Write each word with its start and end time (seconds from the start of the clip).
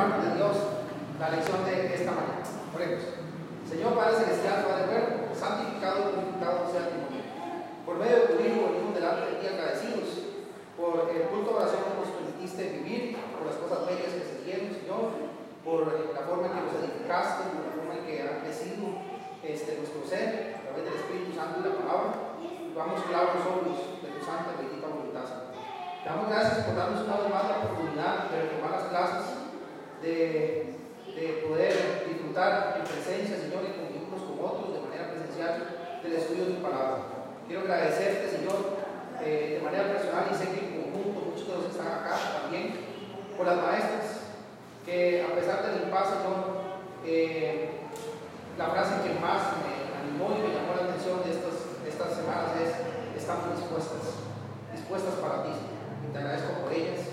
de 0.00 0.32
Dios, 0.32 0.56
la 1.20 1.28
lección 1.28 1.60
de 1.68 1.92
esta 1.92 2.16
mañana. 2.16 2.40
Oremos. 2.72 3.04
Señor 3.68 3.92
Padre 3.92 4.16
Celestial, 4.16 4.64
Padre 4.64 4.84
bueno, 4.88 5.28
santificado 5.36 6.00
y 6.00 6.04
glorificado 6.08 6.58
sea 6.72 6.88
tu 6.88 7.04
nombre. 7.04 7.20
Por 7.84 8.00
medio 8.00 8.16
de 8.16 8.26
tu 8.32 8.36
Hijo, 8.40 8.72
venimos 8.72 8.96
delante 8.96 9.28
de 9.28 9.36
ti 9.36 9.44
agradecidos 9.44 10.08
por 10.72 11.04
el 11.04 11.28
culto 11.28 11.52
de 11.52 11.56
oración 11.60 11.84
que 11.84 12.00
nos 12.00 12.16
permitiste 12.16 12.80
vivir, 12.80 13.20
por 13.36 13.44
las 13.44 13.60
cosas 13.60 13.84
bellas 13.92 14.16
que 14.16 14.24
se 14.24 14.40
tienen, 14.40 14.72
Señor, 14.72 15.36
por 15.60 15.84
la 15.84 16.22
forma 16.24 16.48
en 16.48 16.52
que 16.56 16.64
nos 16.64 16.76
edificaste, 16.80 17.52
por 17.52 17.60
la 17.60 17.76
forma 17.76 17.92
en 18.00 18.04
que 18.08 18.24
ha 18.24 18.40
crecido 18.40 19.04
este, 19.44 19.84
nuestro 19.84 20.00
ser 20.08 20.56
a 20.56 20.64
través 20.64 20.80
del 20.80 20.96
Espíritu 20.96 21.36
Santo 21.36 21.60
y 21.60 21.68
la 21.68 21.76
palabra. 21.76 22.40
Vamos 22.72 23.04
claros 23.04 23.44
ojos 23.44 24.00
de 24.00 24.16
tu 24.16 24.20
santa 24.24 24.56
bendita 24.56 24.88
voluntad. 24.88 25.28
Damos 26.08 26.24
gracias 26.32 26.64
por 26.64 26.72
darnos 26.72 27.04
una 27.04 27.20
vez 27.20 27.28
más 27.28 27.44
la 27.52 27.60
oportunidad 27.60 28.32
de 28.32 28.48
retomar 28.48 28.72
las 28.80 28.88
clases 28.88 29.39
de, 30.02 30.76
de 31.14 31.44
poder 31.46 32.06
disfrutar 32.08 32.76
en 32.78 32.84
presencia, 32.84 33.36
Señor, 33.36 33.64
y 33.64 33.76
con 33.76 33.90
unos 34.08 34.22
con 34.24 34.36
otros 34.40 34.74
de 34.74 34.80
manera 34.80 35.12
presencial 35.12 36.00
del 36.02 36.12
estudio 36.12 36.46
de 36.46 36.54
tu 36.54 36.62
palabra. 36.62 37.36
Quiero 37.46 37.62
agradecerte, 37.62 38.30
Señor, 38.30 38.80
eh, 39.20 39.58
de 39.58 39.64
manera 39.64 39.92
personal 39.92 40.28
y 40.30 40.34
sé 40.34 40.50
que 40.52 40.60
en 40.64 40.82
conjunto 40.82 41.34
muchos 41.34 41.46
de 41.46 41.54
los 41.54 41.64
que 41.66 41.72
están 41.72 41.92
acá 41.92 42.16
también, 42.42 42.72
por 43.36 43.46
las 43.46 43.56
maestras, 43.56 44.40
que 44.86 45.26
a 45.28 45.34
pesar 45.34 45.66
del 45.66 45.84
impasse, 45.84 46.22
Señor, 46.22 46.40
eh, 47.04 47.70
la 48.56 48.68
frase 48.70 49.02
que 49.04 49.18
más 49.20 49.60
me 49.60 49.92
animó 49.98 50.36
y 50.36 50.46
me 50.46 50.54
llamó 50.54 50.76
la 50.76 50.88
atención 50.88 51.20
de 51.24 51.32
estas, 51.32 51.56
estas 51.84 52.16
semanas 52.16 52.56
es, 52.56 53.20
estamos 53.20 53.56
dispuestas, 53.56 54.24
dispuestas 54.72 55.14
para 55.20 55.44
ti. 55.44 55.52
Te 56.12 56.18
agradezco 56.18 56.64
por 56.64 56.72
ellas 56.72 57.09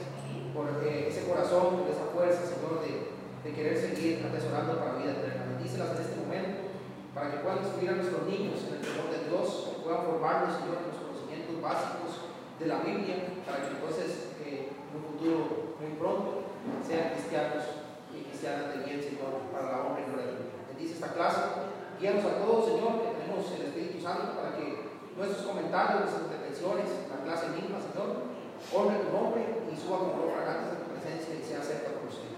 por 0.58 0.74
ese 0.82 1.22
corazón, 1.30 1.86
por 1.86 1.94
esa 1.94 2.10
fuerza, 2.10 2.42
Señor, 2.42 2.82
de, 2.82 3.14
querer 3.54 3.80
seguir 3.80 4.26
atesorando 4.28 4.76
para 4.76 4.98
la 4.98 5.00
vida 5.00 5.14
eterna. 5.24 5.56
Bendícelas 5.56 5.96
en 5.96 6.04
este 6.04 6.20
momento 6.20 6.68
para 7.16 7.32
que 7.32 7.40
puedan 7.40 7.64
instruir 7.64 7.96
a 7.96 8.02
nuestros 8.02 8.28
niños 8.28 8.60
en 8.68 8.76
el 8.76 8.84
temor 8.84 9.08
de 9.08 9.24
Dios, 9.24 9.80
puedan 9.86 10.04
formarlos, 10.04 10.60
Señor, 10.60 10.84
en 10.84 10.92
los 10.92 11.00
conocimientos 11.00 11.56
básicos 11.64 12.28
de 12.60 12.66
la 12.68 12.84
Biblia, 12.84 13.40
para 13.48 13.64
que 13.64 13.80
entonces 13.80 14.36
eh, 14.44 14.74
en 14.76 14.94
un 15.00 15.04
futuro 15.16 15.78
muy 15.80 15.96
pronto 15.96 16.52
sean 16.84 17.16
cristianos 17.16 17.88
y 18.12 18.28
cristianas 18.28 18.76
de 18.76 18.84
bien, 18.84 19.00
Señor, 19.00 19.48
para 19.54 19.72
la 19.72 19.80
honra 19.88 20.04
y 20.04 20.12
gloria 20.12 20.28
de 20.28 20.52
Bendice 20.68 21.00
esta 21.00 21.16
clase. 21.16 21.72
Guíanos 22.02 22.26
a 22.28 22.44
todos, 22.44 22.68
Señor, 22.68 23.00
que 23.00 23.16
tenemos 23.16 23.48
el 23.48 23.72
Espíritu 23.72 24.04
Santo 24.04 24.36
para 24.36 24.60
que 24.60 24.92
nuestros 25.16 25.48
comentarios, 25.48 26.04
nuestras 26.04 26.28
intervenciones, 26.28 27.08
la 27.08 27.24
clase 27.24 27.56
misma, 27.56 27.80
Señor, 27.80 28.27
honre 28.74 29.00
tu 29.00 29.10
nombre 29.16 29.42
y 29.72 29.76
suba 29.76 30.00
como 30.00 30.26
lo 30.26 30.32
fragante 30.32 30.72
de 30.72 30.82
tu 30.84 30.92
presencia 30.92 31.36
y 31.36 31.44
sea 31.44 31.60
acepta 31.60 31.92
por 31.96 32.10
usted. 32.10 32.32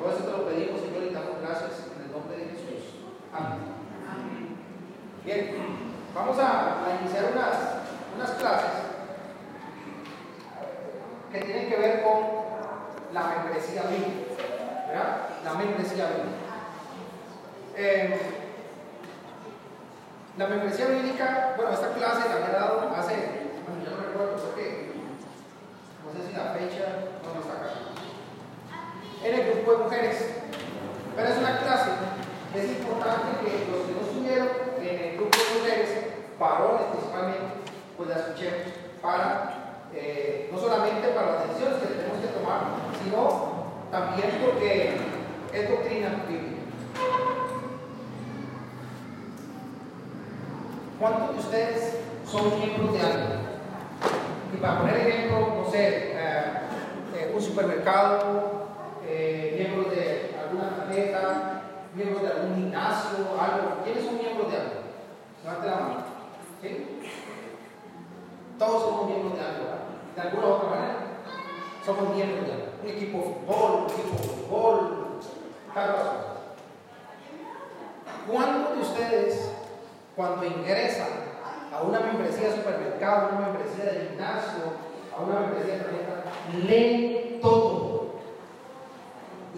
Por 0.00 0.12
eso 0.12 0.24
te 0.24 0.32
lo 0.32 0.46
pedimos, 0.46 0.80
Señor, 0.80 1.04
y 1.04 1.14
damos 1.14 1.40
gracias 1.40 1.90
en 1.94 2.06
el 2.06 2.12
nombre 2.12 2.36
de 2.36 2.44
Jesús. 2.52 3.02
Amén. 3.32 3.76
Bien, 5.24 5.56
vamos 6.14 6.38
a, 6.38 6.86
a 6.86 7.00
iniciar 7.00 7.32
unas, 7.32 7.56
unas 8.14 8.30
clases 8.38 8.86
que 11.32 11.40
tienen 11.40 11.68
que 11.68 11.76
ver 11.76 12.02
con 12.02 12.46
la 13.12 13.22
membresía 13.28 13.82
bíblica. 13.82 14.26
¿verdad? 14.88 15.16
La 15.44 15.54
membresía 15.54 16.06
bíblica. 16.06 16.46
Eh, 17.76 18.20
la 20.38 20.46
membresía 20.48 20.86
bíblica, 20.86 21.54
bueno, 21.56 21.72
esta 21.72 21.92
clase 21.94 22.28
la 22.28 22.34
había 22.36 22.58
dado 22.58 22.90
hace, 22.94 23.14
bueno, 23.66 23.84
yo 23.84 23.90
no 23.90 24.02
recuerdo, 24.02 24.36
creo 24.36 24.54
que 24.54 24.92
no 26.04 26.05
sé 26.16 26.28
si 26.28 26.36
la 26.36 26.52
fecha 26.54 27.12
no 27.22 27.40
está 27.40 27.52
acá. 27.60 27.70
En 29.22 29.34
el 29.34 29.52
grupo 29.52 29.72
de 29.72 29.84
mujeres. 29.84 30.16
Pero 31.14 31.28
es 31.28 31.38
una 31.38 31.58
clase. 31.58 31.90
Es 32.54 32.64
importante 32.78 33.40
que 33.40 33.70
los 33.70 33.84
que 33.84 33.92
no 33.92 34.00
estuvieron 34.00 34.48
en 34.80 34.98
el 34.98 35.16
grupo 35.16 35.36
de 35.36 35.60
mujeres, 35.60 35.88
varones 36.38 36.86
principalmente, 36.92 37.46
pues 37.96 38.08
la 38.08 38.16
escuchemos 38.16 38.62
para, 39.02 39.88
eh, 39.94 40.48
no 40.52 40.58
solamente 40.58 41.08
para 41.08 41.32
las 41.32 41.48
decisiones 41.48 41.80
que 41.80 41.94
tenemos 41.94 42.18
que 42.20 42.28
tomar, 42.28 42.60
sino 43.02 43.66
también 43.90 44.40
porque 44.44 44.96
es 45.52 45.68
doctrina 45.68 46.24
bíblica. 46.28 46.56
¿Cuántos 50.98 51.34
de 51.34 51.40
ustedes 51.40 51.98
son 52.26 52.58
miembros 52.58 52.92
de 52.92 53.00
algo? 53.00 53.45
Y 54.52 54.56
para 54.58 54.80
poner 54.80 54.96
ejemplo, 54.96 55.62
no 55.62 55.70
sé, 55.70 56.12
eh, 56.12 56.42
eh, 57.14 57.32
un 57.34 57.42
supermercado, 57.42 58.66
eh, 59.06 59.54
miembros 59.58 59.94
de 59.94 60.36
alguna 60.42 60.76
tarjeta, 60.76 61.62
miembros 61.94 62.22
de 62.22 62.28
algún 62.28 62.54
gimnasio, 62.56 63.18
algo. 63.40 63.82
¿Quiénes 63.84 64.04
son 64.04 64.18
miembros 64.18 64.50
de 64.50 64.56
algo? 64.56 64.72
Levante 65.42 65.66
la 65.66 65.76
mano. 65.76 65.96
¿Sí? 66.62 67.00
Todos 68.58 68.82
somos 68.82 69.06
miembros 69.06 69.34
de 69.34 69.40
algo. 69.40 69.64
De 70.14 70.20
alguna 70.20 70.46
otra 70.46 70.70
manera. 70.70 70.96
Somos 71.84 72.14
miembros 72.14 72.46
de 72.46 72.52
algo. 72.52 72.66
Un 72.82 72.88
equipo 72.88 73.18
de 73.18 73.24
fútbol, 73.24 73.72
un 73.82 73.90
equipo 73.90 74.16
de 74.16 74.28
fútbol, 74.28 75.20
tal 75.74 75.92
cosa. 75.92 76.12
¿Cuántos 78.30 78.76
de 78.76 78.82
ustedes, 78.82 79.52
cuando 80.16 80.44
ingresan 80.44 81.35
a 81.72 81.82
una 81.82 82.00
membresía 82.00 82.48
de 82.48 82.56
supermercado, 82.56 83.26
a 83.26 83.28
una 83.30 83.48
membresía 83.48 83.84
de 83.84 84.08
gimnasio, 84.08 84.62
a 85.16 85.22
una 85.22 85.40
membresía 85.40 85.74
de 85.74 85.80
tarjeta, 85.80 86.24
leen 86.66 87.40
todo. 87.40 88.06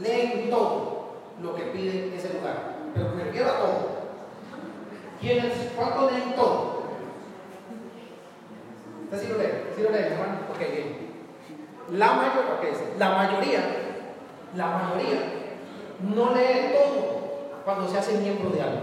Leen 0.00 0.50
todo 0.50 1.08
lo 1.42 1.54
que 1.54 1.62
pide 1.64 2.14
ese 2.16 2.34
lugar. 2.34 2.76
Pero 2.94 3.10
me 3.10 3.24
refiero 3.24 3.50
a 3.50 3.58
todo. 3.58 3.98
¿Quiénes? 5.20 5.72
¿Cuántos 5.76 6.12
leen 6.12 6.34
todo? 6.34 6.78
¿Usted 9.04 9.20
sí 9.20 9.28
lo 9.28 9.38
lee? 9.38 9.48
¿Sí 9.74 9.82
lo 9.82 9.90
lee, 9.90 9.98
hermano? 9.98 10.38
Ok, 10.50 10.58
bien. 10.58 11.08
La 11.90 12.12
mayoría, 12.12 12.54
okay, 12.58 12.72
la 12.98 13.08
mayoría, 13.10 13.60
la 14.54 14.66
mayoría 14.66 15.20
no 16.00 16.34
lee 16.34 16.72
todo 16.74 17.62
cuando 17.64 17.88
se 17.88 17.98
hace 17.98 18.18
miembro 18.18 18.50
de 18.50 18.60
algo. 18.60 18.82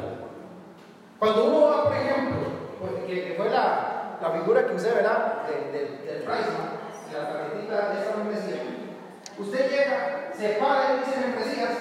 Cuando 1.19 1.45
uno 1.45 1.67
va, 1.67 1.83
por 1.83 1.95
ejemplo, 1.95 2.35
pues, 2.79 2.91
que, 3.05 3.33
fue 3.37 3.49
la, 3.49 4.17
la, 4.21 4.29
figura 4.31 4.65
que 4.65 4.73
usé, 4.73 4.91
¿verdad? 4.91 5.43
De, 5.47 5.71
de, 5.71 5.79
del 6.05 6.23
Priceman, 6.23 6.75
de 7.11 7.17
la 7.17 7.29
tarjetita 7.29 7.89
de 7.89 7.99
esta 7.99 8.17
membresía. 8.17 8.61
Usted 9.37 9.69
llega, 9.69 10.31
se 10.33 10.49
para 10.59 10.95
y 10.95 10.99
dice 10.99 11.19
membresías, 11.19 11.71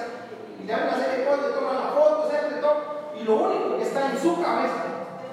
y 0.60 0.66
le 0.66 0.72
dan 0.72 0.88
una 0.88 0.96
serie 0.96 1.18
de 1.18 1.24
cosas, 1.26 1.46
le 1.48 1.54
toman 1.54 1.76
la 1.76 1.90
foto, 1.92 2.30
se 2.30 2.56
todo, 2.56 3.12
y 3.18 3.24
lo 3.24 3.34
único 3.36 3.76
que 3.76 3.82
está 3.82 4.10
en 4.10 4.18
su 4.18 4.42
cabeza 4.42 4.84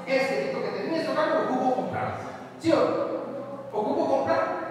es 0.06 0.28
que 0.28 0.54
lo 0.54 0.62
que 0.62 0.70
termine 0.70 1.04
lo 1.04 1.44
ocupo 1.46 1.76
comprar. 1.76 2.16
¿Sí 2.60 2.72
o 2.72 2.76
no? 2.76 3.80
Ocupo 3.80 4.08
comprar. 4.08 4.62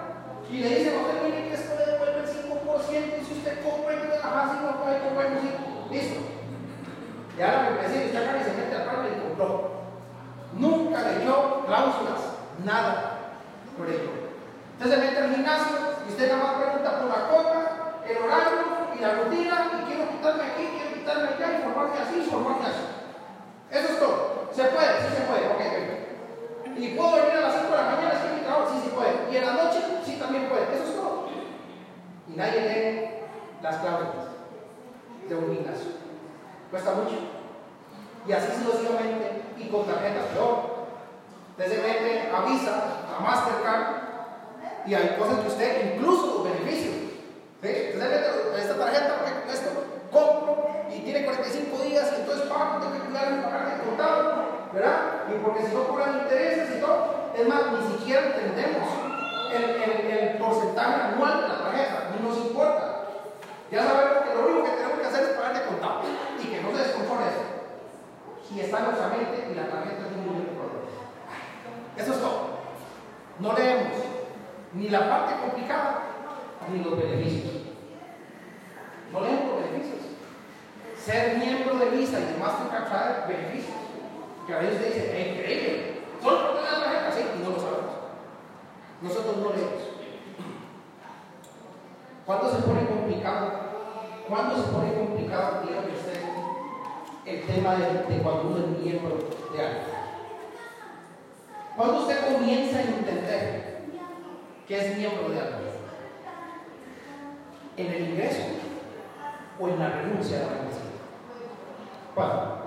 Y 0.49 0.57
le 0.59 0.69
dicen 0.69 0.99
usted, 0.99 1.23
mire 1.23 1.47
que 1.47 1.53
esto 1.53 1.75
le 1.77 1.91
devuelve 1.91 2.19
el 2.19 2.27
5%, 2.27 3.21
y 3.21 3.25
si 3.25 3.33
usted 3.33 3.63
compra 3.63 3.93
y 3.93 3.97
no 3.97 4.15
la 4.15 4.35
más, 4.35 4.57
y 4.57 4.65
no 4.65 4.83
puede 4.83 4.99
comprar, 4.99 5.29
listo. 5.91 6.21
Ya 7.37 7.51
la 7.51 7.61
membresía 7.63 8.03
está 8.05 8.19
acá 8.19 8.37
y 8.39 8.43
se 8.43 8.53
mete 8.53 8.75
al 8.75 8.85
carro 8.85 9.07
y 9.07 9.21
compró. 9.21 9.70
Nunca 10.53 11.01
leyó 11.01 11.65
cláusulas, 11.65 12.19
nada 12.63 13.19
por 13.77 13.87
ello. 13.87 14.11
Usted 14.77 14.89
se 14.89 14.97
mete 14.97 15.17
al 15.17 15.35
gimnasio 15.35 15.77
y 16.05 16.11
usted 16.11 16.31
nada 16.31 16.43
más 16.43 16.63
pregunta 16.63 16.99
por 16.99 17.07
la 17.09 17.27
copa, 17.29 18.01
el 18.07 18.17
horario 18.17 18.59
y 18.95 18.99
la 18.99 19.13
rutina, 19.13 19.71
y 19.79 19.85
quiero 19.85 20.11
quitarme 20.11 20.43
aquí, 20.43 20.67
quiero 20.75 20.93
quitarme 20.93 21.27
allá, 21.29 21.59
y 21.59 21.63
formarme 21.63 21.99
así, 21.99 22.29
formarme 22.29 22.65
así. 22.65 22.85
Eso 23.71 23.87
es 23.93 23.99
todo. 23.99 24.49
¿Se 24.51 24.63
puede? 24.65 25.01
Sí 25.01 25.15
se 25.15 25.21
puede, 25.23 25.47
ok, 25.47 25.61
ok. 25.61 26.77
¿Y 26.77 26.87
puedo 26.95 27.15
venir 27.15 27.37
a 27.37 27.41
las 27.41 27.53
5 27.53 27.67
de 27.69 27.77
la 27.77 27.91
mañana? 27.91 28.13
Sí, 28.21 28.27
mi 28.35 28.41
trabajo, 28.41 28.71
sí 28.73 28.81
se 28.83 28.95
puede. 28.95 29.31
¿Y 29.31 29.37
en 29.37 29.45
la 29.45 29.53
noche? 29.53 29.79
Sí, 30.03 30.17
también 30.17 30.49
puede. 30.49 30.63
Eso 30.73 30.83
es 30.83 30.95
todo. 30.95 31.27
Y 32.27 32.35
nadie 32.35 32.61
lee 32.61 33.09
las 33.61 33.77
cláusulas 33.77 34.31
de 35.29 35.35
un 35.35 35.53
gimnasio. 35.53 35.91
Cuesta 36.69 36.93
mucho. 36.95 37.17
Y 38.27 38.31
así 38.31 38.47
sucesivamente, 38.63 39.41
y 39.63 39.69
con 39.69 39.85
tarjetas 39.85 40.25
peor. 40.33 40.81
Usted 41.51 41.71
se 41.71 41.81
mete 41.81 42.31
a 42.33 42.41
Visa, 42.41 42.73
a 43.17 43.21
Mastercard, 43.21 44.01
y 44.85 44.93
hay 44.95 45.15
cosas 45.17 45.39
que 45.39 45.47
usted, 45.47 45.95
incluso 45.95 46.43
beneficios. 46.43 46.95
¿sí? 47.61 47.67
Usted 47.67 47.91
se 47.91 47.97
mete 47.97 48.61
esta 48.61 48.77
tarjeta, 48.77 49.15
esto 49.51 49.69
compro, 50.11 50.67
y 50.89 50.99
tiene 51.01 51.25
45 51.25 51.83
días, 51.83 52.11
y 52.17 52.21
entonces 52.21 52.47
pago, 52.47 52.79
tengo 52.79 52.93
que 52.93 52.99
cuidar 53.09 53.35
de 53.35 53.43
pagar 53.43 53.77
de 53.77 53.83
contado, 53.83 54.43
¿verdad? 54.73 54.97
Y 55.29 55.39
porque 55.43 55.65
si 55.65 55.75
no 55.75 55.87
cobran 55.87 56.21
intereses 56.21 56.77
y 56.77 56.81
todo, 56.81 57.31
es 57.37 57.47
más, 57.47 57.61
ni 57.71 57.97
siquiera 57.97 58.25
entendemos 58.27 58.87
el, 59.53 59.63
el, 59.63 60.17
el 60.17 60.37
porcentaje 60.37 61.01
anual 61.13 61.41
de 61.41 61.47
la 61.47 61.57
tarjeta, 61.63 62.09
ni 62.15 62.27
nos 62.27 62.37
importa. 62.37 63.03
Ya 63.71 63.83
sabemos 63.83 64.23
que 64.23 64.35
lo 64.35 64.47
único 64.47 64.65
que 64.65 64.71
tenemos 64.71 64.99
que 64.99 65.07
hacer 65.07 65.23
es 65.23 65.29
pagar 65.29 65.53
de 65.53 65.65
contado 65.65 66.01
y 66.41 66.47
que 66.47 66.61
no 66.61 66.71
se 66.71 66.83
desconforme 66.83 67.27
eso. 67.27 67.50
Y 68.53 68.59
está 68.59 68.79
nuestra 68.79 69.07
mente 69.07 69.49
y 69.51 69.55
la 69.55 69.69
tarjeta 69.69 70.07
es 70.07 70.17
un 70.17 70.45
de 70.45 70.53
dólares. 70.53 70.91
Eso 71.97 72.13
es 72.13 72.19
todo. 72.19 72.49
No 73.39 73.53
leemos 73.53 73.93
ni 74.73 74.89
la 74.89 75.09
parte 75.09 75.33
complicada 75.41 76.01
ni 76.71 76.83
los 76.83 76.97
beneficios. 76.97 77.53
No 79.11 79.21
leemos 79.21 79.51
ser 81.03 81.37
miembro 81.37 81.77
de 81.77 81.89
Visa 81.97 82.19
y 82.19 82.25
de 82.25 82.37
Mastercard 82.37 82.87
trae 82.87 83.27
beneficios. 83.27 83.75
Que 84.45 84.53
a 84.53 84.59
veces 84.59 84.75
usted 84.75 84.93
dice, 84.93 85.21
es 85.21 85.27
increíble, 85.33 86.01
solo 86.21 86.41
por 86.41 86.55
tener 86.57 86.71
la 86.71 86.79
tarjeta, 86.79 87.11
sí, 87.11 87.21
y 87.37 87.43
no 87.43 87.49
lo 87.51 87.55
sabemos. 87.59 87.95
Nosotros 89.01 89.37
no 89.37 89.49
leemos. 89.49 89.83
¿Cuándo 92.25 92.51
se 92.51 92.61
pone 92.61 92.85
complicado? 92.85 93.51
¿Cuándo 94.29 94.55
se 94.55 94.71
pone 94.71 94.93
complicado, 94.93 95.63
dígame 95.65 95.93
usted, 95.93 96.30
el 97.25 97.41
tema 97.45 97.75
de, 97.75 98.15
de 98.15 98.21
cuando 98.23 98.49
uno 98.49 98.57
es 98.57 98.83
miembro 98.83 99.17
de 99.53 99.65
algo? 99.65 99.81
¿Cuándo 101.75 102.01
usted 102.01 102.33
comienza 102.33 102.79
a 102.79 102.81
entender 102.81 103.81
que 104.67 104.77
es 104.77 104.97
miembro 104.97 105.29
de 105.29 105.39
algo? 105.39 105.57
¿En 107.77 107.87
el 107.87 108.09
ingreso 108.09 108.43
o 109.59 109.67
en 109.67 109.79
la 109.79 109.89
renuncia 109.89 110.39
de 110.39 110.45
la 110.45 110.51
membresía? 110.51 110.81
¿Cuándo? 112.13 112.57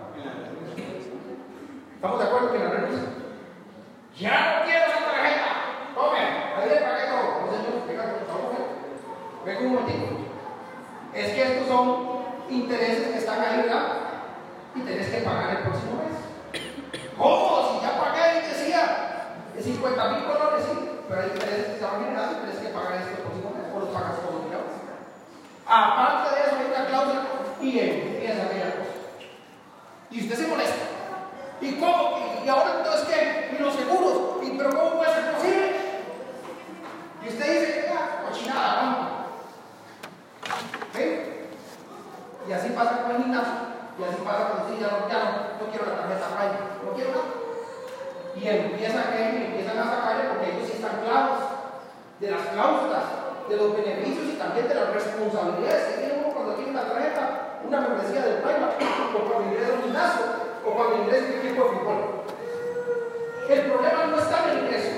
¿Estamos 1.94 2.18
de 2.18 2.24
acuerdo 2.24 2.50
que 2.52 2.56
en 2.56 2.64
la 2.64 2.70
renuncia? 2.70 3.08
Ya 4.18 4.58
no 4.58 4.64
quiero 4.64 4.84
esa 4.86 5.04
tarjeta. 5.04 5.46
Tome, 5.94 6.18
ahí 6.18 6.68
le 6.68 6.76
pagué 6.76 7.06
todo. 7.08 7.46
No, 7.46 7.52
señor, 7.52 7.86
venga, 7.88 8.04
por 8.04 8.26
favor. 8.26 8.52
Venga 9.44 9.60
un 9.60 9.74
momentito. 9.74 10.06
Es 11.14 11.32
que 11.32 11.42
estos 11.42 11.68
son 11.68 12.24
intereses 12.50 13.08
que 13.08 13.18
están 13.18 13.40
ahí, 13.40 13.56
¿verdad? 13.62 14.03
Y 14.74 14.80
tenés 14.80 15.08
que 15.08 15.18
pagar 15.18 15.50
el 15.50 15.62
próximo 15.62 16.02
mes. 16.02 16.18
¿Cómo? 17.16 17.78
Si 17.78 17.86
ya 17.86 18.00
pagué 18.00 18.38
y 18.38 18.48
decía 18.48 19.14
50 19.62 20.08
mil 20.10 20.24
colores, 20.24 20.64
sí, 20.64 20.90
pero 21.08 21.20
hay 21.22 21.30
intereses 21.30 21.66
que 21.66 21.78
se 21.78 21.84
van 21.84 22.04
generando 22.04 22.32
y 22.32 22.40
tenés 22.40 22.58
que 22.58 22.74
pagar 22.74 22.94
esto 22.94 23.10
el 23.10 23.22
próximo 23.22 23.50
mes 23.54 23.66
o 23.74 23.80
los 23.80 23.88
pagas 23.90 24.20
todos 24.20 24.44
los. 24.50 24.74
Aparte 25.66 26.34
de 26.34 26.40
eso, 26.42 26.56
hay 26.58 26.66
una 26.74 26.86
cláusula 26.86 27.22
y 27.62 27.78
empieza 27.78 28.42
aquella 28.42 28.76
cosa. 28.76 28.94
Y 30.10 30.20
usted 30.20 30.36
se 30.36 30.46
molesta. 30.48 30.84
¿Y 31.60 31.72
cómo? 31.76 32.42
¿Y 32.44 32.48
ahora 32.48 32.74
entonces 32.78 33.08
qué? 33.08 33.56
¿Y 33.56 33.62
los 33.62 33.74
seguros? 33.74 34.44
¿Y 34.44 34.50
pero 34.58 34.70
cómo 34.70 34.96
puede 34.98 35.14
ser 35.14 35.32
posible? 35.32 35.72
Y 37.24 37.28
usted 37.28 37.60
dice, 37.60 37.92
ah, 37.96 38.28
cochinada, 38.28 38.74
vamos. 38.74 39.10
¿Ven? 40.92 41.34
Y 42.46 42.52
así 42.52 42.68
pasa 42.70 43.02
con 43.02 43.12
el 43.12 43.22
gimnasio. 43.22 43.73
Y 43.98 44.02
así 44.02 44.18
pasa 44.24 44.50
cuando 44.50 44.64
usted 44.66 44.80
ya 44.82 44.90
no, 44.90 44.98
ya 45.06 45.18
no, 45.22 45.30
no 45.58 45.64
quiero 45.70 45.86
la 45.86 45.96
tarjeta 46.02 46.34
Prime, 46.34 46.58
no 46.82 46.90
quiero 46.94 47.10
nada. 47.14 47.30
Y 48.34 48.40
empiezan, 48.42 49.06
a 49.06 49.14
empiezan 49.14 49.78
a 49.78 49.84
sacarle 49.84 50.24
porque 50.34 50.50
ellos 50.50 50.66
sí 50.66 50.82
están 50.82 50.98
claros 51.06 51.38
de 52.18 52.30
las 52.30 52.42
cláusulas, 52.50 53.04
de 53.48 53.56
los 53.56 53.76
beneficios 53.76 54.34
y 54.34 54.38
también 54.38 54.68
de 54.68 54.74
las 54.74 54.94
responsabilidades 54.94 55.84
que 55.84 55.98
tiene 56.00 56.14
uno 56.24 56.34
cuando 56.34 56.54
tiene 56.54 56.70
una 56.70 56.88
tarjeta, 56.88 57.60
una 57.66 57.80
membresía 57.80 58.22
del 58.22 58.42
Prime, 58.42 58.64
o 58.64 59.18
cuando 59.30 59.50
ingresa 59.50 59.72
un 59.74 59.82
gimnasio, 59.82 60.24
o 60.64 60.70
cuando 60.74 60.96
ingresa 61.02 61.26
un 61.26 61.38
equipo 61.38 61.62
de 61.62 61.70
fútbol. 61.70 62.24
El 63.48 63.60
problema 63.70 64.04
no 64.06 64.18
está 64.18 64.44
en 64.44 64.50
el 64.50 64.64
ingreso. 64.64 64.90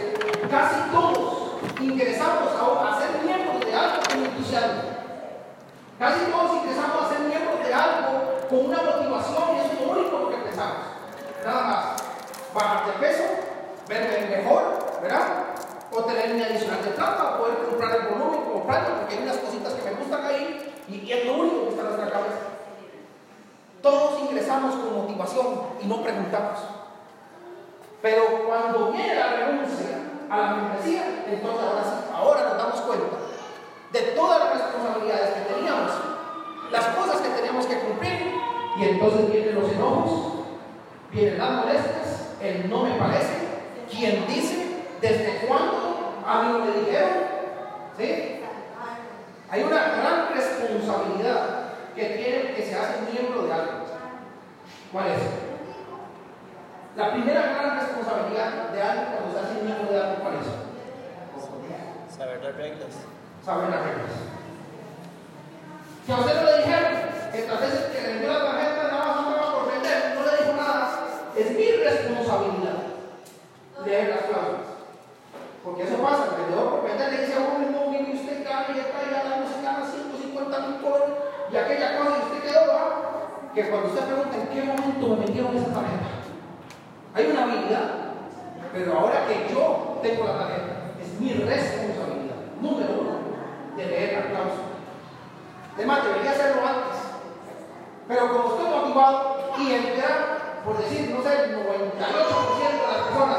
Casi 0.49 0.91
todos 0.91 1.61
ingresamos 1.81 2.53
a, 2.55 2.89
a 2.89 3.01
ser 3.01 3.23
miembros 3.25 3.61
de 3.61 3.75
algo 3.75 4.03
con 4.09 4.25
entusiasmo. 4.25 4.83
Casi 5.99 6.25
todos 6.31 6.63
ingresamos 6.63 7.05
a 7.05 7.09
ser 7.09 7.21
miembros 7.27 7.67
de 7.67 7.75
algo 7.75 8.47
con 8.49 8.67
una 8.67 8.83
motivación 8.83 9.57
y 9.57 9.61
es 9.61 9.81
lo 9.81 9.93
único 9.93 10.31
que 10.31 10.37
pensamos. 10.37 10.87
Nada 11.45 11.61
más. 11.63 11.97
Bajar 12.55 12.87
de 12.87 12.93
peso, 12.93 13.25
verme 13.89 14.37
mejor, 14.37 14.63
¿verdad? 15.03 15.27
O 15.93 16.05
tener 16.05 16.37
plata, 16.97 17.37
o 17.37 17.39
poder 17.39 17.59
comprar 17.69 18.01
el 18.01 18.09
volumen, 18.09 18.51
comprarlo, 18.53 18.97
porque 19.01 19.15
hay 19.17 19.23
unas 19.23 19.37
cositas 19.37 19.73
que 19.75 19.91
me 19.91 19.97
gustan 19.97 20.25
ahí 20.25 20.75
y, 20.89 20.95
y 21.07 21.13
es 21.13 21.27
lo 21.27 21.35
único 21.35 21.63
que 21.65 21.69
está 21.71 21.83
en 21.83 21.89
nuestra 21.89 22.11
cabeza. 22.11 22.39
Todos 23.83 24.21
ingresamos 24.23 24.75
con 24.75 24.97
motivación 24.97 25.47
y 25.81 25.87
no 25.87 26.03
preguntamos. 26.03 26.59
Pero 28.03 28.47
cuando 28.47 28.93
viene 28.93 29.15
la 29.15 29.27
renuncia 29.37 29.97
a 30.31 30.37
la 30.37 30.55
membresía, 30.55 31.25
entonces 31.29 31.61
ahora 31.63 31.85
sí, 31.85 32.13
ahora 32.13 32.43
nos 32.49 32.57
damos 32.57 32.81
cuenta 32.81 33.17
de 33.93 34.01
todas 34.13 34.39
las 34.41 34.55
responsabilidades 34.55 35.31
que 35.31 35.55
teníamos, 35.55 35.93
las 36.71 36.87
cosas 36.87 37.21
que 37.21 37.29
teníamos 37.31 37.67
que 37.67 37.79
cumplir, 37.79 38.35
y 38.77 38.85
entonces 38.85 39.31
vienen 39.31 39.55
los 39.55 39.73
enojos, 39.73 40.45
vienen 41.11 41.39
las 41.39 41.51
molestias, 41.51 42.35
el 42.43 42.69
no 42.69 42.83
me 42.83 42.91
parece, 42.97 43.35
quien 43.91 44.27
dice, 44.27 44.85
desde 45.01 45.47
cuándo 45.47 45.96
a 46.27 46.43
mí 46.43 46.53
no 46.53 46.59
me 46.59 46.73
dijeron, 46.73 47.09
¿sí? 47.97 48.41
Hay 49.49 49.63
una 49.63 49.81
gran 49.97 50.35
responsabilidad 50.35 51.67
que 51.95 52.05
tiene 52.05 52.55
que 52.55 52.63
se 52.63 52.75
hace 52.75 53.13
miembro 53.13 53.43
de 53.45 53.53
algo. 53.53 53.87
¿Cuál 54.93 55.07
es? 55.07 55.21
La 56.97 57.13
primera 57.13 57.43
gran 57.43 57.79
responsabilidad 57.79 58.71
de 58.73 58.83
alguien 58.83 59.07
cuando 59.13 59.33
se 59.33 59.45
hace 59.45 59.63
miembro 59.63 59.93
de 59.93 60.01
algo, 60.03 60.23
¿cuál 60.23 60.35
es? 60.35 62.17
Saber 62.17 62.43
las 62.43 62.57
reglas. 62.57 62.93
Saber 63.45 63.69
las 63.71 63.81
reglas. 63.81 64.13
Si 66.05 66.13
a 66.13 66.19
usted 66.19 66.35
no 66.35 66.51
le 66.51 66.59
dijeron 66.59 66.93
que 67.33 67.39
veces 67.39 67.85
que 67.93 68.03
le 68.03 68.19
dio 68.21 68.33
la 68.33 68.47
tarjeta 68.47 68.83
nada 68.91 69.07
más 69.07 69.37
no 69.37 69.55
por 69.55 69.73
vender, 69.73 70.15
no 70.17 70.25
le 70.25 70.37
dijo 70.39 70.57
nada, 70.57 71.07
es 71.37 71.51
mi 71.51 71.71
responsabilidad 71.85 72.79
leer 73.85 74.09
las 74.09 74.21
cláusulas. 74.23 74.76
Porque 75.67 75.83
eso 75.83 75.99
pasa, 75.99 76.31
el 76.31 76.47
vendedor 76.47 76.79
vender 76.87 77.11
le 77.11 77.27
dice 77.27 77.35
a 77.35 77.43
uno, 77.43 77.67
no, 77.75 77.91
mire, 77.91 78.15
usted 78.15 78.47
gana 78.47 78.71
y 78.71 78.79
está 78.79 79.03
ya 79.03 79.35
no 79.35 79.51
se 79.51 79.59
gana 79.67 79.83
150 79.83 80.59
mil 80.63 80.79
colores 80.79 81.11
y 81.51 81.57
aquella 81.57 81.99
cosa 81.99 82.11
y 82.15 82.23
usted 82.23 82.41
quedó, 82.47 82.61
¿verdad? 82.71 82.95
Que 83.53 83.69
cuando 83.69 83.89
usted 83.89 84.07
pregunta 84.07 84.37
en 84.39 84.47
qué 84.47 84.63
momento 84.63 85.09
me 85.09 85.27
vendieron 85.27 85.57
esa 85.57 85.75
tarjeta, 85.75 86.07
hay 87.15 87.27
una 87.27 87.43
habilidad, 87.43 88.15
pero 88.73 88.95
ahora 88.95 89.27
que 89.27 89.53
yo 89.53 89.99
tengo 90.03 90.23
la 90.23 90.39
tarjeta, 90.39 90.95
es 91.03 91.19
mi 91.19 91.33
responsabilidad, 91.35 92.47
número 92.63 93.03
uno, 93.03 93.13
de 93.75 93.87
leer 93.87 94.13
la 94.15 94.31
cláusula. 94.31 94.71
Además, 95.75 96.05
debería 96.05 96.31
hacerlo 96.31 96.63
antes. 96.63 96.99
Pero 98.07 98.31
como 98.31 98.55
estoy 98.55 98.71
motivado 98.71 99.51
y 99.59 99.73
entrar, 99.75 100.63
por 100.65 100.79
decir, 100.79 101.11
no 101.11 101.23
sé, 101.23 101.43
el 101.43 101.59
98% 101.59 102.07
de 102.71 102.87
las 102.87 103.03
personas 103.09 103.39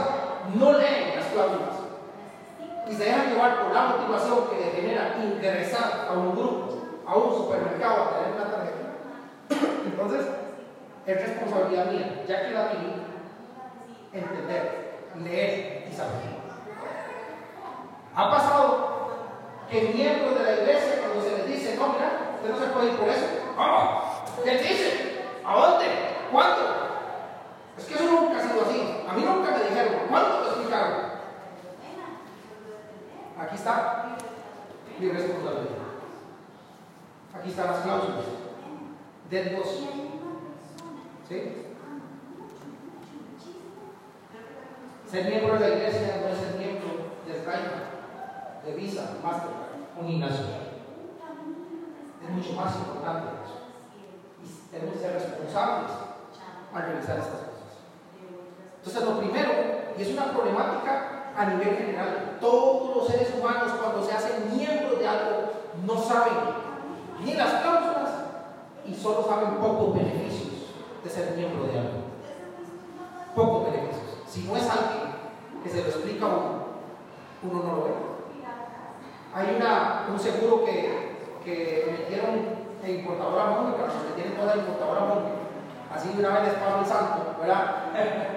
no 0.55 0.73
leen 0.73 0.86
y 2.89 2.95
se 2.95 3.03
dejan 3.03 3.29
llevar 3.29 3.63
por 3.63 3.73
la 3.73 3.87
motivación 3.87 4.47
que 4.49 4.65
le 4.65 4.71
genera 4.71 5.17
ingresar 5.21 6.07
a 6.09 6.13
un 6.13 6.35
grupo, 6.35 6.77
a 7.05 7.15
un 7.15 7.35
supermercado 7.35 8.03
a 8.03 8.09
tener 8.17 8.35
una 8.35 8.51
tarjeta. 8.51 8.87
Entonces, 9.85 10.27
es 11.05 11.21
responsabilidad 11.21 11.91
mía, 11.91 12.23
ya 12.27 12.41
que 12.41 12.53
la 12.53 12.67
viví, 12.67 12.93
entender, 14.13 14.99
leer 15.15 15.87
y 15.89 15.95
saber. 15.95 16.37
Ha 18.15 18.31
pasado 18.31 18.97
que 19.69 19.81
miembros 19.93 20.39
de 20.39 20.43
la 20.43 20.53
iglesia, 20.61 21.01
cuando 21.01 21.21
se 21.21 21.37
les 21.37 21.47
dice, 21.47 21.75
no, 21.77 21.89
mira, 21.89 22.35
usted 22.35 22.49
no 22.49 22.57
se 22.57 22.73
puede 22.73 22.87
ir 22.87 22.97
por 22.97 23.09
eso. 23.09 23.25
¿Cómo? 23.55 24.43
¿Qué 24.43 24.57
dice? 24.57 25.21
¿A 25.45 25.55
dónde? 25.55 25.85
¿Cuánto? 26.31 26.61
Es 27.77 27.85
que 27.85 27.93
eso 27.93 28.03
nunca 28.05 28.37
ha 28.37 28.41
sido 28.41 28.61
así. 28.61 29.03
A 29.07 29.13
mí 29.13 29.23
nunca 29.23 29.51
me 29.51 29.63
dijeron, 29.69 29.93
¿cuánto? 30.09 30.56
Aquí 33.39 33.55
está 33.55 34.17
mi 34.99 35.09
responsabilidad. 35.09 35.77
Aquí 37.35 37.49
están 37.49 37.67
las 37.67 37.81
cláusulas 37.81 38.25
del 39.29 39.45
negocio. 39.51 39.87
¿Sí? 41.29 41.65
Ser 45.09 45.25
miembro 45.25 45.53
de 45.53 45.59
la 45.59 45.75
iglesia 45.75 46.21
no 46.21 46.27
es 46.29 46.37
ser 46.37 46.55
miembro 46.57 46.87
del 47.27 47.43
Caima, 47.45 48.63
de 48.65 48.73
Visa, 48.73 49.17
Mastercard, 49.23 49.99
un 49.99 50.07
gimnasio. 50.07 50.45
Es 52.23 52.29
mucho 52.29 52.53
más 52.53 52.75
importante 52.75 53.27
eso. 53.45 53.67
Y 54.43 54.71
tenemos 54.71 54.95
que 54.95 54.99
ser 54.99 55.13
responsables 55.13 55.91
al 56.73 56.81
realizar 56.81 57.19
estas 57.19 57.39
cosas. 57.39 57.77
Entonces, 58.77 59.03
lo 59.03 59.19
primero, 59.19 59.51
y 59.97 60.01
es 60.01 60.09
una 60.09 60.31
problemática 60.31 61.16
a 61.37 61.45
nivel 61.45 61.77
general, 61.77 62.37
todos 62.41 62.97
los 62.97 63.07
seres 63.07 63.31
humanos 63.37 63.73
cuando 63.79 64.03
se 64.03 64.11
hacen 64.11 64.57
miembros 64.57 64.97
de 64.99 65.07
algo 65.07 65.51
no 65.85 66.01
saben 66.01 66.33
ni 67.23 67.33
las 67.35 67.61
cláusulas 67.61 68.09
y 68.83 68.95
solo 68.95 69.23
saben 69.23 69.57
pocos 69.57 69.93
beneficios 69.93 70.73
de 71.03 71.09
ser 71.09 71.35
miembro 71.35 71.67
de 71.67 71.77
algo. 71.77 71.99
Pocos 73.35 73.65
beneficios. 73.71 74.17
Si 74.27 74.43
no 74.43 74.57
es 74.57 74.63
alguien 74.63 75.13
que 75.63 75.69
se 75.69 75.83
lo 75.83 75.89
explica 75.89 76.25
a 76.25 76.29
uno, 76.29 76.65
uno 77.43 77.63
no 77.63 77.75
lo 77.75 77.83
ve. 77.83 77.91
Hay 79.35 79.55
una, 79.57 80.07
un 80.11 80.19
seguro 80.19 80.65
que, 80.65 81.17
que 81.45 81.99
metieron 81.99 82.67
en 82.83 82.99
importadora 82.99 83.45
Mónica, 83.45 83.83
que 83.85 84.19
tiene 84.21 84.35
toda 84.35 84.55
la 84.55 84.61
importadora 84.61 85.01
Mónica. 85.01 85.35
Así 85.93 86.09
de 86.09 86.19
una 86.19 86.39
vez 86.39 86.47
les 86.47 86.57
pago 86.57 86.79
el 86.79 86.85
santo, 86.85 87.35
¿verdad? 87.39 87.75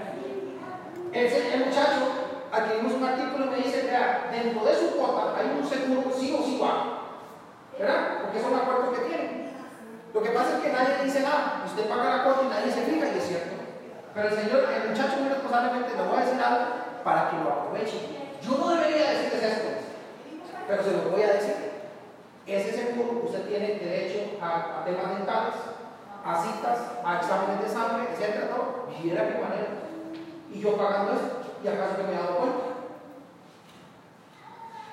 El 1.12 1.66
muchacho 1.66 2.19
adquirimos 2.52 2.92
un 2.92 3.04
artículo 3.04 3.46
y 3.46 3.48
me 3.48 3.56
dice, 3.56 3.82
vea, 3.82 4.28
dentro 4.30 4.64
de 4.64 4.74
su 4.74 4.96
cuota 4.96 5.38
hay 5.38 5.58
un 5.58 5.68
seguro 5.68 6.10
sí 6.14 6.36
o 6.38 6.42
sí 6.42 6.58
va, 6.60 7.06
¿verdad? 7.78 8.22
Porque 8.22 8.38
es 8.38 8.44
un 8.44 8.54
acuerdo 8.54 8.92
que 8.92 9.08
tienen. 9.08 9.50
Lo 10.12 10.22
que 10.22 10.30
pasa 10.30 10.56
es 10.56 10.62
que 10.62 10.72
nadie 10.72 11.04
dice 11.04 11.20
nada. 11.20 11.62
Usted 11.64 11.88
paga 11.88 12.16
la 12.16 12.24
cuota 12.24 12.42
y 12.44 12.48
nadie 12.48 12.72
se 12.72 12.82
fija 12.82 13.06
y 13.06 13.18
es 13.18 13.26
cierto. 13.26 13.54
Pero 14.14 14.28
el 14.28 14.34
Señor, 14.34 14.66
el 14.66 14.90
muchacho 14.90 15.16
muy 15.20 15.28
responsablemente 15.28 15.96
le 15.96 16.02
voy 16.02 16.16
a 16.16 16.24
decir 16.24 16.42
algo 16.42 16.64
para 17.04 17.30
que 17.30 17.36
lo 17.38 17.50
aproveche. 17.50 17.98
Yo 18.42 18.58
no 18.58 18.70
debería 18.74 19.10
decirles 19.10 19.42
esto, 19.44 19.68
pero 20.66 20.82
se 20.82 20.92
lo 20.92 21.10
voy 21.10 21.22
a 21.22 21.34
decir. 21.34 21.70
Ese 22.46 22.72
seguro 22.72 23.22
usted 23.24 23.46
tiene 23.46 23.78
derecho 23.78 24.42
a, 24.42 24.82
temas 24.84 25.16
dentales, 25.16 25.54
a 26.24 26.42
citas, 26.42 26.78
a 27.04 27.16
exámenes 27.18 27.62
de 27.62 27.68
sangre, 27.68 28.08
etcétera, 28.10 28.48
todo. 28.48 28.88
Qué 28.90 29.14
manera. 29.14 29.70
Y 30.52 30.60
yo 30.60 30.76
pagando 30.76 31.12
eso, 31.12 31.39
y 31.62 31.68
acaso 31.68 31.96
que 31.96 32.02
me 32.04 32.12
he 32.12 32.16
dado 32.16 32.36
cuenta. 32.38 32.70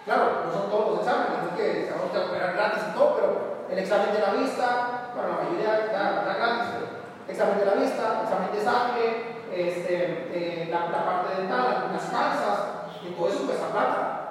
Claro, 0.05 0.45
no 0.45 0.53
son 0.53 0.69
todos 0.69 0.91
los 0.91 0.99
exámenes, 0.99 1.51
es 1.51 1.57
que 1.59 1.91
van 1.91 1.99
a 1.99 2.27
operar 2.27 2.53
gratis 2.53 2.83
y 2.89 2.97
todo, 2.97 3.15
pero 3.15 3.67
el 3.69 3.77
examen 3.77 4.13
de 4.13 4.19
la 4.19 4.31
vista, 4.31 5.11
bueno, 5.13 5.35
la 5.35 5.43
mayoría 5.43 5.91
da, 5.91 6.23
gratis, 6.23 6.87
examen 7.27 7.59
de 7.59 7.65
la 7.65 7.73
vista, 7.73 8.23
examen 8.23 8.51
de 8.53 8.63
sangre, 8.63 9.05
este, 9.51 10.31
eh, 10.31 10.69
la, 10.71 10.91
parte 10.91 11.41
dental, 11.41 11.67
algunas 11.67 12.03
calzas, 12.03 12.59
y 13.03 13.11
todo 13.11 13.27
eso 13.27 13.45
cuesta 13.45 13.67
plata. 13.67 14.29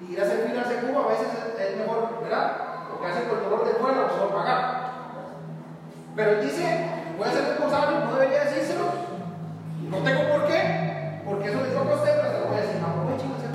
Y 0.00 0.12
ir 0.12 0.20
a 0.20 0.24
hacer 0.24 0.48
fila 0.48 0.62
al 0.62 0.68
seguro 0.68 1.04
a 1.04 1.08
veces 1.08 1.28
es, 1.58 1.76
mejor, 1.76 2.22
¿verdad? 2.22 2.56
Porque 2.90 3.06
hace 3.06 3.22
por 3.22 3.38
el 3.38 3.44
dolor 3.44 3.64
del 3.64 3.82
vuelo, 3.82 4.06
mejor 4.06 4.34
pagar. 4.34 4.90
Pero 6.16 6.30
él 6.32 6.40
dice, 6.42 6.90
voy 7.16 7.28
a 7.28 7.32
ser 7.32 7.48
responsable, 7.48 8.04
no 8.04 8.12
debería 8.14 8.44
decírselo. 8.44 8.84
No 9.88 9.98
tengo 9.98 10.28
por 10.28 10.46
qué, 10.46 10.89
porque 11.24 11.48
eso 11.48 11.60
le 11.62 11.70
toca 11.70 11.90
a 11.92 11.96
usted, 11.96 12.14
pero 12.16 12.30
se 12.32 12.40
lo 12.40 12.46
voy 12.46 12.56
a 12.56 12.60
decir, 12.60 12.80
aprovechen 12.80 13.32
ese 13.36 13.48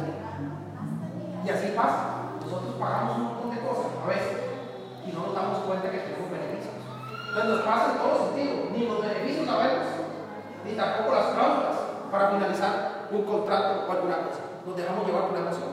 Y 1.45 1.49
así 1.49 1.67
pasa. 1.75 2.37
Nosotros 2.41 2.75
pagamos 2.79 3.17
un 3.17 3.23
montón 3.23 3.49
de 3.51 3.61
cosas 3.61 3.89
a 3.89 4.07
veces 4.07 4.37
y 5.05 5.11
no 5.11 5.27
nos 5.27 5.35
damos 5.35 5.59
cuenta 5.65 5.89
que 5.89 5.97
tenemos 5.97 6.29
beneficios. 6.29 6.73
Entonces 7.29 7.49
nos 7.51 7.61
pasa 7.65 7.91
en 7.91 7.97
todos 7.97 8.17
sentidos, 8.29 8.71
ni 8.71 8.85
los 8.85 9.01
beneficios 9.01 9.45
sabemos, 9.45 9.87
ni 10.63 10.71
tampoco 10.73 11.15
las 11.15 11.25
cláusulas 11.33 11.77
para 12.11 12.29
finalizar 12.31 13.09
un 13.11 13.21
contrato 13.23 13.85
o 13.87 13.91
alguna 13.91 14.17
cosa. 14.29 14.41
Nos 14.65 14.77
dejamos 14.77 15.05
llevar 15.05 15.27
por 15.27 15.33
la 15.33 15.45
emoción. 15.45 15.71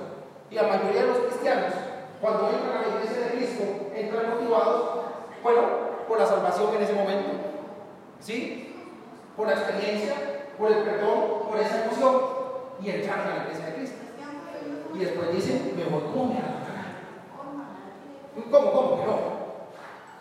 Y 0.51 0.55
la 0.55 0.65
mayoría 0.65 1.03
de 1.03 1.09
los 1.09 1.19
cristianos, 1.29 1.73
cuando 2.21 2.51
entran 2.51 2.77
a 2.77 2.83
la 2.83 2.89
iglesia 2.89 3.21
de 3.25 3.33
Cristo, 3.37 3.65
entran 3.95 4.31
motivados, 4.31 5.07
bueno, 5.43 5.61
por 6.09 6.19
la 6.19 6.27
salvación 6.27 6.75
en 6.75 6.83
ese 6.83 6.93
momento. 6.93 7.31
¿Sí? 8.21 8.75
Por 9.37 9.47
la 9.47 9.55
experiencia, 9.55 10.15
por 10.59 10.71
el 10.71 10.83
perdón, 10.85 11.49
por 11.49 11.59
esa 11.59 11.85
emoción, 11.85 12.21
y 12.81 12.91
entran 12.91 13.21
a 13.21 13.37
la 13.37 13.43
iglesia 13.45 13.67
de 13.67 13.75
Cristo. 13.75 13.97
Y 14.95 14.99
después 14.99 15.33
dicen, 15.33 15.75
me 15.77 15.85
voy 15.85 16.03
como 16.03 16.35
me 16.35 16.53
¿Cómo, 18.51 18.73
cómo 18.73 18.97
no? 19.05 19.19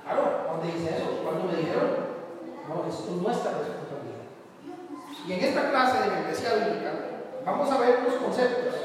Claro, 0.04 0.48
¿dónde 0.48 0.78
dice 0.78 0.98
eso? 0.98 1.24
Cuando 1.24 1.46
me 1.46 1.58
dijeron, 1.58 2.12
no, 2.68 2.88
es 2.88 3.00
nuestra 3.22 3.52
responsabilidad. 3.52 4.28
Y 5.28 5.34
en 5.34 5.40
esta 5.44 5.70
clase 5.70 6.02
de 6.02 6.16
membresía 6.16 6.54
bíblica 6.56 6.92
vamos 7.46 7.72
a 7.72 7.78
ver 7.78 8.00
unos 8.06 8.16
conceptos 8.16 8.76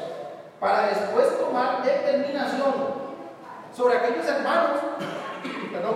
para 0.60 0.88
después 0.88 1.38
tomar 1.38 1.82
determinación 1.82 2.72
sobre 3.74 3.96
aquellos 3.98 4.26
hermanos, 4.26 4.80
perdón, 5.72 5.94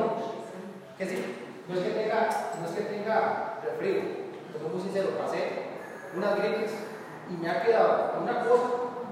que 0.99 1.07
sí, 1.07 1.37
no 1.69 1.75
es 1.75 1.81
que 1.81 1.91
tenga, 1.91 2.29
no 2.61 2.67
es 2.67 2.89
tenga 2.89 3.61
soy 4.61 4.71
muy 4.71 4.83
sincero, 4.83 5.17
pasé 5.19 5.71
unas 6.15 6.37
gripes 6.37 6.73
y 7.31 7.35
me 7.41 7.49
ha 7.51 7.63
quedado 7.63 8.21
una 8.23 8.45
cosa 8.45 8.65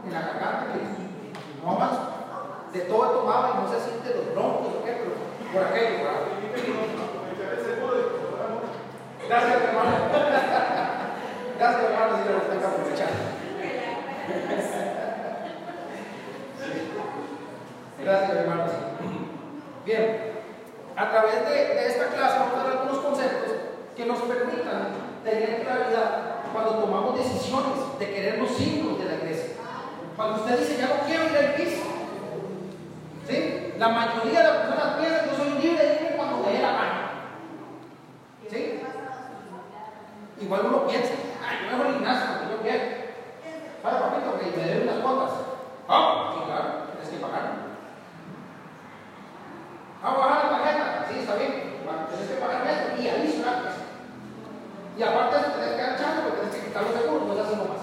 en 0.04 0.12
la 0.12 0.20
garganta 0.20 0.66
que 0.72 1.64
no 1.64 1.72
avanzo 1.72 2.18
de 2.72 2.80
todo 2.80 3.20
tomaba 3.20 3.54
y 3.54 3.62
no 3.62 3.68
se 3.72 3.80
siente 3.80 4.14
los 4.14 4.34
broncos 4.34 4.74
qué, 4.84 4.92
por 5.52 5.62
aquello. 5.64 5.98
Gracias, 9.26 9.62
hermano. 9.62 9.90
Gracias, 11.58 11.84
hermano, 11.84 12.16
si 12.16 12.22
lo 12.32 12.40
tengo 12.40 12.68
que. 12.84 12.98
Gracias, 18.04 18.36
hermanos. 18.36 18.70
Bien, 19.84 20.32
a 20.96 21.10
través 21.10 21.48
de, 21.48 21.54
de, 21.54 21.86
esta 21.86 22.08
clase 22.08 22.38
vamos 22.38 22.54
a 22.54 22.62
dar 22.64 22.72
algunos 22.72 22.98
conceptos 22.98 23.52
que 23.96 24.06
nos 24.06 24.18
permitan 24.20 25.07
tener 25.30 25.62
claridad 25.62 26.42
cuando 26.52 26.74
tomamos 26.74 27.18
decisiones 27.18 27.98
de 27.98 28.06
querer 28.10 28.38
los 28.38 28.50
signos 28.50 28.98
de 28.98 29.04
la 29.04 29.14
iglesia. 29.14 29.54
Cuando 30.16 30.42
usted 30.42 30.58
dice, 30.58 30.78
ya 30.78 30.88
no 30.88 31.06
quiero 31.06 31.24
ir 31.30 31.36
al 31.36 31.54
piso, 31.54 31.82
¿Sí? 33.28 33.74
La 33.78 33.88
mayoría 33.88 34.40
de 34.40 34.48
las 34.48 34.56
personas 34.56 34.96
piensan 34.98 35.24
que 35.24 35.30
yo 35.30 35.36
soy 35.36 35.62
libre 35.62 35.86
de 35.86 35.94
irme 35.96 36.16
cuando 36.16 36.38
me 36.38 36.52
dé 36.52 36.62
la 36.62 36.72
gana. 36.72 37.10
¿Sí? 38.50 38.80
Igual 40.40 40.60
uno 40.64 40.86
piensa, 40.86 41.12
ay, 41.46 41.58
yo 41.62 41.76
me 41.76 41.76
voy 41.76 41.86
al 41.88 41.94
gimnasio 41.94 42.26
yo 42.50 42.62
quiero. 42.62 42.84
Vale, 43.82 43.98
papito, 44.00 44.38
que 44.38 44.56
me 44.56 44.66
deben 44.66 44.88
unas 44.88 45.02
cuotas. 45.02 45.36
Ah, 45.88 46.32
sí, 46.34 46.40
claro, 46.46 46.68
tienes 46.92 47.08
que 47.10 47.24
pagar. 47.24 47.52
Ah, 50.02 50.14
bajar 50.16 50.44
la 50.44 50.58
tarjeta. 50.58 51.06
Sí, 51.10 51.18
está 51.20 51.34
bien. 51.34 51.52
Tienes 52.10 52.28
que 52.28 52.40
pagar 52.40 52.66
esto 52.66 53.02
y 53.02 53.08
adicional. 53.08 53.77
Y 54.98 55.02
aparte 55.02 55.36
de 55.36 55.42
eso, 55.42 55.50
tienes 55.52 55.76
que 55.76 55.82
dar 55.82 55.96
chance 55.96 56.20
porque 56.26 56.40
tienes 56.42 56.56
que 56.58 56.66
quitar 56.66 56.82
los 56.82 56.94
seguros, 56.98 57.28
no 57.28 57.34
se 57.34 57.40
hace 57.40 57.56
más. 57.56 57.82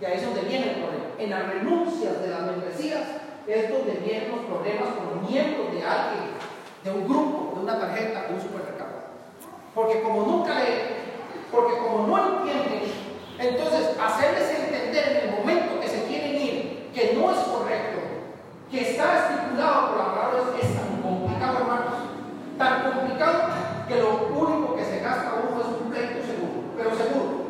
Y 0.00 0.04
ahí 0.04 0.16
es 0.20 0.24
donde 0.24 0.42
viene 0.42 0.68
el 0.68 0.76
problema. 0.84 1.04
En 1.18 1.30
las 1.30 1.48
renuncias 1.48 2.20
de 2.20 2.28
las 2.28 2.42
membresías 2.42 3.02
es 3.46 3.70
donde 3.70 3.92
vienen 4.04 4.30
los 4.36 4.44
problemas 4.44 4.92
con 4.92 5.16
los 5.16 5.30
miembros 5.30 5.72
de 5.72 5.80
alguien, 5.80 6.28
de 6.84 6.90
un 6.90 7.08
grupo, 7.08 7.56
de 7.56 7.62
una 7.64 7.80
tarjeta, 7.80 8.28
de 8.28 8.34
un 8.34 8.40
supermercado. 8.40 9.16
Porque 9.74 10.02
como 10.02 10.22
nunca 10.28 10.60
leen, 10.60 11.08
porque 11.50 11.78
como 11.78 12.06
no 12.06 12.44
entienden, 12.44 12.92
entonces 13.38 13.96
hacerles 13.96 14.60
entender 14.60 15.08
en 15.08 15.28
el 15.28 15.40
momento 15.40 15.80
que 15.80 15.88
se 15.88 16.04
quieren 16.04 16.36
ir 16.36 16.90
que 16.94 17.14
no 17.14 17.32
es 17.32 17.38
correcto, 17.38 18.00
que 18.70 18.90
está 18.90 19.18
estipulado 19.18 19.88
por 19.88 19.98
la 19.98 20.14
palabra 20.14 20.38
es 20.60 20.74
tan 20.76 21.02
complicado, 21.02 21.58
hermanos, 21.58 21.94
tan 22.58 22.92
complicado 22.92 23.42
que 23.88 23.96
lo 23.96 24.28
único 24.28 24.73
gasta 25.04 25.34
uno 25.34 25.60
es 25.60 25.66
un 25.66 25.90
pleito 25.90 26.24
seguro, 26.24 26.72
pero 26.76 26.96
seguro. 26.96 27.44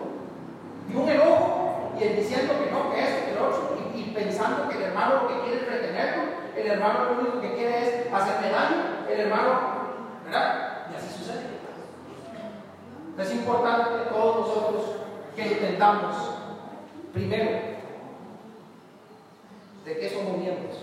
Y 0.90 0.96
un 0.96 1.08
enojo 1.08 1.92
y 1.99 2.02
el 2.02 2.16
diciendo 2.16 2.54
que 2.58 2.70
no, 2.70 2.90
que 2.90 3.00
esto, 3.00 3.25
que 3.25 3.32
el 3.32 3.38
otro, 3.38 3.75
pensando 4.12 4.68
que 4.68 4.76
el 4.76 4.82
hermano 4.82 5.23
lo 5.23 5.28
que 5.28 5.40
quiere 5.40 5.56
es 5.62 5.66
retenerlo, 5.66 6.23
el 6.56 6.66
hermano 6.66 7.04
lo 7.04 7.20
único 7.20 7.40
que 7.40 7.54
quiere 7.54 7.82
es 7.82 8.12
hacerme 8.12 8.50
daño, 8.50 9.06
el 9.08 9.20
hermano, 9.20 9.61
¿verdad? 10.25 10.87
Y 10.92 10.96
así 10.96 11.18
sucede. 11.18 11.54
Es 13.18 13.32
importante 13.32 13.90
que 13.90 14.11
todos 14.11 14.49
nosotros 14.49 14.84
que 15.34 15.46
intentamos, 15.46 16.16
primero, 17.12 17.50
de 19.84 19.99
qué 19.99 20.11
somos 20.11 20.38
miembros. 20.38 20.76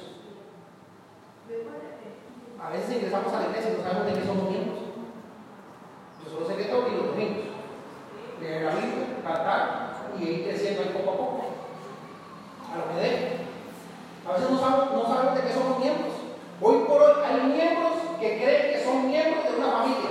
A 2.62 2.70
veces 2.70 2.96
ingresamos 2.96 3.34
a 3.34 3.40
la 3.40 3.48
iglesia 3.48 3.72
y 3.72 3.78
no 3.78 3.84
sabemos 3.84 4.06
de 4.06 4.13
qué 4.13 4.25
somos 4.25 4.50
miembros. 4.50 4.81
Solo 6.32 6.48
sé 6.48 6.56
que 6.56 6.64
tengo 6.64 6.86
que 6.86 6.92
los 6.92 7.08
domingos. 7.08 7.52
Leer 8.40 8.64
la 8.64 8.72
Biblia, 8.72 9.20
cantar 9.22 9.92
y 10.18 10.24
ir 10.24 10.44
creciendo 10.48 10.82
ahí 10.82 10.90
poco 10.90 11.12
a 11.12 11.18
poco 11.18 11.44
a 12.72 12.78
lo 12.78 12.88
que 12.88 13.04
debe. 13.04 13.42
A 14.26 14.32
veces 14.32 14.50
no 14.50 14.60
sabemos, 14.60 14.94
no 14.94 15.36
de 15.36 15.42
qué 15.42 15.54
somos 15.54 15.80
miembros. 15.80 16.14
Hoy 16.62 16.86
por 16.88 17.02
hoy 17.02 17.14
hay 17.26 17.42
miembros 17.52 17.94
que 18.20 18.38
creen 18.38 18.72
que 18.72 18.84
son 18.84 19.08
miembros 19.08 19.44
de 19.44 19.58
una 19.58 19.72
familia. 19.72 20.10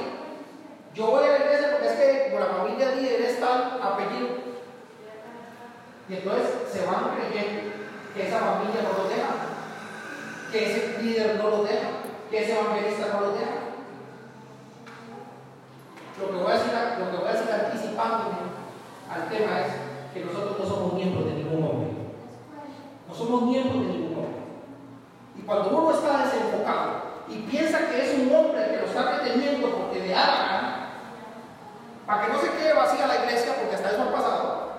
Yo 0.94 1.06
voy 1.06 1.24
a 1.24 1.28
la 1.32 1.38
iglesia 1.38 1.70
porque 1.72 1.86
es 1.86 1.94
que 1.94 2.30
como 2.30 2.40
la 2.40 2.52
familia 2.52 2.94
líder 2.96 3.20
es 3.22 3.40
tal 3.40 3.80
apellido. 3.82 4.28
Y 6.08 6.14
entonces 6.14 6.46
se 6.70 6.84
van 6.84 7.16
creyendo 7.16 7.72
que 8.14 8.26
esa 8.28 8.40
familia 8.40 8.82
no 8.82 9.02
lo 9.02 9.08
deja, 9.08 9.30
que 10.52 10.66
ese 10.66 11.02
líder 11.02 11.36
no 11.36 11.48
lo 11.48 11.62
deja, 11.62 11.88
que 12.30 12.42
ese 12.42 12.52
evangelista 12.52 13.06
no 13.14 13.20
lo 13.20 13.32
deja. 13.32 13.69
Lo 16.20 16.30
que 16.30 16.36
voy 16.36 16.52
a 16.52 16.54
decir, 16.54 16.72
lo 16.98 17.10
que 17.10 17.16
voy 17.16 17.28
a 17.28 17.32
decir 17.32 17.52
anticipándome 17.52 18.36
al 19.08 19.28
tema 19.28 19.60
es 19.60 19.72
que 20.12 20.24
nosotros 20.24 20.58
no 20.58 20.64
somos 20.66 20.92
miembros 20.94 21.24
de 21.24 21.32
ningún 21.32 21.64
hombre. 21.64 21.90
No 23.08 23.14
somos 23.14 23.42
miembros 23.42 23.80
de 23.80 23.92
ningún 23.92 24.18
hombre. 24.18 24.42
Y 25.36 25.42
cuando 25.42 25.70
uno 25.70 25.92
está 25.92 26.24
desenfocado 26.24 27.24
y 27.28 27.38
piensa 27.42 27.88
que 27.88 28.02
es 28.02 28.18
un 28.18 28.34
hombre 28.34 28.66
que 28.70 28.76
lo 28.76 28.86
está 28.86 29.18
reteniendo 29.18 29.70
porque 29.70 30.00
le 30.00 30.10
da 30.10 30.70
para 32.10 32.26
que 32.26 32.32
no 32.32 32.40
se 32.40 32.50
quede 32.50 32.74
vacía 32.74 33.06
la 33.06 33.24
iglesia, 33.24 33.54
porque 33.56 33.76
hasta 33.76 33.92
eso 33.92 34.02
ha 34.02 34.12
pasado, 34.12 34.72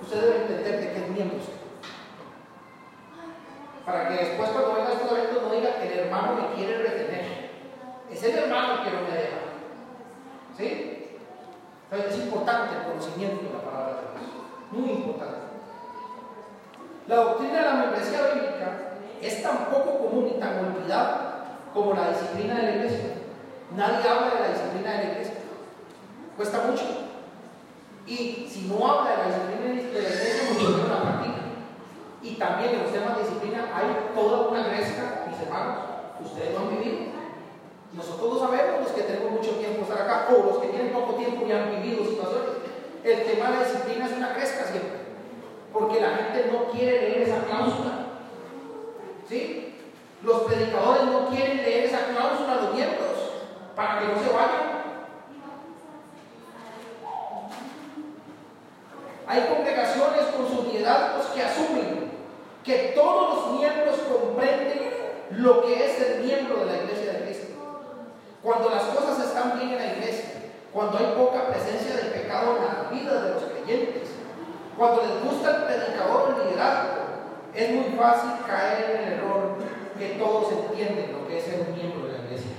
usted 0.00 0.18
debe 0.18 0.36
entender 0.36 0.80
de 0.80 0.92
qué 0.92 0.98
es 0.98 1.08
miembro 1.10 1.38
Para 3.84 4.08
que 4.08 4.14
después 4.14 4.48
cuando 4.48 4.76
venga 4.76 4.92
estos 4.92 5.12
eventos 5.12 5.42
no 5.42 5.54
diga 5.54 5.76
que 5.76 5.92
el 5.92 5.98
hermano 5.98 6.36
me 6.36 6.54
quiere 6.54 6.78
retener. 6.78 7.50
Es 8.10 8.22
el 8.24 8.34
hermano 8.34 8.82
que 8.82 8.90
no 8.92 9.02
me 9.02 9.14
deja. 9.14 9.39
Es 10.62 12.18
importante 12.18 12.76
el 12.76 12.92
conocimiento 12.92 13.46
de 13.46 13.52
la 13.52 13.64
palabra 13.64 13.96
de 13.96 14.20
Dios. 14.20 14.30
Muy 14.70 14.90
importante. 14.90 15.38
La 17.08 17.16
doctrina 17.16 17.54
de 17.54 17.62
la 17.62 17.74
membresía 17.74 18.34
bíblica 18.34 18.92
es 19.22 19.42
tan 19.42 19.64
poco 19.66 19.98
común 19.98 20.32
y 20.36 20.38
tan 20.38 20.64
olvidada 20.64 21.58
como 21.72 21.94
la 21.94 22.10
disciplina 22.10 22.56
de 22.56 22.62
la 22.62 22.76
iglesia. 22.76 23.14
Nadie 23.74 24.08
habla 24.08 24.34
de 24.34 24.40
la 24.40 24.48
disciplina 24.48 24.90
de 24.92 24.98
la 24.98 25.12
iglesia. 25.12 25.34
Cuesta 26.36 26.62
mucho. 26.70 26.84
Y 28.06 28.46
si 28.48 28.68
no 28.68 28.86
habla 28.86 29.10
de 29.10 29.16
la 29.16 29.26
disciplina 29.26 29.60
de 29.66 29.74
la 29.74 30.08
iglesia, 30.08 30.52
mucho 30.52 30.70
menos 30.70 30.88
la 30.88 31.02
práctica. 31.02 31.40
Y 32.22 32.34
también 32.34 32.74
en 32.74 32.82
los 32.82 32.92
temas 32.92 33.16
de 33.16 33.22
disciplina 33.22 33.70
hay 33.74 34.12
toda 34.14 34.48
una 34.48 34.64
gresca, 34.64 35.24
mis 35.26 35.40
hermanos. 35.40 35.78
Ustedes 36.22 36.52
lo 36.52 36.60
han 36.60 36.70
vivido. 36.76 37.09
Nosotros 37.92 38.34
lo 38.34 38.40
sabemos, 38.40 38.82
los 38.82 38.92
que 38.92 39.02
tenemos 39.02 39.32
mucho 39.32 39.56
tiempo 39.56 39.82
estar 39.82 40.02
acá, 40.02 40.28
o 40.30 40.46
los 40.46 40.58
que 40.58 40.68
tienen 40.68 40.92
poco 40.92 41.14
tiempo 41.14 41.44
y 41.46 41.52
han 41.52 41.70
vivido 41.70 42.04
situaciones. 42.04 42.50
El 43.02 43.24
tema 43.24 43.50
de 43.50 43.56
la 43.56 43.64
disciplina 43.64 44.06
es 44.06 44.12
una 44.12 44.34
gresca 44.34 44.64
siempre. 44.64 45.00
Porque 45.72 46.00
la 46.00 46.10
gente 46.10 46.50
no 46.52 46.70
quiere 46.70 47.00
leer 47.00 47.22
esa 47.22 47.44
cláusula. 47.44 48.06
¿Sí? 49.28 49.74
Los 50.22 50.42
predicadores 50.42 51.04
no 51.04 51.28
quieren 51.28 51.56
leer 51.58 51.84
esa 51.84 52.06
cláusula 52.06 52.52
a 52.52 52.62
los 52.62 52.74
miembros 52.74 53.10
para 53.74 54.00
que 54.00 54.06
no 54.06 54.14
se 54.14 54.32
vayan. 54.32 54.80
Hay 59.26 59.42
congregaciones 59.42 60.22
con 60.36 60.48
sus 60.48 60.72
liderazgos 60.72 61.26
que 61.26 61.42
asumen 61.42 62.10
que 62.64 62.92
todos 62.94 63.34
los 63.34 63.60
miembros 63.60 63.96
comprenden 64.00 64.90
lo 65.30 65.62
que 65.62 65.86
es 65.86 66.00
el 66.00 66.24
miembro 66.24 66.56
de 66.58 66.66
la 66.66 66.82
iglesia 66.82 67.12
de. 67.12 67.19
Cuando 68.42 68.70
las 68.70 68.84
cosas 68.84 69.26
están 69.26 69.58
bien 69.58 69.72
en 69.72 69.78
la 69.78 69.92
iglesia, 69.96 70.30
cuando 70.72 70.98
hay 70.98 71.14
poca 71.16 71.48
presencia 71.48 71.96
del 71.96 72.12
pecado 72.12 72.56
en 72.56 72.64
la 72.64 72.90
vida 72.90 73.22
de 73.22 73.34
los 73.34 73.42
creyentes, 73.44 74.10
cuando 74.76 75.02
les 75.02 75.22
gusta 75.22 75.56
el 75.56 75.62
predicador, 75.64 76.34
el 76.34 76.48
liderazgo, 76.48 77.00
es 77.54 77.70
muy 77.70 77.98
fácil 77.98 78.30
caer 78.46 78.90
en 78.90 79.02
el 79.02 79.12
error 79.18 79.56
que 79.98 80.08
todos 80.14 80.52
entienden 80.52 81.12
lo 81.12 81.26
que 81.26 81.38
es 81.38 81.44
ser 81.44 81.66
un 81.68 81.74
miembro 81.74 82.06
de 82.06 82.12
la 82.12 82.24
iglesia. 82.24 82.52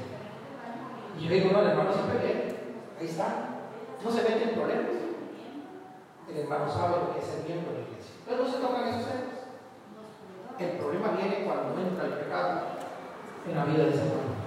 Y 1.17 1.23
yo 1.23 1.33
digo, 1.33 1.51
no, 1.51 1.61
el 1.61 1.69
hermano 1.69 1.93
siempre 1.93 2.19
viene, 2.19 2.55
ahí 2.99 3.07
está, 3.07 3.25
no 4.03 4.11
se 4.11 4.21
mete 4.21 4.43
en 4.43 4.55
problemas. 4.55 4.85
El 6.29 6.37
hermano 6.37 6.71
sabe 6.71 6.97
lo 6.97 7.13
que 7.13 7.19
es 7.19 7.25
ser 7.25 7.43
miembro 7.45 7.73
de 7.73 7.79
la 7.79 7.87
iglesia. 7.87 8.15
Pero 8.25 8.43
no 8.43 8.51
se 8.51 8.59
tocan 8.59 8.87
esos 8.87 9.05
temas. 9.05 9.41
El 10.59 10.77
problema 10.77 11.17
viene 11.17 11.45
cuando 11.45 11.81
entra 11.81 12.05
el 12.05 12.13
pecado 12.13 12.61
en 13.49 13.55
la 13.55 13.65
vida 13.65 13.85
de 13.85 13.89
ese 13.89 14.01
hermano. 14.01 14.40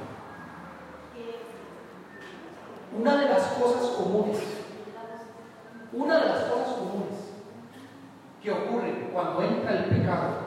Una 2.97 3.17
de 3.17 3.29
las 3.29 3.43
cosas 3.49 3.91
comunes, 3.91 4.39
una 5.93 6.19
de 6.21 6.29
las 6.29 6.45
cosas 6.45 6.75
comunes 6.75 7.19
que 8.41 8.53
ocurre 8.53 9.11
cuando 9.13 9.43
entra 9.43 9.73
el 9.73 9.85
pecado 9.87 10.45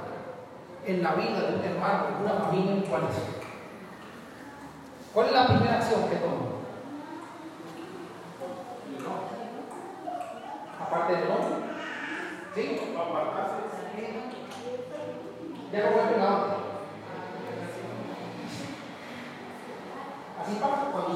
en 0.85 1.03
la 1.03 1.15
vida 1.15 1.41
de 1.41 1.55
un 1.57 1.63
hermano, 1.65 2.05
de 2.07 2.23
una 2.23 2.45
familia, 2.45 2.89
¿cuál 2.89 3.01
es? 3.03 3.17
¿Cuál 5.13 5.27
es 5.27 5.33
la 5.33 5.47
primera 5.47 5.75
acción 5.75 6.09
que 6.09 6.15
toma? 6.15 6.57
Aparte 10.79 11.15
del 11.15 11.27
nombre. 11.27 11.55
¿Sí? 12.55 12.79
Ya 15.73 15.79
no 15.83 15.91
vuelve 15.91 16.17
la 16.17 16.37
otra. 16.37 16.57
Así 20.41 20.55
pasa. 20.61 21.06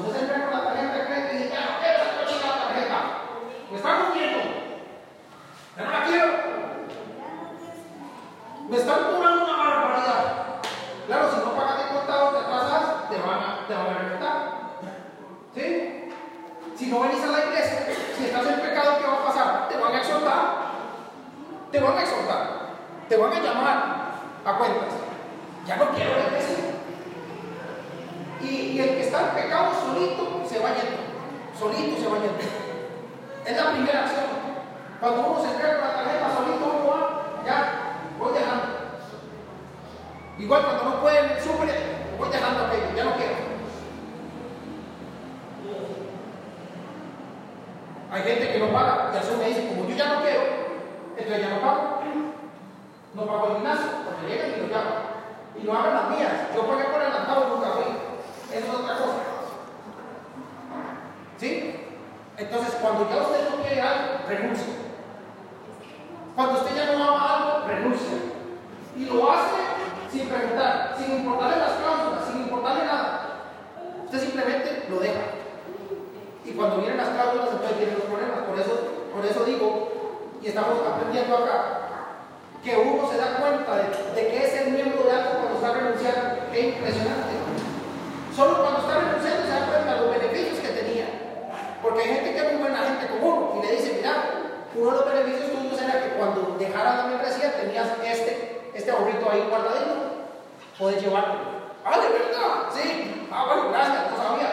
Puedes 100.78 101.02
llevártelo. 101.02 101.62
Ah, 101.84 101.98
de 101.98 102.08
verdad, 102.08 102.70
sí. 102.72 103.28
Ah, 103.30 103.44
bueno, 103.46 103.70
gracias, 103.70 104.10
no 104.10 104.16
sabía. 104.16 104.50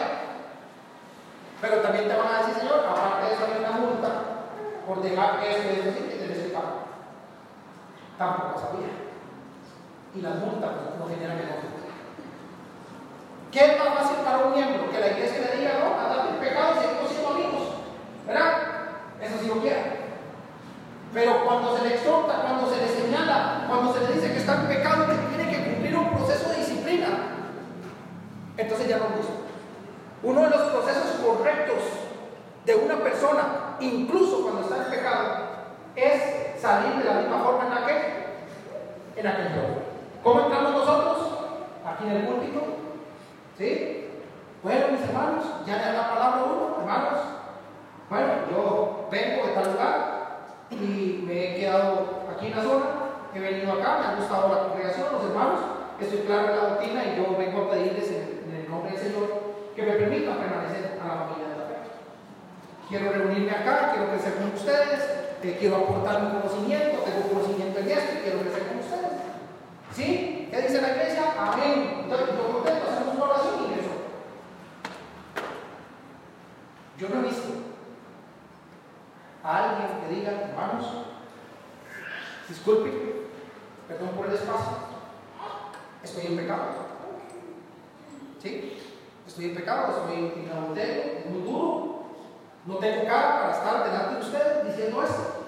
Pero 1.60 1.76
también 1.80 2.08
te 2.08 2.16
van 2.16 2.26
a 2.26 2.38
decir, 2.38 2.54
señor, 2.54 2.86
aparte 2.88 3.26
de 3.26 3.34
eso 3.34 3.44
hay 3.44 3.60
una 3.60 3.70
multa 3.72 4.08
por 4.86 5.02
dejar 5.02 5.40
y 5.42 5.46
esto 5.46 5.90
así 5.90 6.08
que 6.08 6.54
pagar. 6.54 6.90
Tampoco 8.18 8.60
sabía. 8.60 8.88
Y 10.14 10.20
las 10.20 10.36
multas 10.36 10.70
no 10.98 11.06
generan 11.06 11.36
negocio. 11.36 11.70
¿Qué 13.52 13.64
es 13.64 13.78
más 13.78 13.94
fácil 13.94 14.16
para 14.24 14.46
un 14.46 14.52
miembro? 14.54 14.90
Que 14.90 15.00
la 15.00 15.08
iglesia 15.08 15.40
le 15.40 15.56
diga, 15.58 15.72
no, 15.80 16.00
andate 16.00 16.30
en 16.30 16.36
pecado 16.36 16.74
y 16.74 16.80
seguimos 16.80 17.10
siendo 17.10 17.30
amigos. 17.30 17.68
¿Verdad? 18.26 18.52
Eso 19.20 19.38
sí 19.40 19.48
lo 19.48 19.60
quiere. 19.60 20.00
Pero 21.12 21.44
cuando 21.44 21.76
se 21.76 21.88
le 21.88 21.94
exhorta, 21.94 22.42
cuando 22.42 22.70
se 22.70 22.80
le 22.80 22.88
señala, 22.88 23.64
cuando 23.68 23.92
se 23.92 24.00
le 24.00 24.14
dice 24.14 24.32
que 24.32 24.38
está 24.38 24.54
en 24.54 24.68
pecado, 24.68 25.06
que 25.06 25.39
proceso 26.30 26.50
de 26.50 26.56
disciplina, 26.58 27.08
entonces 28.56 28.88
ya 28.88 28.98
no 28.98 29.16
gusta. 29.16 29.32
Uno 30.22 30.42
de 30.42 30.50
los 30.50 30.62
procesos 30.70 31.20
correctos 31.24 31.78
de 32.64 32.74
una 32.74 32.96
persona, 32.96 33.76
incluso 33.80 34.42
cuando 34.42 34.60
está 34.60 34.76
en 34.76 34.90
pecado, 34.90 35.26
es 35.96 36.60
salir 36.60 36.94
de 36.96 37.04
la 37.04 37.20
misma 37.20 37.42
forma 37.42 37.66
en 37.66 37.74
la 37.74 37.86
que 37.86 39.20
en 39.20 39.26
aquel 39.26 39.46
entorno. 39.46 39.76
¿Cómo 40.22 40.40
entramos 40.42 40.72
nosotros? 40.72 41.16
Aquí 41.84 42.04
en 42.04 42.12
el 42.12 42.26
púlpito. 42.26 42.60
¿Sí? 43.58 44.08
Bueno, 44.62 44.88
mis 44.92 45.02
hermanos, 45.02 45.44
ya 45.66 45.76
le 45.78 45.92
la 45.92 46.10
palabra 46.10 46.44
uno, 46.44 46.76
hermanos. 46.80 47.18
Bueno, 48.08 48.26
yo 48.50 49.08
vengo 49.10 49.46
de 49.46 49.52
tal 49.52 49.72
lugar 49.72 50.20
y 50.70 51.24
me 51.26 51.32
he 51.32 51.60
quedado 51.60 52.24
aquí 52.30 52.46
en 52.46 52.56
la 52.56 52.62
zona, 52.62 52.84
he 53.34 53.40
venido 53.40 53.72
acá, 53.72 53.98
me 53.98 54.06
ha 54.06 54.16
gustado 54.16 54.48
la 54.48 54.68
congregación, 54.68 55.06
los 55.12 55.24
hermanos, 55.24 55.79
estoy 56.04 56.20
claro 56.20 56.48
en 56.48 56.56
la 56.56 56.68
doctrina 56.70 57.04
y 57.04 57.16
yo 57.16 57.36
vengo 57.36 57.62
a 57.62 57.70
pedirles 57.70 58.10
en, 58.10 58.54
el 58.54 58.70
nombre 58.70 58.92
del 58.92 59.00
Señor 59.00 59.54
que 59.76 59.82
me 59.82 59.92
permitan 59.92 60.38
permanecer 60.38 60.98
a 61.00 61.06
la 61.06 61.14
familia 61.24 61.48
de 61.48 61.58
la 61.58 61.64
fe. 61.64 61.76
Quiero 62.88 63.12
reunirme 63.12 63.50
acá, 63.50 63.92
quiero 63.92 64.10
crecer 64.10 64.34
con 64.34 64.52
ustedes, 64.52 65.00
eh, 65.42 65.56
quiero 65.58 65.76
aportar 65.76 66.22
mi 66.22 66.40
conocimiento, 66.40 67.02
tengo 67.04 67.28
conocimiento 67.28 67.78
en 67.80 67.90
esto, 67.90 68.12
quiero 68.22 68.40
crecer 68.40 68.62
con 68.68 68.78
ustedes. 68.78 69.12
¿Sí? 69.94 70.48
¿Qué 70.50 70.62
dice 70.62 70.80
la 70.80 70.90
iglesia? 70.90 71.34
Amén. 71.38 72.00
Entonces, 72.04 72.28
yo 72.28 72.52
contento, 72.52 72.90
hacemos 72.90 73.14
una 73.14 73.24
oración 73.24 73.54
y 73.68 73.78
eso. 73.78 73.94
Yo 76.98 77.08
no 77.08 77.20
he 77.20 77.28
visto 77.28 77.48
a 79.42 79.70
alguien 79.70 79.88
que 80.00 80.14
diga, 80.14 80.32
hermanos, 80.32 80.86
disculpe, 82.48 82.90
perdón 83.88 84.10
por 84.10 84.26
el 84.26 84.34
espacio, 84.34 84.89
estoy 86.02 86.26
en 86.26 86.36
pecado. 86.36 86.62
¿Sí? 88.42 88.78
Estoy 89.26 89.44
en 89.46 89.54
pecado, 89.54 89.88
estoy 89.88 90.44
en 90.44 90.50
adulterio, 90.50 91.02
es 91.18 91.26
muy 91.26 91.42
duro. 91.42 92.04
No 92.66 92.76
tengo 92.76 93.04
cara 93.04 93.40
para 93.40 93.52
estar 93.52 93.84
delante 93.84 94.14
de 94.14 94.20
ustedes 94.20 94.66
diciendo 94.66 95.02
esto. 95.02 95.44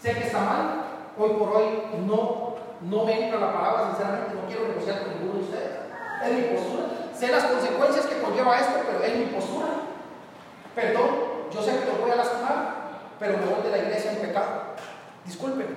Sé 0.00 0.12
que 0.14 0.26
está 0.26 0.40
mal. 0.40 0.84
Hoy 1.18 1.30
por 1.30 1.56
hoy 1.56 1.64
no, 2.06 2.56
no 2.82 3.04
me 3.04 3.24
entra 3.24 3.40
la 3.40 3.52
palabra, 3.52 3.88
sinceramente, 3.88 4.34
no 4.34 4.46
quiero 4.46 4.68
negociar 4.68 5.02
con 5.02 5.14
ninguno 5.14 5.38
de 5.38 5.44
ustedes. 5.44 5.70
Es 6.24 6.32
mi 6.32 6.56
postura. 6.56 6.84
Sé 7.14 7.28
las 7.28 7.44
consecuencias 7.44 8.06
que 8.06 8.20
conlleva 8.20 8.60
esto, 8.60 8.80
pero 8.86 9.02
es 9.02 9.16
mi 9.16 9.24
postura. 9.26 9.68
Perdón, 10.74 11.08
yo 11.50 11.62
sé 11.62 11.78
que 11.78 11.86
lo 11.86 12.02
voy 12.02 12.10
a 12.10 12.16
lastimar, 12.16 12.74
pero 13.18 13.38
me 13.38 13.46
voy 13.46 13.62
de 13.62 13.70
la 13.70 13.78
iglesia 13.78 14.12
en 14.12 14.18
pecado. 14.18 14.76
Disculpen. 15.24 15.74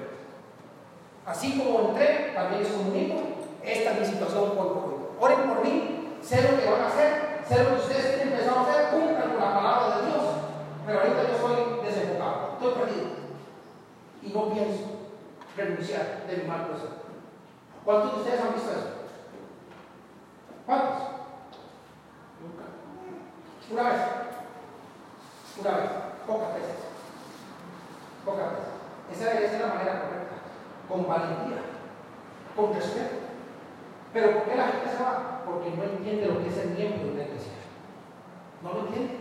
Así 1.25 1.57
como 1.57 1.89
entré, 1.89 2.31
también 2.35 2.63
les 2.63 2.71
comunico, 2.71 3.21
esta 3.63 3.91
es 3.91 3.99
mi 3.99 4.05
situación 4.05 4.43
hoy 4.43 4.55
por 4.55 4.67
hoy. 4.67 4.99
Oren 5.19 5.49
por 5.49 5.63
mí, 5.63 6.17
sé 6.21 6.41
lo 6.43 6.59
que 6.59 6.69
van 6.69 6.81
a 6.81 6.87
hacer, 6.87 7.43
sé 7.47 7.63
lo 7.63 7.69
que 7.69 7.81
ustedes 7.81 8.15
tienen 8.15 8.49
a 8.49 8.61
hacer, 8.61 8.89
cumplan 8.91 9.29
con 9.29 9.39
la 9.39 9.53
palabra 9.53 9.97
de 9.97 10.05
Dios. 10.07 10.23
Pero 10.85 10.99
ahorita 10.99 11.23
yo 11.23 11.35
estoy 11.35 11.85
desenfocado, 11.85 12.53
estoy 12.53 12.73
perdido. 12.73 13.07
Y 14.21 14.29
no 14.29 14.53
pienso 14.53 14.83
renunciar 15.55 16.23
de 16.27 16.37
mi 16.37 16.47
mal 16.47 16.67
proceso. 16.67 16.93
¿Cuántos 17.83 18.13
de 18.13 18.19
ustedes 18.19 18.41
han 18.41 18.53
visto 18.53 18.71
eso? 18.71 18.89
¿Cuántos? 20.65 20.97
Nunca. 22.41 22.65
Una 23.71 23.89
vez. 23.89 24.01
Una 25.59 25.77
vez. 25.77 25.89
Pocas 26.27 26.53
veces. 26.53 26.75
Pocas 28.25 28.51
veces. 28.51 28.69
Esa 29.11 29.33
debe 29.33 29.49
ser 29.49 29.61
la 29.61 29.73
manera 29.73 30.01
correcta. 30.01 30.35
Con 30.87 31.07
valentía. 31.07 31.61
Con 32.55 32.73
respeto. 32.73 33.28
Pero 34.13 34.33
¿por 34.33 34.43
qué 34.43 34.55
la 34.55 34.67
gente 34.67 34.89
se 34.89 35.03
va? 35.03 35.41
Porque 35.45 35.71
no 35.71 35.83
entiende 35.83 36.27
lo 36.27 36.39
que 36.41 36.49
es 36.49 36.57
el 36.57 36.69
miembro 36.69 37.05
de 37.05 37.11
una 37.11 37.23
iglesia. 37.23 37.53
No 38.61 38.73
lo 38.73 38.79
entiende. 38.87 39.17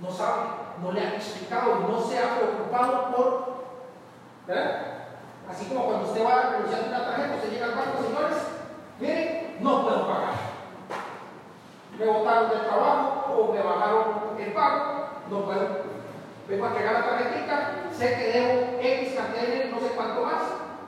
No 0.00 0.10
sabe. 0.10 0.42
No 0.82 0.92
le 0.92 1.00
han 1.00 1.14
explicado. 1.14 1.80
No 1.88 2.00
se 2.00 2.18
ha 2.18 2.36
preocupado 2.36 3.14
por. 3.14 3.50
¿Verdad? 4.46 4.90
Así 5.50 5.66
como 5.66 5.84
cuando 5.84 6.06
usted 6.06 6.24
va 6.24 6.32
a 6.32 6.50
renunciar 6.50 6.84
una 6.86 7.04
tarjeta, 7.04 7.34
usted 7.34 7.50
llega 7.50 7.66
al 7.66 7.74
banco, 7.74 8.02
señores, 8.04 8.38
miren, 9.00 9.56
no 9.60 9.82
puedo 9.82 10.06
pagar. 10.06 10.34
Me 11.98 12.06
botaron 12.06 12.50
del 12.50 12.60
trabajo 12.60 13.32
o 13.34 13.52
me 13.52 13.60
bajaron 13.60 14.04
el 14.38 14.52
pago, 14.52 15.08
no 15.28 15.44
puedo. 15.44 15.90
Vengo 16.48 16.64
a 16.64 16.68
entregar 16.68 16.94
la 16.94 17.04
tarjetita, 17.04 17.70
sé 17.92 18.14
que 18.14 18.32
debo 18.32 18.80
X 18.80 19.14
cantidad 19.16 19.42
de 19.42 19.50
dinero, 19.50 19.76
no 19.76 19.80
sé 19.80 19.94
cuánto 19.94 20.22
más, 20.22 20.42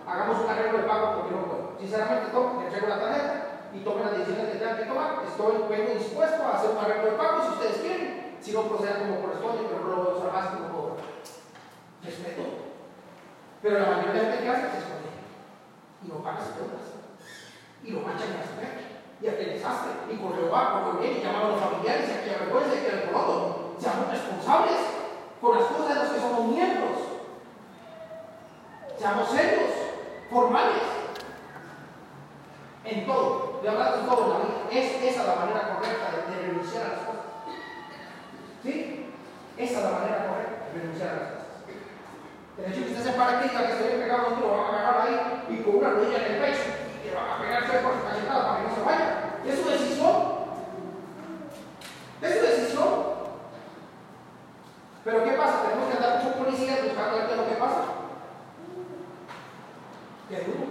hagamos 0.06 0.44
un 0.44 0.50
arreglo 0.50 0.78
de 0.78 0.84
pago 0.84 1.14
porque 1.16 1.34
no 1.34 1.42
puedo. 1.42 1.61
Sinceramente, 1.82 2.30
tomo, 2.30 2.62
entrego 2.62 2.86
la 2.86 3.00
tarjeta 3.00 3.34
y 3.74 3.80
tomen 3.80 4.06
las 4.06 4.18
decisiones 4.18 4.52
que 4.52 4.58
tengan 4.58 4.78
que 4.78 4.84
tomar. 4.84 5.18
Estoy 5.26 5.66
vengo 5.68 5.98
dispuesto 5.98 6.42
a 6.46 6.54
hacer 6.54 6.70
un 6.70 6.78
arreglo 6.78 7.10
de 7.10 7.18
pago 7.18 7.42
si 7.42 7.48
ustedes 7.58 7.76
quieren, 7.82 8.38
si 8.40 8.52
no 8.52 8.70
procedan 8.70 9.02
como 9.02 9.20
corresponde, 9.26 9.66
pero 9.66 9.82
no 9.82 9.90
lo 9.90 9.96
voy 9.96 10.12
a 10.12 10.16
usar 10.16 10.32
más 10.32 10.60
no 10.60 10.68
puedo. 10.70 10.96
Respeto. 12.04 12.42
Pero 13.62 13.78
la 13.80 13.86
mayoría 13.86 14.12
de 14.12 14.20
gente 14.30 14.44
que 14.44 14.48
hace 14.48 14.70
se 14.70 14.78
esconde 14.78 15.10
y 16.04 16.06
no 16.06 16.22
paga 16.22 16.38
sus 16.38 16.54
deudas 16.54 16.86
y 17.82 17.90
lo 17.90 18.00
manchan 18.06 18.30
en 18.30 18.38
la 18.38 18.46
fe 18.46 18.92
y 19.20 19.26
aquel 19.26 19.54
desastre 19.54 19.90
y 20.06 20.16
corrió 20.22 20.50
va, 20.50 20.86
corrió 20.86 21.00
bien 21.00 21.18
y 21.18 21.22
llaman 21.22 21.42
a 21.42 21.48
los 21.50 21.60
familiares 21.60 22.08
y 22.08 22.12
aquella 22.12 22.46
vergüenza 22.46 22.74
y 22.74 22.78
aquel 22.78 23.08
alboroto. 23.08 23.74
Seamos 23.78 24.06
responsables 24.06 24.78
con 25.40 25.58
las 25.58 25.66
cosas 25.66 25.88
de 25.88 25.94
los 25.94 26.12
que 26.12 26.20
somos 26.20 26.46
miembros. 26.46 26.98
Seamos 28.98 29.30
serios, 29.30 29.70
formales. 30.30 30.82
En 32.84 33.06
todo, 33.06 33.60
de 33.62 33.68
hablar 33.68 33.96
de 33.96 34.06
vida. 34.72 34.80
Es 34.80 35.02
esa 35.02 35.24
la 35.24 35.34
manera 35.36 35.74
correcta 35.74 36.06
de, 36.10 36.36
de 36.36 36.48
renunciar 36.48 36.82
a 36.82 36.88
las 36.88 36.98
cosas. 36.98 37.24
¿Sí? 38.62 39.06
Esa 39.58 39.78
es 39.78 39.84
la 39.84 39.90
manera 39.90 40.26
correcta 40.26 40.66
de 40.72 40.80
renunciar 40.80 41.08
a 41.08 41.12
las 41.12 41.22
cosas. 41.22 41.42
El 42.58 42.70
hecho 42.70 42.84
que 42.84 42.92
usted 42.92 43.04
se 43.04 43.12
para 43.12 43.38
aquí 43.38 43.46
y 43.46 43.48
diga 43.48 43.66
que 43.66 43.72
estoy 43.72 43.98
pegado, 43.98 44.30
no 44.30 44.40
lo 44.40 44.52
van 44.52 44.60
a 44.60 44.68
agarrar 44.68 45.08
ahí 45.08 45.44
y 45.48 45.62
con 45.62 45.76
una 45.76 45.90
rodilla 45.90 46.18
en 46.18 46.32
el 46.34 46.40
pecho 46.40 46.68
y 47.00 47.08
le 47.08 47.14
van 47.14 47.30
a 47.30 47.40
pegar 47.40 47.66
cerca 47.66 47.88
por 47.88 47.96
su 47.96 48.04
cachetada 48.04 48.44
para 48.44 48.56
que 48.60 48.68
no 48.68 48.74
se 48.74 48.82
vaya. 48.82 49.08
Es 49.46 49.58
su 49.58 49.70
decisión. 49.70 50.16
Es 52.20 52.34
su 52.34 52.42
decisión. 52.44 52.88
Pero 55.02 55.24
¿qué 55.24 55.32
pasa? 55.32 55.62
Tenemos 55.62 55.88
que 55.88 55.96
andar 55.96 56.22
con 56.22 56.44
policías 56.44 56.84
buscando 56.84 57.26
qué 57.26 57.32
es 57.32 57.36
lo 57.38 57.48
que 57.48 57.54
pasa. 57.54 57.82
Qué 60.28 60.36
duro. 60.44 60.64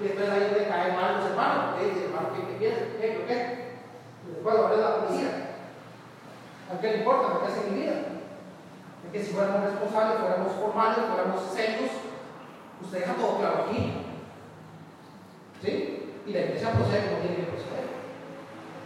Y 0.00 0.04
después 0.04 0.30
ahí 0.30 0.54
le 0.54 0.68
caen 0.68 0.96
mal 0.96 1.16
los 1.16 1.30
hermanos. 1.30 1.74
¿Qué 1.76 1.84
dice, 1.90 2.04
hermano? 2.06 2.28
¿Qué, 2.32 2.46
qué 2.46 2.58
piensa? 2.58 2.80
¿Qué? 3.00 3.06
¿Qué? 3.10 3.24
¿Qué? 3.26 3.38
Y 4.24 4.34
después 4.34 4.54
lo 4.54 4.68
ve 4.68 4.76
la 4.76 4.96
policía. 4.96 5.30
¿A 6.72 6.80
qué 6.80 6.90
le 6.92 6.98
importa? 6.98 7.32
Porque 7.32 7.52
hace 7.52 7.70
mi 7.70 7.80
vida 7.80 7.94
que 9.16 9.24
si 9.24 9.32
fuéramos 9.32 9.62
responsables, 9.62 10.18
fuéramos 10.18 10.52
formales, 10.52 10.98
fuéramos 11.08 11.40
serios, 11.54 11.90
usted 12.82 13.00
deja 13.00 13.14
todo 13.14 13.38
claro 13.38 13.64
aquí. 13.64 13.92
¿Sí? 15.62 16.12
Y 16.26 16.32
la 16.32 16.40
iglesia 16.40 16.72
procede 16.72 17.08
como 17.08 17.20
tiene 17.22 17.36
que 17.36 17.52
proceder. 17.52 17.86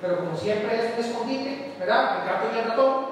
Pero 0.01 0.19
como 0.19 0.37
siempre 0.37 0.77
es 0.77 0.95
un 0.95 1.05
escondite, 1.05 1.75
¿verdad? 1.81 2.21
El 2.21 2.29
gato 2.29 2.47
y 2.47 2.59
el 2.59 2.65
ratón, 2.69 3.07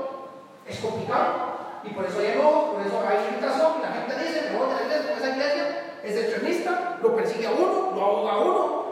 es 0.67 0.79
complicado. 0.79 1.59
Y 1.83 1.91
por 1.91 2.05
eso 2.05 2.21
hay 2.21 2.27
enojo, 2.39 2.75
por 2.75 2.87
eso 2.87 3.03
hay 3.03 3.27
irritación, 3.27 3.73
y 3.79 3.83
la 3.83 3.93
gente 3.93 4.25
dice, 4.25 4.51
me 4.51 4.59
voy 4.59 4.69
de 4.69 4.75
la 4.75 4.83
iglesia, 4.83 5.07
porque 5.09 5.25
esa 5.25 5.37
iglesia 5.37 5.65
es 6.05 6.17
extremista, 6.17 6.99
lo 7.03 7.17
persigue 7.17 7.47
a 7.47 7.53
uno, 7.53 7.93
lo 7.97 8.01
ahoga 8.01 8.33
a 8.33 8.39
uno. 8.39 8.85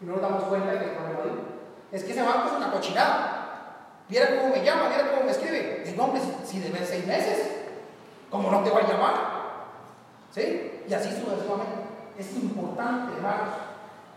Y 0.00 0.04
no 0.06 0.12
nos 0.14 0.22
damos 0.22 0.44
cuenta 0.44 0.72
de 0.72 0.78
que 0.78 0.84
el 0.86 0.96
problema 0.96 1.20
es 1.92 2.02
que 2.02 2.12
ese 2.12 2.22
banco 2.22 2.48
es 2.48 2.52
una 2.54 2.72
cochinada. 2.72 3.38
Viera 4.08 4.36
cómo 4.36 4.54
me 4.54 4.64
llama, 4.64 4.88
viera 4.88 5.10
cómo 5.10 5.24
me 5.24 5.30
escribe. 5.30 5.84
El 5.86 5.96
nombre, 5.96 6.20
si 6.44 6.60
deben 6.60 6.86
seis 6.86 7.06
meses, 7.06 7.50
¿cómo 8.30 8.50
no 8.50 8.62
te 8.62 8.70
va 8.70 8.80
a 8.80 8.86
llamar? 8.86 9.14
¿Sí? 10.30 10.84
Y 10.86 10.92
así 10.92 11.08
sucesivamente. 11.08 11.80
Es 12.18 12.34
importante, 12.36 13.14
hermanos, 13.14 13.54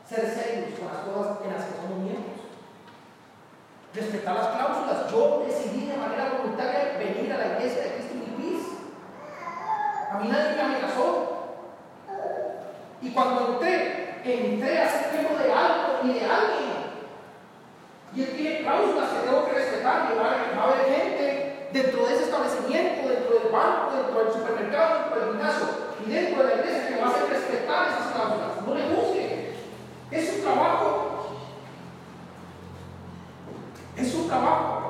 ser 0.06 0.28
serios 0.28 0.78
con 0.80 0.88
las 0.88 1.04
cosas 1.06 1.46
en 1.46 1.54
las 1.54 1.64
que 1.64 1.76
somos 1.78 2.00
miembros. 2.00 2.36
Respetar 3.94 4.36
las 4.36 4.48
cláusulas. 4.48 5.12
Yo 5.12 5.46
decidí 5.48 5.86
de 5.88 5.98
manera 5.98 6.34
voluntaria 6.40 6.98
venir 6.98 7.32
a 7.32 7.38
la 7.38 7.48
iglesia 7.56 7.84
de 7.84 7.94
Cristo 7.94 8.16
y 8.16 8.42
Luis. 8.42 8.64
A 10.12 10.20
mí 10.20 10.28
nadie 10.28 10.56
me 10.56 10.62
amenazó. 10.62 11.56
Y 13.02 13.12
cuando 13.12 13.54
entré, 13.54 14.22
entré 14.26 14.82
a 14.82 14.90
ser 14.90 15.14
miembro 15.14 15.38
de 15.38 15.54
algo 15.54 16.00
y 16.04 16.20
de 16.20 16.26
alguien. 16.26 16.76
Y 18.16 18.22
él 18.22 18.30
tiene 18.36 18.60
cláusulas 18.62 19.10
que 19.10 19.28
tengo 19.28 19.46
que 19.46 19.54
respetar. 19.54 20.12
Y 20.12 20.18
va 20.18 20.64
a 20.64 20.72
haber 20.72 20.86
gente 20.86 21.70
dentro 21.74 22.06
de 22.06 22.14
ese 22.14 22.24
establecimiento, 22.24 23.10
dentro 23.10 23.40
del 23.40 23.52
banco, 23.52 23.96
dentro 23.96 24.24
del 24.24 24.34
supermercado, 24.34 25.00
dentro 25.00 25.20
del 25.20 25.30
gimnasio 25.32 25.68
y 26.06 26.10
dentro 26.10 26.44
de 26.44 26.56
la 26.56 26.62
iglesia 26.62 26.88
que 26.88 27.02
va 27.02 27.08
a 27.08 27.12
hacer 27.12 27.30
respetar 27.30 27.88
esas 27.90 28.14
cláusulas. 28.14 28.66
No 28.66 28.76
le 28.76 28.96
juzgue. 28.96 29.56
Es 30.12 30.30
su 30.30 30.42
trabajo. 30.42 31.36
Es 33.98 34.12
su 34.12 34.28
trabajo. 34.28 34.82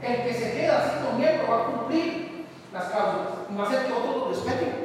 El 0.00 0.22
que 0.22 0.34
se 0.34 0.52
queda 0.52 0.90
siendo 0.90 1.18
miembro 1.18 1.48
va 1.50 1.62
a 1.62 1.66
cumplir 1.66 2.46
las 2.72 2.84
cláusulas 2.84 3.32
y 3.50 3.56
va 3.56 3.64
a 3.64 3.66
hacer 3.66 3.86
que 3.86 3.92
otros 3.92 4.16
lo 4.16 4.28
respeten. 4.28 4.84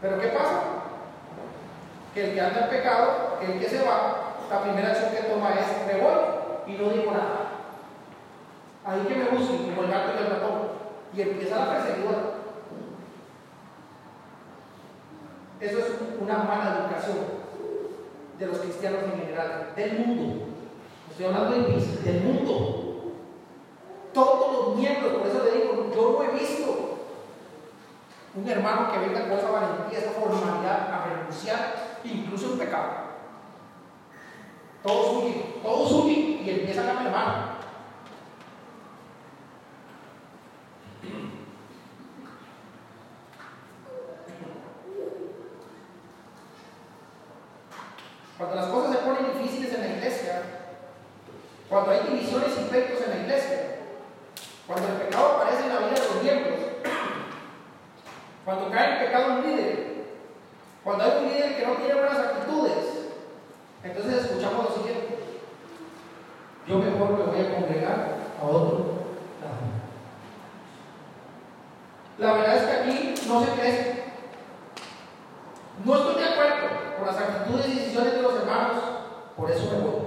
Pero 0.00 0.20
¿qué 0.20 0.28
pasa? 0.28 0.62
Que 2.14 2.24
el 2.24 2.34
que 2.34 2.40
anda 2.40 2.60
en 2.64 2.70
pecado, 2.70 3.38
el 3.40 3.58
que 3.58 3.68
se 3.68 3.82
va, 3.82 4.31
la 4.52 4.62
primera 4.62 4.90
acción 4.90 5.10
que 5.12 5.22
toma 5.22 5.50
es 5.54 5.86
me 5.86 6.02
voy 6.02 6.14
y 6.66 6.72
no 6.72 6.90
digo 6.90 7.12
nada. 7.12 7.42
Ahí 8.84 9.00
que 9.06 9.14
me 9.14 9.30
busquen, 9.30 9.70
como 9.70 9.82
el 9.82 9.90
gato 9.90 10.12
y 10.14 10.22
el 10.22 10.30
ratón, 10.30 10.52
y 11.14 11.20
empieza 11.22 11.56
la 11.56 11.70
persecución. 11.70 12.42
Eso 15.60 15.78
es 15.78 15.86
una 16.20 16.38
mala 16.38 16.80
educación 16.80 17.18
de 18.38 18.46
los 18.46 18.58
cristianos 18.58 19.04
en 19.04 19.20
general, 19.20 19.72
del 19.76 19.98
mundo. 19.98 20.46
Estoy 21.10 21.26
hablando 21.26 21.50
de, 21.50 22.12
del 22.12 22.24
mundo. 22.24 23.12
Todos 24.12 24.52
los 24.52 24.76
miembros, 24.76 25.12
por 25.12 25.26
eso 25.28 25.44
le 25.44 25.50
digo, 25.52 25.92
yo 25.94 26.12
no 26.12 26.22
he 26.24 26.38
visto 26.38 26.98
un 28.34 28.48
hermano 28.48 28.92
que 28.92 28.98
venga 28.98 29.28
con 29.28 29.38
esa 29.38 29.50
valentía, 29.50 29.98
esa 29.98 30.10
formalidad 30.10 30.92
a 30.92 31.04
renunciar, 31.08 32.00
incluso 32.04 32.52
en 32.52 32.58
pecado. 32.58 33.01
Todos 34.82 35.16
huyen, 35.16 35.62
todos 35.62 35.92
huyen 35.92 36.44
y 36.44 36.50
empiezan 36.50 36.88
a 36.88 37.04
hermano. 37.04 37.52
Cuando 48.36 48.56
las 48.56 48.66
cosas 48.66 48.96
se 48.96 48.98
ponen 49.04 49.38
difíciles 49.38 49.72
en 49.72 49.80
la 49.82 49.96
iglesia, 49.96 50.42
cuando 51.68 51.92
hay 51.92 52.00
divisiones 52.00 52.50
y 52.58 52.68
pleitos 52.68 53.02
en 53.04 53.10
la 53.10 53.16
iglesia, 53.18 53.76
cuando 54.66 54.88
el 54.88 54.94
pecado 54.94 55.36
aparece 55.36 55.62
en 55.62 55.68
la 55.68 55.78
vida 55.78 56.00
de 56.00 56.08
los 56.08 56.22
miembros, 56.22 56.60
cuando 58.44 58.70
cae 58.70 58.92
el 58.94 59.06
pecado 59.06 59.24
en 59.26 59.32
un 59.36 59.42
líder, 59.46 60.04
cuando 60.82 61.04
hay 61.04 61.10
un 61.18 61.32
líder 61.32 61.56
que 61.56 61.66
no 61.66 61.74
tiene 61.74 61.94
buenas 61.94 62.18
actitudes, 62.18 62.91
entonces 63.84 64.24
escuchamos 64.24 64.64
lo 64.64 64.76
siguiente. 64.76 65.18
Yo 66.66 66.78
mejor 66.78 67.10
me 67.10 67.24
voy 67.24 67.40
a 67.40 67.54
congregar 67.54 68.16
a 68.40 68.44
otro 68.46 68.92
La 72.18 72.34
verdad 72.34 72.56
es 72.56 72.62
que 72.62 72.72
aquí 72.72 73.14
no 73.26 73.44
se 73.44 73.50
crece. 73.52 74.04
No 75.84 75.96
estoy 75.96 76.22
de 76.22 76.28
acuerdo 76.28 76.68
con 76.96 77.06
las 77.06 77.16
actitudes 77.16 77.66
y 77.66 77.78
decisiones 77.78 78.12
de 78.14 78.22
los 78.22 78.34
hermanos, 78.36 78.76
por 79.36 79.50
eso 79.50 79.70
me 79.72 79.78
voy. 79.78 80.01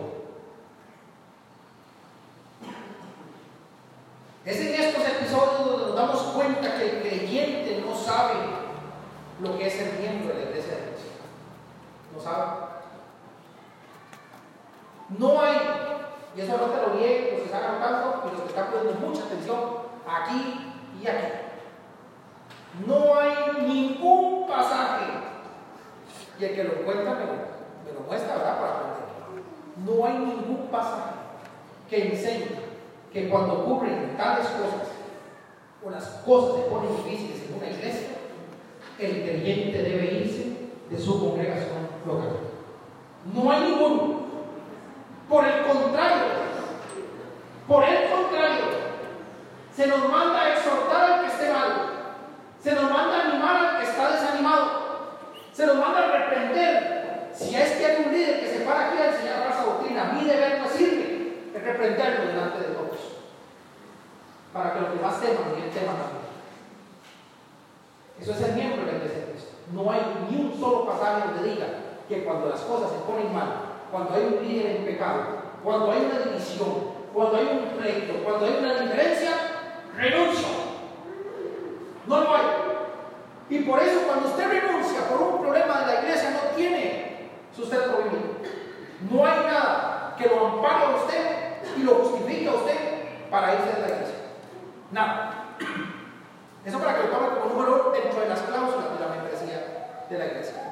Eso 96.65 96.79
para 96.79 96.95
que 96.95 97.03
lo 97.03 97.09
tome 97.09 97.27
como 97.39 97.53
número 97.53 97.91
dentro 97.91 98.21
de 98.21 98.29
las 98.29 98.41
cláusulas 98.41 98.93
de 98.93 99.05
la 99.05 99.11
membresía 99.13 100.05
de 100.09 100.17
la 100.17 100.25
iglesia. 100.25 100.65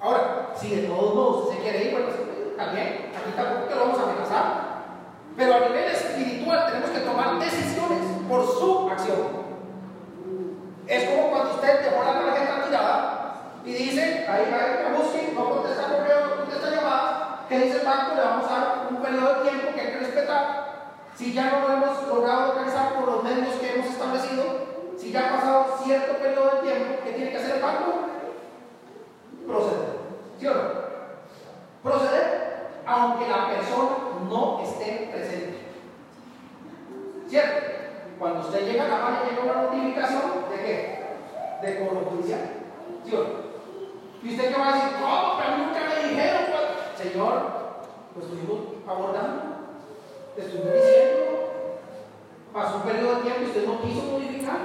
Ahora, 0.00 0.50
si 0.54 0.74
de 0.74 0.88
todos 0.88 1.14
modos 1.14 1.54
se 1.54 1.60
quiere 1.60 1.84
ir, 1.84 1.90
bueno, 1.92 2.08
también, 2.56 3.12
aquí 3.12 3.32
tampoco 3.36 3.68
que 3.68 3.74
lo 3.74 3.80
vamos 3.80 3.98
a 3.98 4.02
amenazar. 4.04 4.66
Pero 5.36 5.54
a 5.54 5.60
nivel 5.60 5.90
espiritual 5.90 6.66
tenemos 6.66 6.90
que 6.90 7.00
tomar 7.00 7.38
decisiones 7.38 8.00
por 8.28 8.46
su 8.46 8.88
acción. 8.90 9.46
Es 10.86 11.10
como 11.10 11.30
cuando 11.30 11.54
usted 11.54 11.84
dejó 11.84 12.04
la 12.04 12.12
tarjeta 12.12 12.64
tirada 12.64 13.16
y 13.64 13.72
dice, 13.72 14.26
ahí 14.28 14.50
va 14.50 14.88
el 14.88 14.94
busque, 14.94 15.32
no 15.34 15.50
contesta 15.50 15.88
correo, 15.88 16.26
no 16.26 16.36
contesta 16.36 16.70
llamada, 16.70 17.44
que 17.48 17.58
dice 17.58 17.80
el 17.80 17.86
banco, 17.86 18.14
le 18.14 18.22
vamos 18.22 18.46
a 18.50 18.54
dar 18.54 18.86
un 18.88 19.02
periodo 19.02 19.34
de 19.34 19.50
tiempo 19.50 19.74
que 19.74 19.80
hay 19.80 19.86
que 19.88 19.98
respetar. 19.98 20.65
Si 21.16 21.32
ya 21.32 21.50
no 21.50 21.66
lo 21.66 21.74
hemos 21.74 22.06
logrado 22.08 22.52
alcanzar 22.52 22.94
por 22.94 23.08
los 23.08 23.24
medios 23.24 23.54
que 23.54 23.74
hemos 23.74 23.86
establecido, 23.86 24.44
si 24.98 25.10
ya 25.10 25.28
ha 25.28 25.36
pasado 25.36 25.78
cierto 25.82 26.18
periodo 26.18 26.56
de 26.56 26.70
tiempo, 26.70 27.00
¿qué 27.04 27.12
tiene 27.12 27.30
que 27.30 27.36
hacer 27.38 27.56
el 27.56 27.62
banco? 27.62 27.92
Proceder. 29.46 29.96
¿Sí 30.38 30.46
o 30.46 30.54
no? 30.54 30.60
Proceder 31.82 32.46
aunque 32.84 33.28
la 33.28 33.48
persona 33.48 33.90
no 34.28 34.60
esté 34.62 35.08
presente. 35.10 35.58
¿Cierto? 37.28 37.66
Cuando 38.18 38.40
usted 38.40 38.66
llega 38.66 38.84
a 38.84 38.88
la 38.88 38.98
mano 38.98 39.16
llega 39.28 39.42
una 39.42 39.62
notificación 39.62 40.22
de 40.50 40.56
qué? 40.56 41.06
De 41.62 41.78
cobro 41.80 42.10
judicial. 42.10 42.40
¿Sí 43.04 43.14
o 43.14 43.18
no? 43.18 43.46
Y 44.22 44.30
usted 44.30 44.52
que 44.52 44.60
va 44.60 44.68
a 44.68 44.72
decir, 44.74 44.90
no, 45.00 45.36
pero 45.38 45.56
nunca 45.58 45.80
me 45.88 46.08
dijeron, 46.08 46.42
pues". 46.50 47.08
Señor, 47.08 47.42
pues 48.14 48.26
estuvimos 48.26 48.60
abordando, 48.86 49.55
te 50.36 50.42
estuvimos 50.42 50.74
diciendo, 50.74 51.80
pasó 52.52 52.76
un 52.76 52.82
periodo 52.82 53.16
de 53.16 53.22
tiempo 53.22 53.40
y 53.40 53.46
usted 53.46 53.66
no 53.66 53.80
quiso 53.80 54.02
modificar, 54.02 54.58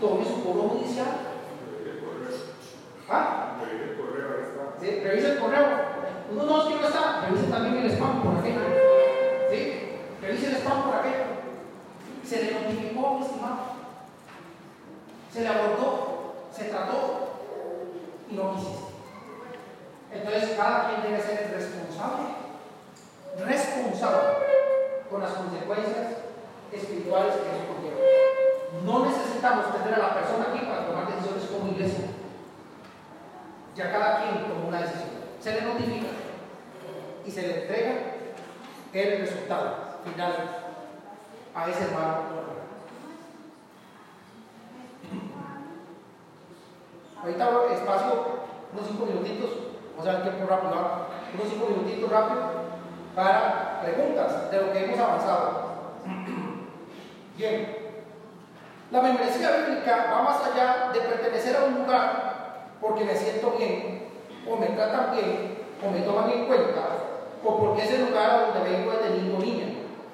tome 0.00 0.24
su 0.24 0.42
cobro 0.42 0.62
judicial. 0.70 1.08
¿Ah? 3.10 3.56
Revisa 4.80 5.32
el 5.32 5.38
correo. 5.38 5.66
No, 6.34 6.44
no, 6.44 6.62
es 6.62 6.68
que 6.68 6.80
no 6.80 6.88
está. 6.88 7.20
Revisa 7.26 7.50
también 7.50 7.84
el 7.84 7.90
spam 7.90 8.22
por 8.22 8.38
aquello. 8.38 8.60
¿Sí? 9.50 9.98
Revisa 10.22 10.46
el 10.46 10.56
spam 10.56 10.84
por 10.84 10.94
aquello. 10.94 11.24
Se 12.24 12.44
le 12.44 12.52
notificó, 12.52 13.18
mi 13.18 13.26
estimado. 13.26 13.58
Se 15.30 15.42
le 15.42 15.48
abordó, 15.48 16.34
se 16.50 16.64
trató 16.64 17.30
y 18.30 18.34
no 18.36 18.54
quisiste. 18.54 18.84
Entonces, 20.12 20.56
cada 20.56 20.88
quien 20.88 21.02
debe 21.02 21.22
ser 21.22 21.52
responsable, 21.52 22.24
responsable 23.44 24.69
con 25.10 25.20
las 25.20 25.32
consecuencias 25.32 26.18
espirituales 26.72 27.34
que 27.34 27.50
eso 27.50 27.66
conlleva. 27.66 27.98
No 28.84 29.06
necesitamos 29.06 29.72
tener 29.72 29.94
a 29.94 29.98
la 29.98 30.14
persona 30.14 30.46
aquí 30.48 30.64
para 30.64 30.86
tomar 30.86 31.06
decisiones 31.08 31.50
como 31.50 31.72
iglesia. 31.72 32.04
Ya 33.74 33.90
cada 33.90 34.22
quien 34.22 34.48
toma 34.48 34.68
una 34.68 34.82
decisión. 34.82 35.10
Se 35.40 35.54
le 35.54 35.62
notifica 35.62 36.08
y 37.26 37.30
se 37.30 37.42
le 37.42 37.62
entrega 37.62 37.92
el 38.92 39.20
resultado 39.20 39.76
final 40.04 40.34
a 41.54 41.68
ese 41.68 41.84
hermano. 41.84 42.40
Ahorita 47.22 47.50
espacio, 47.74 48.26
unos 48.72 48.86
cinco 48.86 49.06
minutitos, 49.06 49.50
vamos 49.96 50.08
a 50.08 50.12
ver 50.12 50.22
tiempo 50.22 50.46
rápido, 50.48 50.72
unos 51.34 51.48
cinco 51.50 51.66
minutitos 51.68 52.10
rápido 52.10 52.40
para 53.14 53.69
preguntas 53.82 54.50
de 54.50 54.56
lo 54.60 54.72
que 54.72 54.84
hemos 54.84 54.98
avanzado. 54.98 55.70
Bien, 57.36 57.76
la 58.90 59.02
membresía 59.02 59.50
bíblica 59.50 60.10
va 60.12 60.22
más 60.22 60.44
allá 60.44 60.90
de 60.92 61.00
pertenecer 61.00 61.56
a 61.56 61.64
un 61.64 61.74
lugar 61.76 62.30
porque 62.80 63.04
me 63.04 63.14
siento 63.14 63.52
bien, 63.58 64.08
o 64.48 64.56
me 64.56 64.66
tratan 64.68 65.12
bien, 65.12 65.58
o 65.84 65.90
me 65.90 66.00
toman 66.00 66.30
en 66.30 66.46
cuenta, 66.46 66.80
o 67.44 67.58
porque 67.58 67.84
es 67.84 67.90
el 67.92 68.06
lugar 68.06 68.52
donde 68.52 68.70
vengo 68.70 68.92
de 68.92 69.10
niño 69.10 69.38
niña. 69.38 69.66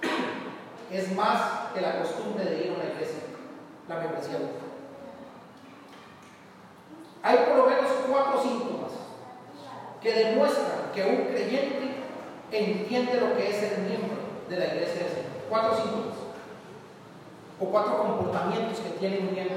Es 0.90 1.14
más 1.16 1.72
que 1.74 1.80
la 1.80 1.98
costumbre 1.98 2.44
de 2.44 2.64
ir 2.64 2.70
a 2.70 2.74
una 2.74 2.92
iglesia, 2.92 3.20
la 3.88 3.96
membresía 3.96 4.38
bíblica. 4.38 4.66
Hay 7.22 7.38
por 7.38 7.56
lo 7.56 7.66
menos 7.66 7.90
cuatro 8.08 8.40
síntomas 8.40 8.92
que 10.00 10.12
demuestran 10.12 10.92
que 10.94 11.02
un 11.02 11.32
creyente 11.32 11.95
entiende 12.50 13.20
lo 13.20 13.36
que 13.36 13.50
es 13.50 13.56
ser 13.56 13.78
miembro 13.78 14.16
de 14.48 14.56
la 14.56 14.66
iglesia 14.66 15.04
del 15.04 15.12
Señor. 15.12 15.30
Cuatro 15.48 15.76
síntomas. 15.76 16.16
O 17.58 17.66
cuatro 17.66 17.98
comportamientos 17.98 18.78
que 18.80 18.98
tiene 18.98 19.20
un 19.20 19.32
miembro 19.32 19.56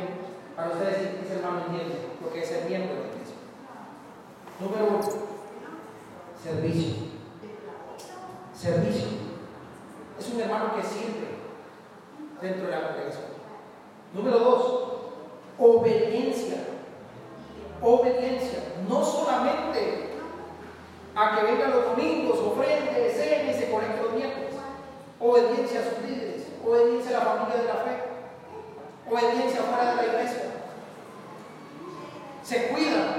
para 0.55 0.69
ustedes 0.69 0.99
decir 0.99 1.19
que 1.19 1.25
ese 1.25 1.35
hermano 1.35 1.65
entiende 1.67 1.95
lo 2.21 2.31
que 2.31 2.41
es 2.41 2.47
ser 2.47 2.65
miembro 2.65 2.95
de 2.95 3.01
la 3.01 3.07
iglesia. 3.07 3.35
Número 4.59 4.85
uno, 4.87 5.01
servicio. 6.41 6.95
Servicio. 8.53 9.07
Es 10.19 10.29
un 10.29 10.41
hermano 10.41 10.75
que 10.75 10.83
sirve 10.83 11.27
dentro 12.41 12.65
de 12.65 12.71
la 12.71 12.87
congregación. 12.87 13.25
Número 14.13 14.39
dos, 14.39 14.83
obediencia 15.57 16.57
obediencia, 17.81 18.59
no 18.87 19.03
solamente 19.03 20.08
a 21.19 21.35
que 21.35 21.43
vengan 21.43 21.71
los 21.71 21.83
domingos, 21.83 22.39
ofrende, 22.39 23.11
cene 23.11 23.51
y 23.51 23.53
se 23.53 23.69
conecten 23.69 24.03
los 24.03 24.13
miembros, 24.13 24.53
obediencia 25.19 25.81
a 25.81 25.83
sus 25.83 26.09
líderes, 26.09 26.47
obediencia 26.65 27.17
a 27.17 27.23
la 27.25 27.31
familia 27.31 27.61
de 27.61 27.67
la 27.67 27.73
fe, 27.73 28.03
obediencia 29.09 29.61
fuera 29.63 29.89
de 29.89 29.95
la 29.97 30.05
iglesia. 30.05 30.43
Se 32.41 32.67
cuida 32.69 33.15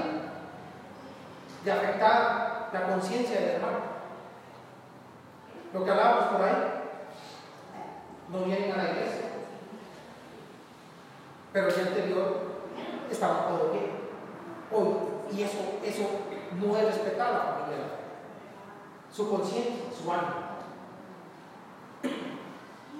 de 1.63 1.71
afectar 1.71 2.69
la 2.73 2.87
conciencia 2.87 3.39
del 3.39 3.49
hermano. 3.49 3.91
lo 5.71 5.85
que 5.85 5.91
hablábamos 5.91 6.25
por 6.25 6.41
ahí, 6.41 6.55
no 8.29 8.39
vienen 8.45 8.71
a 8.71 8.77
la 8.77 8.89
iglesia. 8.89 9.27
Pero 11.53 11.67
el 11.67 11.75
día 11.75 11.85
anterior 11.85 12.41
estaba 13.11 13.47
todo 13.47 13.71
bien. 13.71 13.91
Hoy, 14.71 15.37
y 15.37 15.43
eso, 15.43 15.59
eso 15.83 16.09
no 16.61 16.77
es 16.77 16.85
respetar 16.85 17.27
a 17.27 17.33
la 17.33 17.39
familia, 17.39 17.85
su 19.11 19.29
conciencia, 19.29 19.85
su 19.91 20.11
alma. 20.11 20.47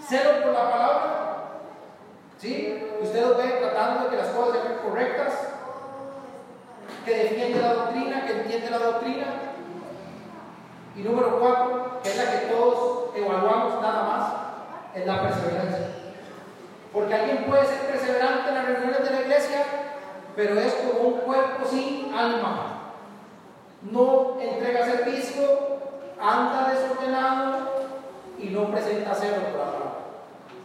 Cero 0.08 0.32
por 0.44 0.54
la 0.54 0.72
palabra, 0.72 1.44
¿sí? 2.38 2.90
Usted 3.02 3.22
lo 3.22 3.38
ve 3.38 3.60
tratando 3.62 4.04
de 4.04 4.10
que 4.10 4.18
las 4.18 4.30
cosas 4.30 4.62
sean 4.64 4.80
correctas, 4.84 5.34
que 7.06 7.16
defiende 7.16 7.62
la 7.62 7.74
doctrina, 7.74 8.26
que 8.26 8.42
entiende 8.42 8.70
la 8.70 8.80
doctrina. 8.80 9.26
Y 10.96 11.02
número 11.04 11.40
cuatro, 11.40 12.00
que 12.04 12.10
es 12.10 12.18
la 12.18 12.32
que 12.32 12.48
todos 12.48 13.16
evaluamos 13.16 13.82
nada 13.82 14.04
más, 14.04 14.34
es 14.94 15.06
la 15.06 15.22
perseverancia. 15.22 15.88
Porque 16.92 17.14
alguien 17.14 17.46
puede 17.46 17.66
ser 17.66 17.88
perseverante 17.88 18.50
en 18.50 18.56
las 18.56 18.66
reuniones 18.66 19.04
de 19.04 19.12
la 19.12 19.22
iglesia, 19.22 19.64
pero 20.36 20.60
es 20.60 20.74
como 20.74 21.08
un 21.08 21.20
cuerpo 21.22 21.66
sin 21.66 22.14
alma. 22.14 22.81
No 23.90 24.38
entrega 24.40 24.86
servicio, 24.86 25.44
anda 26.20 26.72
desordenado 26.72 27.72
y 28.38 28.50
no 28.50 28.70
presenta 28.70 29.16
cero 29.16 29.38
por 29.52 29.60
la 29.60 29.66
palabra. 29.66 29.92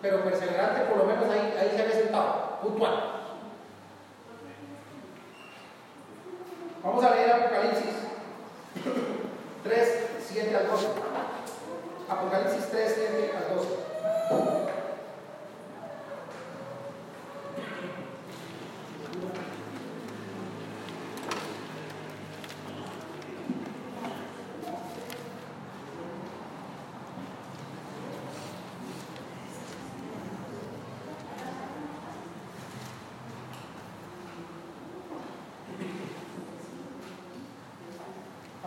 Pero 0.03 0.25
perseverante, 0.25 0.83
por 0.83 0.99
lo 0.99 1.05
menos 1.05 1.25
ahí, 1.31 1.57
ahí 1.59 1.73
se 1.75 1.83
ha 1.83 1.91
sentado, 1.91 2.59
puntual. 2.63 3.17
Vamos 6.83 7.05
a 7.05 7.15
leer 7.15 7.33
Apocalipsis 7.33 7.97
3, 9.65 10.07
7 10.29 10.57
al 10.57 10.67
12. 10.69 10.87
Apocalipsis 12.09 12.71
3, 12.71 12.93
7 12.95 13.33
al 13.37 13.57
12. 13.57 13.87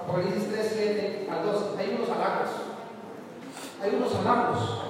Apocalipsis 0.09 0.49
3, 0.51 0.71
7 0.73 1.27
al 1.29 1.45
12. 1.45 1.79
Hay 1.79 1.95
unos 1.95 2.09
halagos. 2.09 2.49
Hay 3.81 3.95
unos 3.95 4.15
halagos 4.15 4.81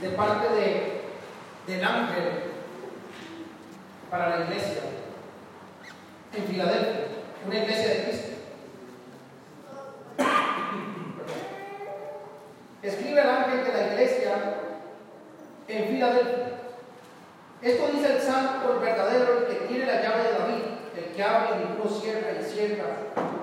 de 0.00 0.08
parte 0.10 0.48
de, 0.54 1.02
del 1.66 1.84
ángel 1.84 2.24
para 4.10 4.30
la 4.30 4.44
iglesia 4.46 4.82
en 6.34 6.44
Filadelfia, 6.44 7.06
una 7.46 7.58
iglesia 7.58 7.88
de 7.88 8.04
Cristo. 8.04 8.32
Escribe 12.82 13.20
el 13.20 13.28
ángel 13.28 13.64
de 13.64 13.72
la 13.72 13.92
iglesia 13.92 14.54
en 15.68 15.88
Filadelfia. 15.88 16.46
Esto 17.62 17.88
dice 17.88 18.16
el 18.16 18.20
santo, 18.20 18.74
el 18.74 18.78
verdadero, 18.80 19.38
el 19.38 19.46
que 19.46 19.66
tiene 19.66 19.86
la 19.86 20.02
llave 20.02 20.22
de 20.24 20.38
David, 20.38 20.62
el 20.96 21.12
que 21.14 21.22
abre 21.22 21.56
y 21.56 21.66
ninguno 21.66 21.90
cierra 21.90 22.32
y 22.38 22.44
cierra 22.44 22.96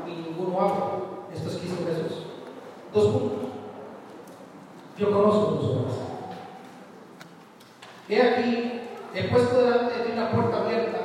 y 0.08 0.12
ninguno 0.12 0.62
abre. 0.62 1.04
Esto 1.34 1.50
es 1.50 1.58
Cristo 1.58 1.84
Jesús. 1.86 2.26
Dos 2.94 3.08
puntos. 3.08 3.50
Yo 4.98 5.12
conozco 5.12 5.56
tus 5.56 5.70
obras. 5.70 5.96
He 8.08 8.22
aquí, 8.22 8.82
he 9.16 9.24
puesto 9.30 9.64
delante 9.64 9.98
de 9.98 10.04
ti 10.06 10.12
una 10.12 10.32
puerta 10.32 10.58
abierta, 10.62 11.00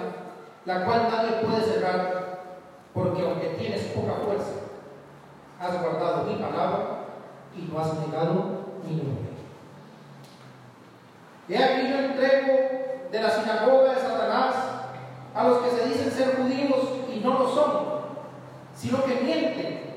la 0.66 0.84
cual 0.84 1.08
nadie 1.10 1.46
puede 1.46 1.62
cerrar, 1.62 2.40
porque 2.92 3.22
aunque 3.22 3.56
tienes 3.58 3.84
poca 3.84 4.14
fuerza, 4.24 4.50
has 5.58 5.80
guardado 5.80 6.24
mi 6.24 6.34
palabra 6.34 7.06
y 7.56 7.62
no 7.62 7.80
has 7.80 7.94
negado 7.94 8.34
mi 8.84 8.96
nombre. 8.96 9.28
He 11.48 11.56
aquí 11.56 11.88
yo 11.88 11.98
entrego 11.98 12.77
de 13.10 13.22
la 13.22 13.30
sinagoga 13.30 13.94
de 13.94 14.00
Satanás 14.00 14.54
a 15.34 15.48
los 15.48 15.58
que 15.58 15.70
se 15.70 15.88
dicen 15.88 16.10
ser 16.10 16.36
judíos 16.36 16.88
y 17.14 17.20
no 17.20 17.38
lo 17.38 17.48
son, 17.48 17.70
sino 18.74 19.04
que 19.04 19.14
mienten. 19.16 19.88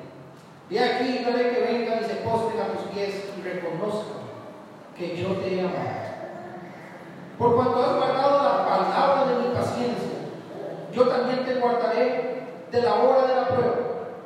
He 0.70 0.80
aquí 0.80 1.20
yo 1.22 1.34
haré 1.34 1.52
que 1.52 1.62
vengan 1.62 2.00
y 2.02 2.08
se 2.08 2.16
postren 2.16 2.62
a 2.62 2.74
tus 2.74 2.92
pies 2.94 3.30
y 3.38 3.42
reconozcan 3.42 4.22
que 4.96 5.22
yo 5.22 5.36
te 5.36 5.56
he 5.56 5.60
amado. 5.60 6.02
Por 7.38 7.56
cuanto 7.56 7.84
has 7.84 7.96
guardado 7.98 8.44
la 8.44 8.66
palabra 8.66 9.26
de 9.26 9.48
mi 9.48 9.56
paciencia, 9.56 10.20
yo 10.94 11.08
también 11.08 11.44
te 11.44 11.56
guardaré 11.56 12.44
de 12.72 12.82
la 12.82 12.94
hora 12.96 13.28
de 13.28 13.36
la 13.36 13.48
prueba 13.48 13.76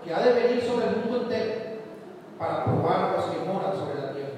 que 0.04 0.14
ha 0.14 0.20
de 0.20 0.34
venir 0.34 0.64
sobre 0.64 0.88
el 0.88 0.98
mundo 0.98 1.24
entero 1.24 1.54
para 2.38 2.66
probar 2.66 3.06
a 3.06 3.16
los 3.16 3.26
que 3.26 3.40
moran 3.40 3.74
sobre 3.74 4.02
la 4.02 4.12
tierra. 4.12 4.30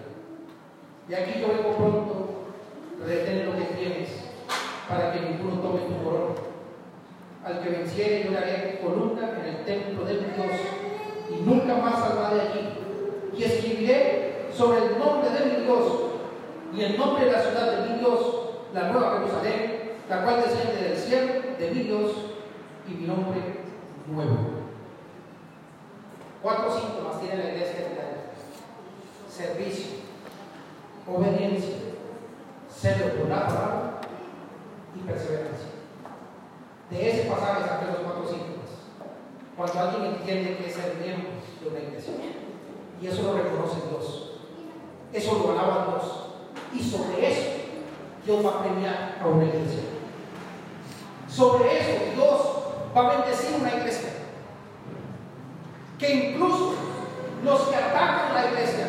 Y 1.10 1.13
aquí 1.13 1.41
yo 1.41 1.47
vengo 1.47 1.75
pronto, 1.75 2.27
retén 3.05 3.47
lo 3.47 3.57
que 3.57 3.73
tienes, 3.75 4.26
para 4.88 5.12
que 5.12 5.19
ninguno 5.21 5.62
tome 5.62 5.82
tu 5.82 6.04
corona. 6.04 6.36
Al 7.43 7.62
que 7.62 7.69
venciere 7.69 8.23
yo 8.26 8.32
le 8.32 8.38
haré 8.38 8.80
columna 8.82 9.32
en 9.39 9.45
el 9.45 9.65
templo 9.65 10.06
de 10.06 10.13
mi 10.13 10.19
Dios, 10.19 10.60
y 11.30 11.43
nunca 11.43 11.76
más 11.76 12.00
saldrá 12.00 12.34
de 12.34 12.41
allí. 12.41 12.69
Y 13.38 13.43
escribiré 13.43 14.47
sobre 14.54 14.86
el 14.86 15.00
nombre 15.00 15.30
de 15.30 15.45
mi 15.45 15.65
Dios 15.65 15.84
y 16.73 16.82
el 16.82 16.97
nombre 16.97 17.26
de 17.26 17.32
la 17.32 17.41
ciudad 17.41 17.71
de 17.71 17.89
mi 17.89 18.00
Dios, 18.00 18.19
la 18.73 18.91
nueva 18.91 19.19
Jerusalén, 19.19 19.93
la 20.10 20.23
cual 20.23 20.43
desciende 20.43 20.89
del 20.89 20.97
cielo 20.97 21.34
de 21.58 21.71
mi 21.71 21.84
Dios 21.84 22.12
y 22.88 22.91
mi 22.91 23.08
nombre 23.08 23.39
nuevo. 24.08 24.38
Cuatro 26.41 26.71
síntomas 26.71 27.19
tiene 27.19 27.43
la 27.43 27.50
iglesia 27.52 27.80
de. 27.80 27.97
Servicio, 29.30 29.97
obediencia, 31.06 31.76
celo 32.69 33.13
por 33.19 33.30
la 33.30 33.45
palabra 33.45 33.96
y 34.97 35.07
perseverancia. 35.07 35.69
De 36.89 37.10
ese 37.10 37.29
pasaje 37.29 37.67
saqué 37.67 37.86
los 37.86 38.01
cuatro 38.01 38.27
síntomas. 38.27 38.69
Cuando 39.55 39.79
alguien 39.79 40.15
entiende 40.15 40.57
que 40.57 40.69
es 40.69 40.77
el 40.77 40.97
miembro 40.97 41.29
de 41.62 41.69
una 41.69 41.79
iglesia. 41.79 42.13
Y 43.01 43.07
eso 43.07 43.23
lo 43.23 43.33
reconoce 43.33 43.77
Dios. 43.89 44.31
Eso 45.13 45.39
lo 45.39 45.51
alaba 45.51 45.88
Dios. 45.88 46.27
Y 46.73 46.83
sobre 46.83 47.31
eso 47.31 47.49
Dios 48.25 48.45
va 48.45 48.49
a 48.49 48.63
premiar 48.63 49.19
a 49.21 49.27
una 49.27 49.45
iglesia. 49.45 49.81
Sobre 51.27 51.79
eso 51.79 52.15
Dios 52.15 52.41
va 52.95 53.07
a 53.07 53.17
bendecir 53.17 53.55
una 53.60 53.75
iglesia. 53.75 54.10
Que 55.99 56.31
incluso 56.31 56.73
los 57.43 57.62
que 57.62 57.75
atacan 57.75 58.33
la 58.33 58.47
iglesia, 58.47 58.88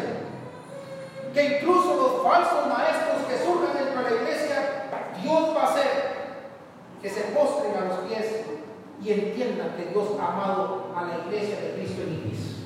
que 1.32 1.44
incluso 1.44 1.94
los 1.94 2.22
falsos 2.22 2.66
maestros 2.66 3.26
que 3.28 3.44
surjan 3.44 3.76
dentro 3.76 4.02
de 4.02 4.10
la 4.10 4.16
iglesia, 4.22 4.88
Dios 5.22 5.56
va 5.56 5.62
a 5.62 5.70
hacer 5.72 5.97
que 7.02 7.08
se 7.08 7.20
postren 7.32 7.76
a 7.76 7.84
los 7.86 7.98
pies 8.00 8.44
y 9.02 9.12
entiendan 9.12 9.76
que 9.76 9.86
Dios 9.86 10.08
ha 10.20 10.32
amado 10.32 10.92
a 10.96 11.04
la 11.04 11.18
iglesia 11.26 11.60
de 11.60 11.74
Cristo 11.74 12.02
en 12.02 12.14
Ibis. 12.14 12.56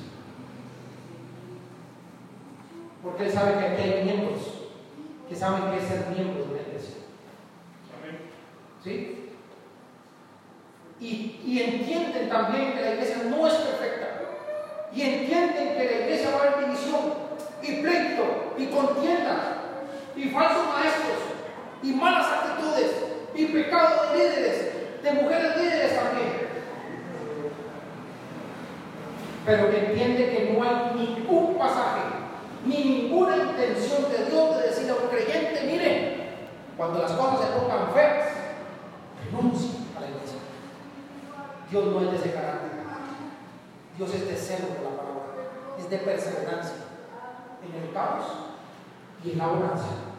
Porque 3.03 3.25
Él 3.25 3.31
sabe 3.31 3.59
que 3.59 3.65
aquí 3.65 3.81
hay 3.81 4.03
miembros 4.05 4.39
que 5.29 5.35
saben 5.35 5.71
que 5.71 5.77
es 5.77 5.87
ser 5.87 6.07
miembro 6.09 6.43
de 6.43 6.51
una 6.51 6.61
iglesia. 6.61 6.95
¿Sí? 8.83 9.29
Y, 10.99 11.41
y, 11.45 11.61
entienden 11.61 12.29
también 12.29 12.73
que 12.73 12.81
la 12.81 12.93
iglesia 12.93 13.23
no 13.29 13.47
es 13.47 13.53
perfecta. 13.53 14.21
Y 14.93 15.01
entienden 15.01 15.75
que 15.75 15.85
la 15.85 16.01
iglesia 16.03 16.31
va 16.31 16.37
a 16.37 16.41
haber 16.47 16.65
división 16.65 17.01
y 17.61 17.81
pleito 17.81 18.53
y 18.57 18.65
contienda 18.67 19.63
y 20.15 20.29
falsos 20.29 20.67
maestros 20.67 21.17
y 21.81 21.93
malas 21.93 22.27
actitudes 22.27 23.12
y 23.35 23.45
pecado 23.45 24.11
de 24.11 24.17
líderes, 24.17 25.03
de 25.03 25.11
mujeres 25.13 25.57
líderes 25.57 25.95
también. 25.95 26.43
Pero 29.45 29.69
que 29.69 29.85
entiende 29.85 30.29
que 30.29 30.53
no 30.53 30.63
hay 30.63 30.95
ningún 30.95 31.55
pasaje, 31.57 32.01
ni 32.65 32.77
ninguna 32.77 33.37
intención 33.37 34.03
de 34.09 34.29
Dios 34.29 34.57
de 34.57 34.63
decir 34.63 34.89
a 34.89 34.95
un 34.95 35.09
creyente, 35.09 35.63
mire, 35.65 36.13
cuando 36.77 37.01
las 37.01 37.11
cosas 37.11 37.47
se 37.47 37.59
pongan 37.59 37.93
feas, 37.93 38.29
renuncie 39.25 39.71
a 39.97 40.01
la 40.01 40.07
iglesia. 40.07 40.39
Dios 41.69 41.85
no 41.85 42.01
es 42.01 42.11
de 42.11 42.17
ese 42.17 42.33
carácter. 42.33 42.71
Dios 43.97 44.13
es 44.15 44.27
de 44.27 44.35
celo 44.35 44.67
por 44.69 44.91
la 44.91 44.97
palabra, 44.97 45.23
es 45.77 45.89
de 45.89 45.97
perseverancia 45.97 46.75
en 47.63 47.83
el 47.83 47.93
caos 47.93 48.25
y 49.23 49.31
en 49.31 49.37
la 49.37 49.49
oración 49.49 50.12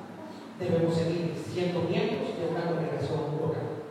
debemos 0.58 0.94
seguir 0.94 1.34
siendo 1.52 1.80
miembros 1.80 2.36
de 2.38 2.48
una 2.48 2.66
congregación 2.66 3.38
local. 3.40 3.84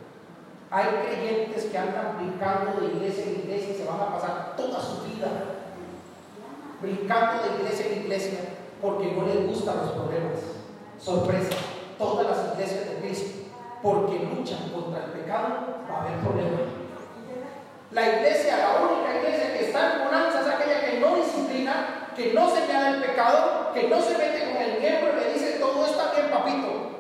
Hay 0.71 0.85
creyentes 1.05 1.65
que 1.65 1.77
andan 1.77 2.17
brincando 2.17 2.81
de 2.81 2.93
iglesia 2.95 3.25
en 3.25 3.41
iglesia 3.41 3.73
y 3.73 3.77
se 3.77 3.85
van 3.85 3.99
a 3.99 4.13
pasar 4.13 4.55
toda 4.55 4.79
su 4.79 5.03
vida 5.03 5.27
brincando 6.81 7.43
de 7.43 7.63
iglesia 7.63 7.85
en 7.87 8.01
iglesia 8.03 8.39
porque 8.81 9.11
no 9.11 9.25
les 9.27 9.47
gustan 9.47 9.77
los 9.77 9.91
problemas. 9.91 10.39
Sorpresa, 10.99 11.55
todas 11.97 12.27
las 12.27 12.53
iglesias 12.53 12.89
de 12.89 12.95
Cristo, 13.01 13.49
porque 13.81 14.19
luchan 14.19 14.69
contra 14.73 15.05
el 15.05 15.11
pecado, 15.11 15.83
va 15.89 15.95
a 15.95 16.01
haber 16.03 16.19
problemas. 16.19 16.61
La 17.91 18.09
iglesia, 18.09 18.57
la 18.57 18.81
única 18.81 19.19
iglesia 19.19 19.53
que 19.53 19.65
está 19.65 19.93
en 19.93 20.05
bonanza 20.05 20.41
es 20.41 20.47
aquella 20.47 20.89
que 20.89 20.99
no 20.99 21.15
disciplina, 21.17 22.09
que 22.15 22.33
no 22.33 22.49
señala 22.49 22.89
el 22.89 23.03
pecado, 23.03 23.71
que 23.73 23.87
no 23.87 24.01
se 24.01 24.17
mete 24.17 24.51
con 24.51 24.61
el 24.61 24.79
miembro 24.79 25.13
dice 25.13 25.32
está 25.85 26.11
bien, 26.11 26.29
papito. 26.29 26.93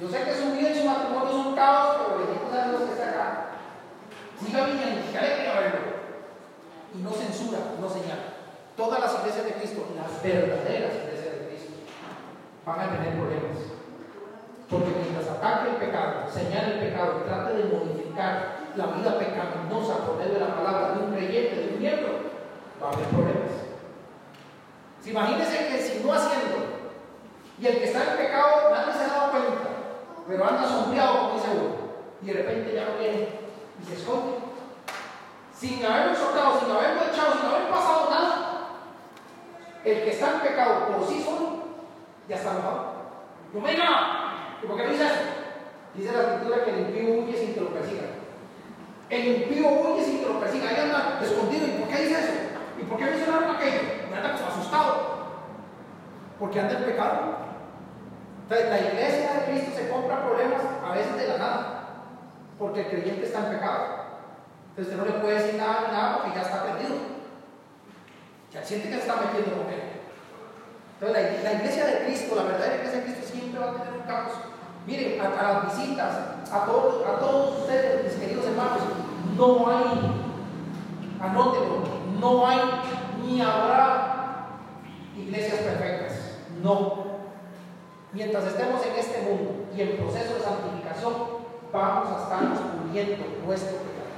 Yo 0.00 0.08
sé 0.08 0.22
que 0.22 0.34
su 0.34 0.52
vida 0.52 0.70
y 0.70 0.78
su 0.78 0.84
matrimonio 0.84 1.32
son 1.32 1.54
caos, 1.56 1.96
pero 1.98 2.18
bendito 2.18 2.50
sea 2.50 2.68
Dios 2.68 2.82
que 2.82 2.92
está 2.92 3.10
acá. 3.10 3.46
Siga 4.38 4.64
viniendo, 4.66 5.10
que 5.10 5.18
alegre 5.18 5.50
verlo. 5.50 5.98
Y 6.94 6.98
no 7.02 7.10
censura, 7.10 7.58
no 7.80 7.88
señala. 7.88 8.38
Todas 8.76 9.00
las 9.00 9.18
iglesias 9.18 9.44
de 9.44 9.54
Cristo, 9.54 9.86
las 9.98 10.22
verdaderas 10.22 10.94
iglesias 10.94 11.34
de 11.34 11.48
Cristo, 11.50 11.72
van 12.64 12.80
a 12.80 12.90
tener 12.94 13.18
problemas. 13.18 13.58
Porque 14.70 14.94
mientras 14.94 15.26
ataque 15.34 15.70
el 15.70 15.76
pecado, 15.82 16.30
señale 16.30 16.74
el 16.74 16.80
pecado 16.86 17.18
y 17.18 17.28
trate 17.28 17.54
de 17.54 17.64
modificar 17.64 18.70
la 18.76 18.86
vida 18.86 19.18
pecaminosa 19.18 20.06
por 20.06 20.18
medio 20.18 20.34
de 20.34 20.40
la 20.40 20.54
palabra 20.54 20.92
de 20.92 20.98
un 21.02 21.12
creyente, 21.12 21.56
de 21.56 21.74
un 21.74 21.80
miembro, 21.80 22.12
va 22.80 22.90
a 22.90 22.92
haber 22.92 23.06
problemas. 23.06 23.50
Imagínense 25.04 25.68
que 25.68 25.78
si 25.82 26.04
no 26.04 26.12
haciendo, 26.12 26.77
y 27.60 27.66
el 27.66 27.78
que 27.78 27.84
está 27.84 28.02
en 28.04 28.16
pecado 28.16 28.70
nadie 28.70 28.92
se 28.92 29.04
ha 29.04 29.08
dado 29.08 29.30
cuenta, 29.30 29.68
pero 30.26 30.48
anda 30.48 30.68
sombreado, 30.68 31.18
como 31.18 31.34
dice 31.34 31.48
uno, 31.52 31.74
y 32.22 32.26
de 32.26 32.32
repente 32.32 32.74
ya 32.74 32.84
no 32.84 32.98
viene 32.98 33.28
y 33.80 33.86
se 33.86 33.94
esconde, 33.94 34.38
sin 35.54 35.84
haberlo 35.84 36.14
soltado, 36.14 36.60
sin 36.60 36.70
haberlo 36.70 37.02
echado, 37.02 37.32
sin 37.32 37.46
haber 37.46 37.68
pasado 37.68 38.10
nada, 38.10 38.48
el 39.84 40.04
que 40.04 40.10
está 40.10 40.32
en 40.34 40.40
pecado 40.40 40.86
por 40.86 41.06
sí 41.08 41.22
solo, 41.22 41.64
ya 42.28 42.36
está 42.36 42.52
enojado. 42.52 42.98
No 43.52 43.60
venga, 43.62 44.58
¿y 44.62 44.66
por 44.66 44.76
qué 44.76 44.84
no 44.84 44.90
dice 44.90 45.06
eso? 45.06 45.38
Dice 45.94 46.12
la 46.12 46.22
escritura 46.22 46.64
que 46.64 46.70
el 46.70 46.80
impío 46.80 47.14
huye 47.14 47.36
sin 47.36 47.54
que 47.54 47.60
lo 47.60 47.70
persigan. 47.70 48.10
El 49.08 49.26
impío 49.26 49.68
huye 49.68 50.04
sin 50.04 50.20
que 50.20 50.26
lo 50.26 50.38
persiga. 50.38 50.68
Ahí 50.68 50.76
anda 50.76 51.18
escondido. 51.22 51.66
¿Y 51.66 51.70
por 51.80 51.88
qué 51.88 52.02
dice 52.02 52.20
eso? 52.20 52.32
¿Y 52.78 52.84
por 52.84 52.98
qué 52.98 53.04
mencionaron 53.06 53.56
aquello? 53.56 53.80
Y 54.10 54.14
anda 54.14 54.34
asustado. 54.34 55.18
Porque 56.38 56.60
anda 56.60 56.78
en 56.78 56.84
pecado. 56.84 57.47
Entonces, 58.48 58.70
la 58.70 58.80
iglesia 58.80 59.32
de 59.34 59.44
Cristo 59.44 59.72
se 59.76 59.90
compra 59.90 60.24
problemas 60.24 60.62
a 60.82 60.92
veces 60.94 61.16
de 61.16 61.28
la 61.28 61.36
nada. 61.36 61.84
Porque 62.58 62.80
el 62.80 62.88
creyente 62.88 63.26
está 63.26 63.40
en 63.40 63.58
pecado. 63.58 63.84
Entonces, 64.70 64.94
usted 64.94 64.96
no 64.96 65.04
le 65.04 65.20
puede 65.20 65.42
decir 65.42 65.60
nada 65.60 65.84
ni 65.86 65.92
nada 65.92 66.16
porque 66.16 66.34
ya 66.34 66.42
está 66.46 66.62
perdido. 66.64 66.96
Ya 68.50 68.64
siente 68.64 68.88
que 68.88 68.94
se 68.94 69.00
está 69.00 69.16
metiendo 69.16 69.62
con 69.62 69.70
él. 69.70 69.82
Entonces, 70.94 71.44
la, 71.44 71.52
iglesia 71.52 71.84
de 71.84 72.06
Cristo, 72.06 72.36
la 72.36 72.42
verdadera 72.44 72.76
iglesia 72.76 73.00
de 73.00 73.04
Cristo, 73.04 73.26
siempre 73.30 73.60
va 73.60 73.70
a 73.70 73.74
tener 73.74 73.92
un 73.92 74.06
caos. 74.06 74.32
Miren, 74.86 75.20
a, 75.20 75.28
las 75.28 75.76
visitas, 75.76 76.14
a 76.50 76.64
todos, 76.64 77.06
a 77.06 77.18
todos 77.18 77.60
ustedes, 77.60 78.04
mis 78.04 78.14
queridos 78.14 78.46
hermanos, 78.46 78.80
no 79.36 79.68
hay, 79.68 80.10
anótenlo, 81.20 81.82
no 82.18 82.46
hay 82.46 82.60
ni 83.22 83.42
habrá 83.42 84.48
iglesias 85.14 85.60
perfectas. 85.60 86.38
No. 86.62 87.07
Mientras 88.18 88.46
estemos 88.46 88.84
en 88.84 88.96
este 88.96 89.22
mundo 89.22 89.68
y 89.76 89.80
en 89.80 89.96
proceso 89.96 90.34
de 90.34 90.40
santificación, 90.40 91.14
vamos 91.72 92.08
a 92.10 92.22
estarnos 92.24 92.58
puliendo 92.58 93.24
nuestro 93.46 93.76
pecado. 93.76 94.10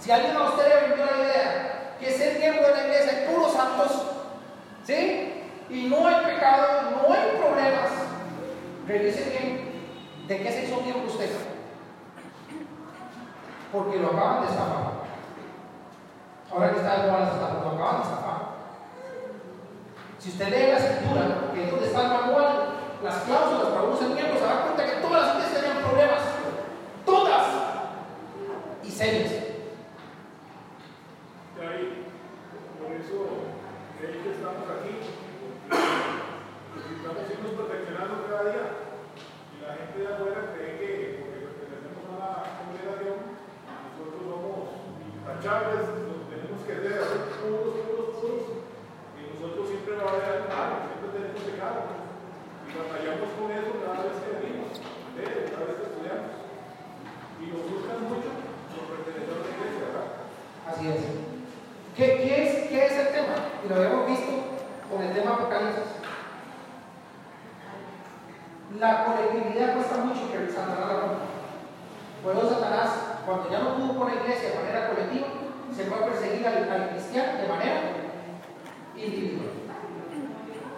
Si 0.00 0.10
alguien 0.10 0.36
a 0.36 0.50
usted 0.50 0.68
le 0.68 0.88
vendió 0.88 1.06
la 1.06 1.22
idea 1.22 1.96
que 2.00 2.10
ser 2.10 2.40
miembro 2.40 2.66
de 2.66 2.74
la 2.74 2.82
iglesia 2.88 3.12
es 3.12 3.30
puros 3.30 3.52
santos, 3.52 4.06
¿sí? 4.84 5.44
Y 5.70 5.84
no 5.84 6.04
hay 6.04 6.24
pecado, 6.24 6.66
no 6.90 7.14
hay 7.14 7.28
problemas, 7.38 7.90
Revise 8.88 9.30
bien 9.30 9.70
de 10.26 10.42
qué 10.42 10.50
se 10.50 10.64
hizo 10.64 10.80
miembro 10.80 11.06
usted. 11.06 11.30
Porque 13.72 14.00
lo 14.00 14.08
acaban 14.08 14.40
de 14.40 14.48
estafar. 14.48 14.90
Ahora 16.50 16.70
que 16.72 16.76
está 16.76 17.02
de 17.02 17.12
moda 17.12 17.62
lo 17.62 17.70
acaban 17.70 17.96
de 17.98 18.02
estafar. 18.02 18.29
Si 20.20 20.28
usted 20.28 20.48
lee 20.48 20.72
la 20.72 20.78
escritura, 20.78 21.50
que 21.54 21.64
es 21.64 21.70
donde 21.70 21.86
está 21.86 22.02
el 22.02 22.08
manual, 22.08 22.56
las 23.02 23.16
cláusulas 23.22 23.72
para 23.72 23.96
ser 23.96 24.08
miembro, 24.10 24.38
se 24.38 24.44
da 24.44 24.62
cuenta 24.62 24.84
que 24.84 25.00
todas 25.00 25.26
las 25.26 25.34
iglesias 25.36 25.64
tenían 25.64 25.82
problemas. 25.82 26.20
Todas. 27.06 27.46
Y 28.84 28.90
serios. 28.90 29.32
Por 32.80 32.92
eso, 32.92 33.48
que 33.98 34.30
estamos 34.30 34.68
aquí, 34.68 34.94
estamos 37.00 37.22
siendo 37.26 37.48
perfeccionando 37.56 38.28
cada 38.28 38.44
día. 38.44 38.66
Y 39.50 39.64
la 39.64 39.72
gente 39.72 39.98
de 39.98 40.08
afuera 40.08 40.52
cree 40.52 40.76
que 40.76 40.90
porque 41.20 41.40
pertenecemos 41.48 42.04
a 42.12 42.20
la 42.20 42.32
congregación, 42.60 43.40
nosotros 43.96 44.20
somos 44.20 44.84
intachables, 45.00 45.84
nos 46.06 46.28
tenemos 46.28 46.60
que 46.60 46.72
hacer 46.76 47.20
puros, 47.40 47.72
puros, 47.88 48.08
puros. 48.20 48.44
Y 49.16 49.20
nosotros 49.32 49.64
siempre 49.68 49.96
va 49.96 50.04
a 50.04 50.12
haber 50.16 50.48
algo, 50.48 50.76
siempre 50.86 51.08
tenemos 51.12 51.40
pecado. 51.44 51.80
Y 52.64 52.70
batallamos 52.72 53.28
con 53.36 53.48
eso 53.52 53.72
cada 53.80 54.00
vez 54.06 54.16
que 54.22 54.30
venimos, 54.38 54.80
cada 54.80 55.66
vez 55.68 55.76
que 55.76 55.86
estudiamos. 55.88 56.32
Y 57.40 57.44
nos 57.52 57.64
buscan 57.68 57.98
mucho 58.08 58.30
por 58.70 58.84
pertenecer 58.92 59.34
a 59.34 59.44
la 59.44 59.50
iglesia, 59.50 59.82
¿verdad? 59.88 60.08
Así 60.68 60.84
es. 60.88 61.20
¿Qué, 61.96 62.06
qué, 62.16 62.32
es, 62.46 62.68
¿Qué 62.68 62.86
es 62.86 62.92
el 62.92 63.08
tema? 63.12 63.36
Y 63.64 63.68
lo 63.68 63.74
habíamos 63.74 64.06
visto 64.06 64.32
con 64.88 65.02
el 65.02 65.12
tema 65.12 65.34
Apocalipsis. 65.34 66.00
La 68.78 69.04
colectividad 69.04 69.74
cuesta 69.74 69.96
mucho 69.98 70.30
que 70.30 70.50
Satanás 70.50 70.78
la 70.78 71.00
rompa. 71.00 71.28
Por 72.22 72.36
eso 72.36 72.48
Satanás, 72.48 72.88
cuando 73.26 73.50
ya 73.50 73.58
no 73.58 73.76
pudo 73.76 73.98
con 73.98 74.08
la 74.08 74.22
iglesia 74.22 74.50
de 74.50 74.58
manera 74.60 74.88
colectiva, 74.88 75.26
se 75.74 75.84
fue 75.84 75.98
a 75.98 76.06
perseguir 76.06 76.46
al, 76.46 76.88
cristiano 76.90 77.38
de 77.42 77.48
manera 77.48 77.80
individual. 78.96 79.50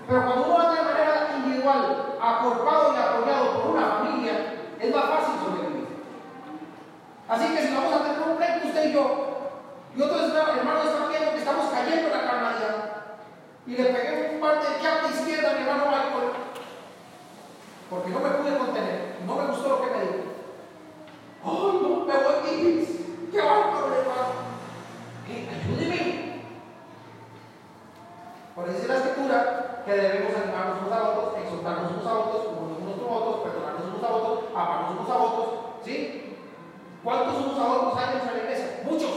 Pero 0.08 0.24
cuando 0.24 0.44
uno 0.46 0.58
anda 0.58 0.74
de 0.74 0.90
manera 0.90 1.28
individual, 1.36 2.16
acorpado 2.20 2.94
y 2.94 2.96
apoyado 2.96 3.62
por 3.62 3.76
una 3.76 3.86
familia, 3.86 4.32
es 4.80 4.94
más 4.94 5.04
fácil 5.04 5.34
sobrevivir. 5.44 5.86
Así 7.28 7.54
que 7.54 7.62
si 7.62 7.74
vamos 7.74 7.94
a 7.94 8.02
tener 8.02 8.28
un 8.28 8.36
pleito 8.36 8.66
usted 8.66 8.88
y 8.88 8.92
yo, 8.92 9.32
y 9.94 10.00
otros 10.00 10.32
hermanos 10.32 10.86
están 10.86 11.10
viendo 11.10 11.32
que 11.32 11.38
estamos 11.38 11.66
cayendo 11.70 12.06
en 12.08 12.12
la 12.12 12.30
carnalidad, 12.30 12.92
y 13.66 13.76
le 13.76 13.84
pegué 13.84 14.30
un 14.34 14.40
par 14.40 14.60
de 14.60 14.66
jab 14.82 15.02
de 15.02 15.14
izquierda 15.14 15.50
a 15.50 15.54
mi 15.54 15.60
hermano 15.60 15.84
Michael, 15.86 16.32
porque 17.92 18.08
no 18.08 18.20
me 18.20 18.30
pude 18.30 18.56
contener, 18.56 19.16
no 19.26 19.36
me 19.36 19.46
gustó 19.48 19.68
lo 19.68 19.82
que 19.82 19.90
me 19.90 20.00
dijo. 20.00 20.32
¡Ay, 21.44 21.78
no! 21.82 22.06
Me 22.06 22.14
voy 22.14 22.34
a 22.34 23.30
¡Qué 23.30 23.38
bárbaro, 23.38 23.86
hermano! 23.92 24.32
¿Qué? 25.26 25.48
Ayúdeme. 25.52 26.40
Por 28.54 28.68
eso 28.70 28.88
la 28.88 28.96
escritura 28.96 29.82
que 29.84 29.92
debemos 29.92 30.32
animarnos 30.34 30.78
unos 30.80 30.92
a 30.92 31.10
otros, 31.10 31.36
exhortarnos 31.36 31.92
unos 31.92 32.06
a 32.06 32.14
otros, 32.14 32.46
unos 32.80 32.98
a 32.98 33.12
otros, 33.12 33.40
perdonarnos 33.42 33.84
unos 33.84 34.02
a 34.02 34.14
otros, 34.14 34.44
amarnos 34.56 34.90
unos 34.92 35.10
a 35.10 35.18
otros. 35.18 35.48
¿Sí? 35.84 36.36
¿Cuántos 37.04 37.44
unos 37.44 37.58
a 37.58 37.72
otros 37.72 37.98
hay 37.98 38.20
en 38.20 38.26
la 38.26 38.42
iglesia? 38.42 38.80
Muchos. 38.88 39.12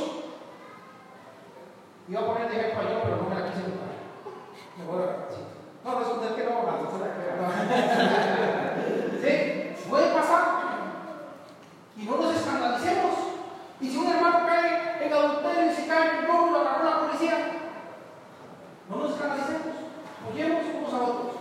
Iba 2.09 2.19
a 2.19 2.26
poner 2.26 2.49
de 2.49 2.59
ejemplo 2.59 2.89
yo, 2.89 3.03
pero 3.03 3.15
no 3.23 3.30
me 3.30 3.39
la 3.39 3.47
quise 3.47 3.71
buscar. 3.71 3.95
Me 4.78 4.84
voy 4.84 5.01
a 5.01 5.86
No, 5.86 5.99
no 5.99 6.26
es 6.26 6.32
que 6.34 6.43
no, 6.43 6.51
no 6.51 6.91
se 6.91 6.99
la 6.99 7.15
crea. 7.15 7.26
¿Sí? 9.21 9.89
Puede 9.89 10.13
pasar. 10.13 10.43
Y 11.97 12.03
no 12.03 12.17
nos 12.17 12.36
escandalicemos. 12.36 13.13
Y 13.80 13.89
si 13.89 13.97
un 13.97 14.07
hermano 14.07 14.45
cae 14.45 15.05
en 15.05 15.13
adulterio 15.13 15.71
y 15.71 15.76
se 15.76 15.88
cae 15.88 16.09
en 16.09 16.15
el 16.17 16.28
robo, 16.28 16.51
lo 16.51 16.59
agarró 16.61 16.84
la 16.84 16.99
policía, 16.99 17.38
no 18.89 18.95
nos 18.97 19.11
escandalicemos. 19.11 19.76
Oyemos 20.32 20.63
unos 20.78 20.93
a 20.93 21.03
otros. 21.03 21.36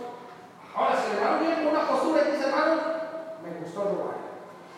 Ahora, 0.75 0.95
si 0.95 1.11
el 1.11 1.17
hermano 1.17 1.39
viene 1.39 1.55
con 1.55 1.67
una 1.67 1.87
postura 1.87 2.21
y 2.21 2.31
dice, 2.31 2.49
hermano, 2.49 2.75
me 3.43 3.59
gustó 3.59 3.83
robar. 3.83 4.17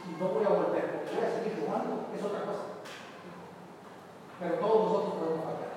Y 0.08 0.22
no 0.22 0.30
voy 0.30 0.46
a 0.46 0.50
volver, 0.50 0.92
porque 0.92 1.16
voy 1.16 1.26
a 1.26 1.36
seguir 1.36 1.66
robando. 1.66 2.08
Es 2.16 2.24
otra 2.24 2.42
cosa. 2.42 2.64
Pero 4.40 4.54
todos 4.56 4.86
nosotros 4.86 5.14
podemos 5.16 5.46
fallar. 5.46 5.74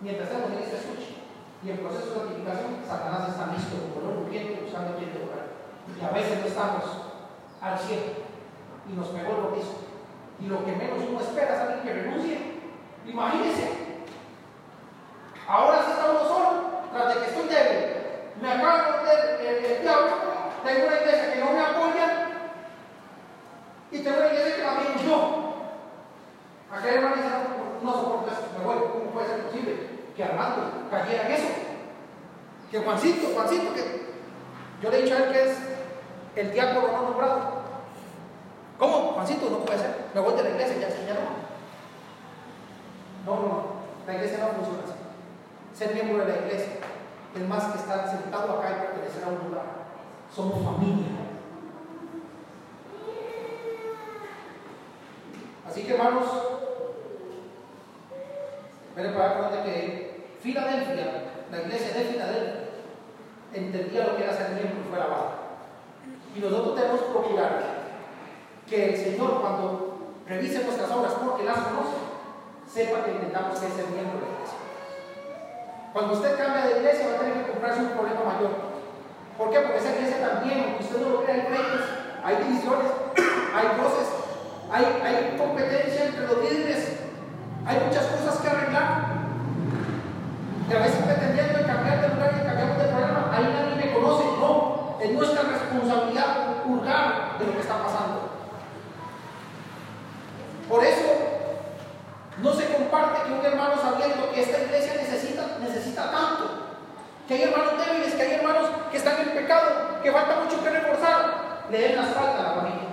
Mientras 0.00 0.28
estamos 0.28 0.52
en 0.52 0.58
este 0.58 0.76
escuche, 0.76 1.14
y 1.64 1.70
en 1.70 1.78
proceso 1.78 2.12
de 2.12 2.14
santificación, 2.20 2.84
Satanás 2.86 3.28
está 3.30 3.46
listo 3.46 3.76
como 3.94 4.12
un 4.12 4.26
rugiente 4.26 4.60
buscando 4.60 4.98
quien 4.98 5.14
devorar. 5.14 5.48
Y 5.88 6.04
a 6.04 6.10
veces 6.10 6.40
no 6.40 6.46
estamos 6.46 6.84
al 7.62 7.78
cielo 7.78 8.20
y 8.86 8.92
nos 8.92 9.08
pegó 9.08 9.48
el 9.48 9.56
mismo. 9.56 9.80
Y 10.40 10.46
lo 10.46 10.62
que 10.62 10.72
menos 10.72 10.98
uno 11.08 11.20
espera 11.20 11.54
es 11.54 11.60
alguien 11.60 11.80
que 11.80 12.02
renuncie. 12.02 12.60
Imagínense. 13.06 14.04
Ahora 15.48 15.82
sí 15.84 15.92
está 15.92 16.10
uno 16.10 16.28
solo, 16.28 16.50
tras 16.92 17.14
de 17.14 17.20
que 17.20 17.26
estoy 17.30 17.48
débil. 17.48 17.94
Me 18.42 18.52
acaba 18.52 18.76
de 18.76 18.92
meter 18.92 19.40
el, 19.40 19.64
el, 19.64 19.82
diablo, 19.82 20.10
tengo 20.64 20.86
una 20.86 21.00
iglesia 21.00 21.32
que 21.32 21.40
no 21.40 21.52
me 21.52 21.60
apoya 21.60 22.06
y 23.90 23.98
tengo 24.00 24.16
una 24.18 24.26
iglesia 24.26 24.56
que 24.56 24.62
también 24.62 25.08
yo. 25.08 25.54
Aquel 26.70 26.94
hermano 26.96 27.16
dice, 27.16 27.28
no, 27.28 27.90
no 27.90 28.00
soporto 28.00 28.30
esto, 28.32 28.58
me 28.58 28.64
voy, 28.64 28.76
¿cómo 28.92 29.10
puede 29.12 29.28
ser 29.28 29.46
posible? 29.46 29.94
que 30.16 30.22
Armando 30.24 30.88
cayera 30.90 31.26
en 31.26 31.32
eso. 31.32 31.48
Que 32.70 32.78
Juancito, 32.78 33.28
Juancito, 33.34 33.74
que 33.74 34.04
yo 34.82 34.90
le 34.90 34.98
he 34.98 35.02
dicho 35.02 35.14
a 35.14 35.18
él 35.18 35.32
que 35.32 35.50
es 35.50 35.58
el 36.36 36.52
diácono 36.52 36.88
no 36.92 37.02
nombrado. 37.02 37.64
¿Cómo? 38.78 39.12
Juancito, 39.12 39.50
no 39.50 39.58
puede 39.58 39.78
ser. 39.78 40.06
Me 40.14 40.20
voy 40.20 40.34
de 40.34 40.42
la 40.42 40.50
iglesia, 40.50 40.76
ya, 40.80 40.88
ya 40.88 41.14
no. 41.14 41.44
No, 43.26 43.40
no, 43.40 43.48
no. 43.48 43.74
La 44.06 44.14
iglesia 44.14 44.38
no 44.38 44.52
funciona 44.52 44.84
así. 44.84 44.94
Ser 45.74 45.94
miembro 45.94 46.24
de 46.24 46.32
la 46.32 46.38
iglesia 46.46 46.74
es 47.34 47.48
más 47.48 47.64
que 47.64 47.78
estar 47.78 48.08
sentado 48.08 48.58
acá 48.58 48.70
y 48.70 48.86
pertenecer 48.86 49.24
a 49.24 49.28
un 49.28 49.48
lugar. 49.48 49.64
Somos 50.34 50.62
familia. 50.64 51.06
Así 55.66 55.82
que 55.82 55.94
hermanos, 55.94 56.24
miren 58.96 59.14
para 59.14 59.40
dónde 59.40 59.62
quedé. 59.62 60.14
Filadelfia, 60.40 61.24
la 61.50 61.62
iglesia 61.62 61.94
de 61.94 62.04
Filadelfia, 62.04 62.60
entendía 63.54 64.06
lo 64.06 64.16
que 64.16 64.24
era 64.24 64.36
ser 64.36 64.50
miembro 64.50 64.80
y 64.84 64.88
fue 64.90 64.98
lavado. 64.98 65.30
Y 66.36 66.40
nosotros 66.40 66.74
tenemos 66.76 67.00
que 67.00 67.10
procurar 67.10 67.62
que 68.68 68.90
el 68.90 68.96
Señor, 68.96 69.40
cuando 69.40 69.98
revise 70.26 70.64
nuestras 70.64 70.90
obras, 70.90 71.14
porque 71.14 71.44
las 71.44 71.58
conoce, 71.58 72.03
sepa 72.74 73.04
que 73.04 73.12
intentamos 73.12 73.54
que 73.60 73.66
es 73.68 73.74
ser 73.74 73.86
miembro 73.86 74.18
de 74.18 74.26
la 74.26 74.34
iglesia. 74.34 74.58
Cuando 75.94 76.12
usted 76.14 76.34
cambia 76.34 76.66
de 76.66 76.82
iglesia, 76.82 77.06
va 77.06 77.14
a 77.14 77.20
tener 77.22 77.34
que 77.38 77.50
comprarse 77.54 77.86
un 77.86 77.94
problema 77.94 78.34
mayor. 78.34 78.50
¿Por 79.38 79.50
qué? 79.50 79.58
Porque 79.62 79.78
esa 79.78 79.94
iglesia 79.94 80.18
también, 80.18 80.58
aunque 80.66 80.82
usted 80.82 80.98
no 80.98 81.08
lo 81.14 81.22
crea, 81.22 81.38
hay 81.38 81.46
reyes, 81.54 81.84
hay 82.26 82.36
divisiones, 82.42 82.90
hay 83.54 83.66
voces, 83.78 84.08
hay, 84.74 84.84
hay 85.06 85.38
competencia 85.38 86.02
entre 86.02 86.26
los 86.26 86.38
líderes, 86.42 86.98
hay 87.62 87.76
muchas 87.78 88.06
cosas 88.10 88.42
que 88.42 88.48
arreglar. 88.50 89.22
Y 90.66 90.74
a 90.74 90.78
veces 90.82 90.98
pretendiendo 90.98 91.62
cambiar 91.62 92.00
de 92.02 92.08
lugar 92.10 92.34
y 92.34 92.42
cambiar 92.42 92.74
de 92.74 92.90
programa, 92.90 93.30
ahí 93.30 93.54
nadie 93.54 93.86
me 93.86 93.94
conoce. 93.94 94.24
No, 94.42 94.98
es 94.98 95.12
nuestra 95.12 95.42
responsabilidad 95.46 96.58
juzgar 96.66 97.38
de 97.38 97.46
lo 97.46 97.52
que 97.54 97.60
está 97.60 97.78
pasando. 97.78 98.34
Por 100.68 100.82
eso 100.82 101.24
no 102.42 102.52
se 102.52 102.64
comparte 103.44 103.50
que 103.50 103.50
un 103.50 103.52
hermano 103.52 103.80
sabiendo 103.80 104.32
que 104.32 104.42
esta 104.42 104.62
iglesia 104.62 104.94
necesita, 104.94 105.58
necesita 105.60 106.10
tanto, 106.10 106.50
que 107.28 107.34
hay 107.34 107.42
hermanos 107.42 107.74
débiles, 107.78 108.14
que 108.14 108.22
hay 108.22 108.32
hermanos 108.32 108.70
que 108.90 108.96
están 108.96 109.20
en 109.20 109.30
pecado, 109.30 110.00
que 110.02 110.12
falta 110.12 110.40
mucho 110.40 110.62
que 110.62 110.70
reforzar, 110.70 111.66
le 111.70 111.78
den 111.78 111.96
las 111.96 112.14
faltas 112.14 112.40
a 112.40 112.42
la 112.42 112.54
familia. 112.54 112.88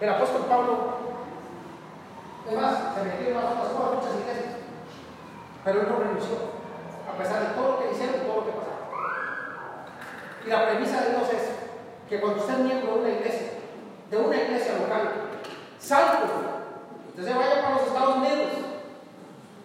El 0.00 0.08
apóstol 0.08 0.46
Pablo, 0.48 0.94
es 2.48 2.60
más, 2.60 2.74
se 2.94 3.02
metió 3.02 3.28
en 3.28 3.36
otras 3.36 3.72
cosas, 3.72 3.94
muchas 3.94 4.20
iglesias, 4.20 4.54
pero 5.64 5.80
él 5.80 5.88
no 5.88 5.98
renunció, 5.98 6.36
a 7.08 7.16
pesar 7.16 7.40
de 7.40 7.54
todo 7.54 7.68
lo 7.72 7.78
que 7.78 7.92
hicieron 7.92 8.16
y 8.16 8.26
todo 8.26 8.36
lo 8.36 8.44
que 8.44 8.52
pasaron. 8.52 8.84
Y 10.44 10.48
la 10.50 10.66
premisa 10.66 11.00
de 11.00 11.10
Dios 11.10 11.28
es 11.32 11.42
que 12.08 12.20
cuando 12.20 12.40
usted 12.40 12.54
es 12.54 12.60
miembro 12.60 12.94
de 12.94 13.00
una 13.00 13.08
iglesia, 13.08 13.53
de 14.14 14.20
una 14.20 14.36
iglesia 14.36 14.78
local, 14.78 15.10
salvo, 15.80 16.26
usted 17.08 17.24
se 17.24 17.34
vaya 17.34 17.62
para 17.62 17.74
los 17.74 17.88
Estados 17.88 18.16
Unidos, 18.18 18.52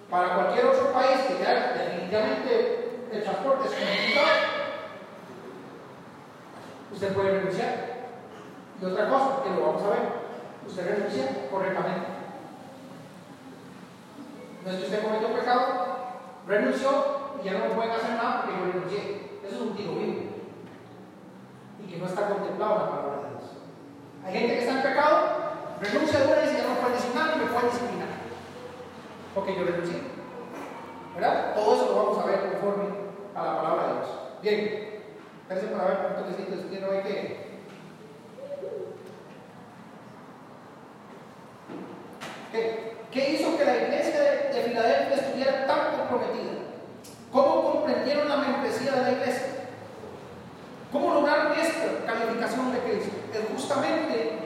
para 0.09 0.35
cualquier 0.35 0.65
otro 0.65 0.91
país 0.91 1.19
que 1.27 1.43
ya 1.43 1.73
definitivamente 1.77 3.05
el 3.11 3.23
transporte 3.23 3.67
es 3.67 3.73
complicado, 3.73 4.27
usted 6.91 7.13
puede 7.13 7.31
renunciar. 7.31 7.89
Y 8.81 8.85
otra 8.85 9.09
cosa, 9.09 9.43
que 9.43 9.49
lo 9.49 9.67
vamos 9.67 9.83
a 9.83 9.89
ver, 9.89 9.99
usted 10.65 10.95
renuncia 10.95 11.47
correctamente. 11.51 12.07
No 14.65 14.71
es 14.71 14.77
que 14.77 14.85
usted 14.85 15.03
cometió 15.03 15.27
pecado, 15.35 15.65
renunció 16.47 16.89
y 17.39 17.45
ya 17.45 17.53
no 17.53 17.65
me 17.65 17.75
pueden 17.75 17.91
hacer 17.91 18.11
nada 18.15 18.41
porque 18.41 18.57
yo 18.57 18.71
renuncié. 18.71 19.39
Eso 19.45 19.55
es 19.55 19.61
un 19.61 19.75
tiro 19.75 19.93
vivo. 19.93 20.21
Y 21.83 21.91
que 21.91 21.97
no 21.97 22.05
está 22.07 22.29
contemplado 22.29 22.73
en 22.73 22.79
la 22.79 22.89
palabra 22.89 23.15
de 23.15 23.19
Dios. 23.19 23.28
Hay 24.25 24.33
gente 24.33 24.53
que 24.55 24.59
está 24.59 24.71
en 24.73 24.81
pecado, 24.83 25.17
renuncia 25.81 26.19
de 26.19 26.25
una 26.25 26.43
y 26.43 26.57
ya 26.57 26.67
no 26.67 26.79
puede 26.81 26.95
decir 26.95 27.15
nada 27.15 27.35
y 27.35 27.39
me 27.39 27.45
puede 27.45 27.65
disciplinar. 27.67 28.07
Porque 29.33 29.55
yo 29.55 29.65
renuncié. 29.65 29.99
¿Verdad? 31.15 31.55
Todo 31.55 31.75
eso 31.75 31.85
lo 31.87 31.95
vamos 31.95 32.23
a 32.23 32.27
ver 32.27 32.39
conforme 32.51 32.85
a 33.35 33.43
la 33.43 33.55
palabra 33.55 33.87
de 33.87 33.93
Dios. 33.93 34.09
Bien, 34.41 35.03
espérense 35.41 35.75
para 35.75 35.87
ver 35.89 35.97
cuánto 35.99 36.37
que 36.37 36.69
quiero 36.69 36.91
hay 36.91 37.01
que 37.01 37.49
¿Qué, 43.11 43.31
hizo 43.31 43.57
que 43.57 43.65
la 43.65 43.77
iglesia 43.77 44.21
de, 44.21 44.61
Filadelfia 44.61 45.15
estuviera 45.15 45.67
tan 45.67 45.97
comprometida? 45.97 46.59
¿Cómo 47.31 47.73
comprendieron 47.73 48.27
la 48.27 48.37
membresía 48.37 48.91
de 48.91 49.01
la 49.01 49.11
iglesia? 49.11 49.47
¿Cómo 50.91 51.13
lograron 51.13 51.53
esta 51.53 52.05
calificación 52.05 52.73
de 52.73 52.79
Cristo? 52.79 53.11
Es 53.33 53.41
justamente 53.51 54.39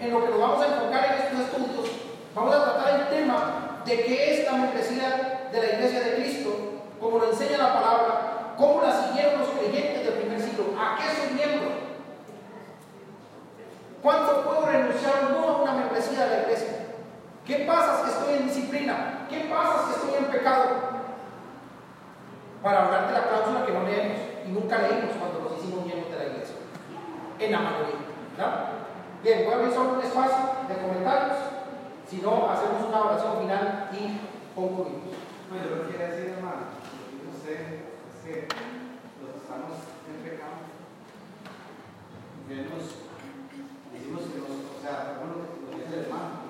en 0.00 0.01
lo 0.12 0.24
que 0.24 0.30
nos 0.30 0.40
vamos 0.40 0.62
a 0.62 0.66
enfocar 0.66 1.04
en 1.04 1.22
estos 1.22 1.40
estudios. 1.40 1.90
Vamos 2.34 2.54
a 2.54 2.64
tratar 2.64 3.00
el 3.00 3.08
tema 3.08 3.80
de 3.84 4.04
qué 4.04 4.32
es 4.32 4.44
la 4.50 4.58
membresía 4.58 5.48
de 5.50 5.58
la 5.58 5.72
iglesia 5.74 6.00
de 6.00 6.14
Cristo, 6.16 6.50
como 7.00 7.18
lo 7.18 7.30
enseña 7.30 7.58
la 7.58 7.74
palabra, 7.74 8.54
cómo 8.56 8.82
la 8.82 8.92
siguieron 8.92 9.40
los 9.40 9.50
creyentes 9.50 10.04
del 10.04 10.14
primer 10.14 10.40
siglo, 10.40 10.64
a 10.78 10.96
qué 10.96 11.04
son 11.14 11.34
miembros. 11.34 11.72
¿Cuánto 14.02 14.42
puedo 14.42 14.66
renunciar 14.66 15.26
o 15.26 15.28
no 15.30 15.48
a 15.48 15.62
una 15.62 15.72
membresía 15.72 16.26
de 16.26 16.36
la 16.36 16.42
iglesia? 16.42 16.86
¿Qué 17.46 17.56
pasa 17.66 18.04
si 18.04 18.10
estoy 18.10 18.34
en 18.34 18.48
disciplina? 18.48 19.26
¿Qué 19.28 19.48
pasa 19.50 19.84
si 19.86 19.94
estoy 19.94 20.24
en 20.24 20.30
pecado? 20.30 20.92
Para 22.62 22.84
hablar 22.84 23.08
de 23.08 23.12
la 23.12 23.28
cláusula 23.28 23.66
que 23.66 23.72
no 23.72 23.84
leemos 23.84 24.18
y 24.46 24.48
nunca 24.50 24.78
leímos 24.78 25.16
cuando 25.18 25.40
nos 25.40 25.58
hicimos 25.58 25.84
miembros 25.84 26.10
de 26.12 26.18
la 26.18 26.24
iglesia. 26.32 26.56
En 27.38 27.52
la 27.52 27.60
mayoría. 27.60 27.96
¿verdad? 28.36 28.81
Bien, 29.22 29.44
voy 29.44 29.54
a 29.54 29.56
abrir 29.56 29.72
solo 29.72 29.94
un 29.94 30.02
espacio 30.02 30.66
de 30.66 30.82
comentarios. 30.82 31.38
Si 32.10 32.16
no, 32.16 32.50
hacemos 32.50 32.88
una 32.88 33.04
oración 33.06 33.38
final 33.38 33.88
y 33.94 34.18
concluimos. 34.52 35.14
Bueno, 35.48 35.62
yo 35.62 35.76
lo 35.76 35.86
que 35.86 35.94
decir, 35.96 36.34
hermano, 36.34 36.74
usted 37.30 37.54
es 37.54 38.18
que 38.26 38.48
los 39.22 39.38
estamos 39.38 39.78
en 40.10 40.26
pecado. 40.26 40.66
Vemos, 42.50 42.82
decimos 43.94 44.22
que 44.26 44.42
nos, 44.42 44.58
o 44.58 44.82
sea, 44.82 45.22
lo 45.22 45.70
que 45.70 45.86
dice 45.86 45.94
el 45.94 46.04
hermano, 46.06 46.41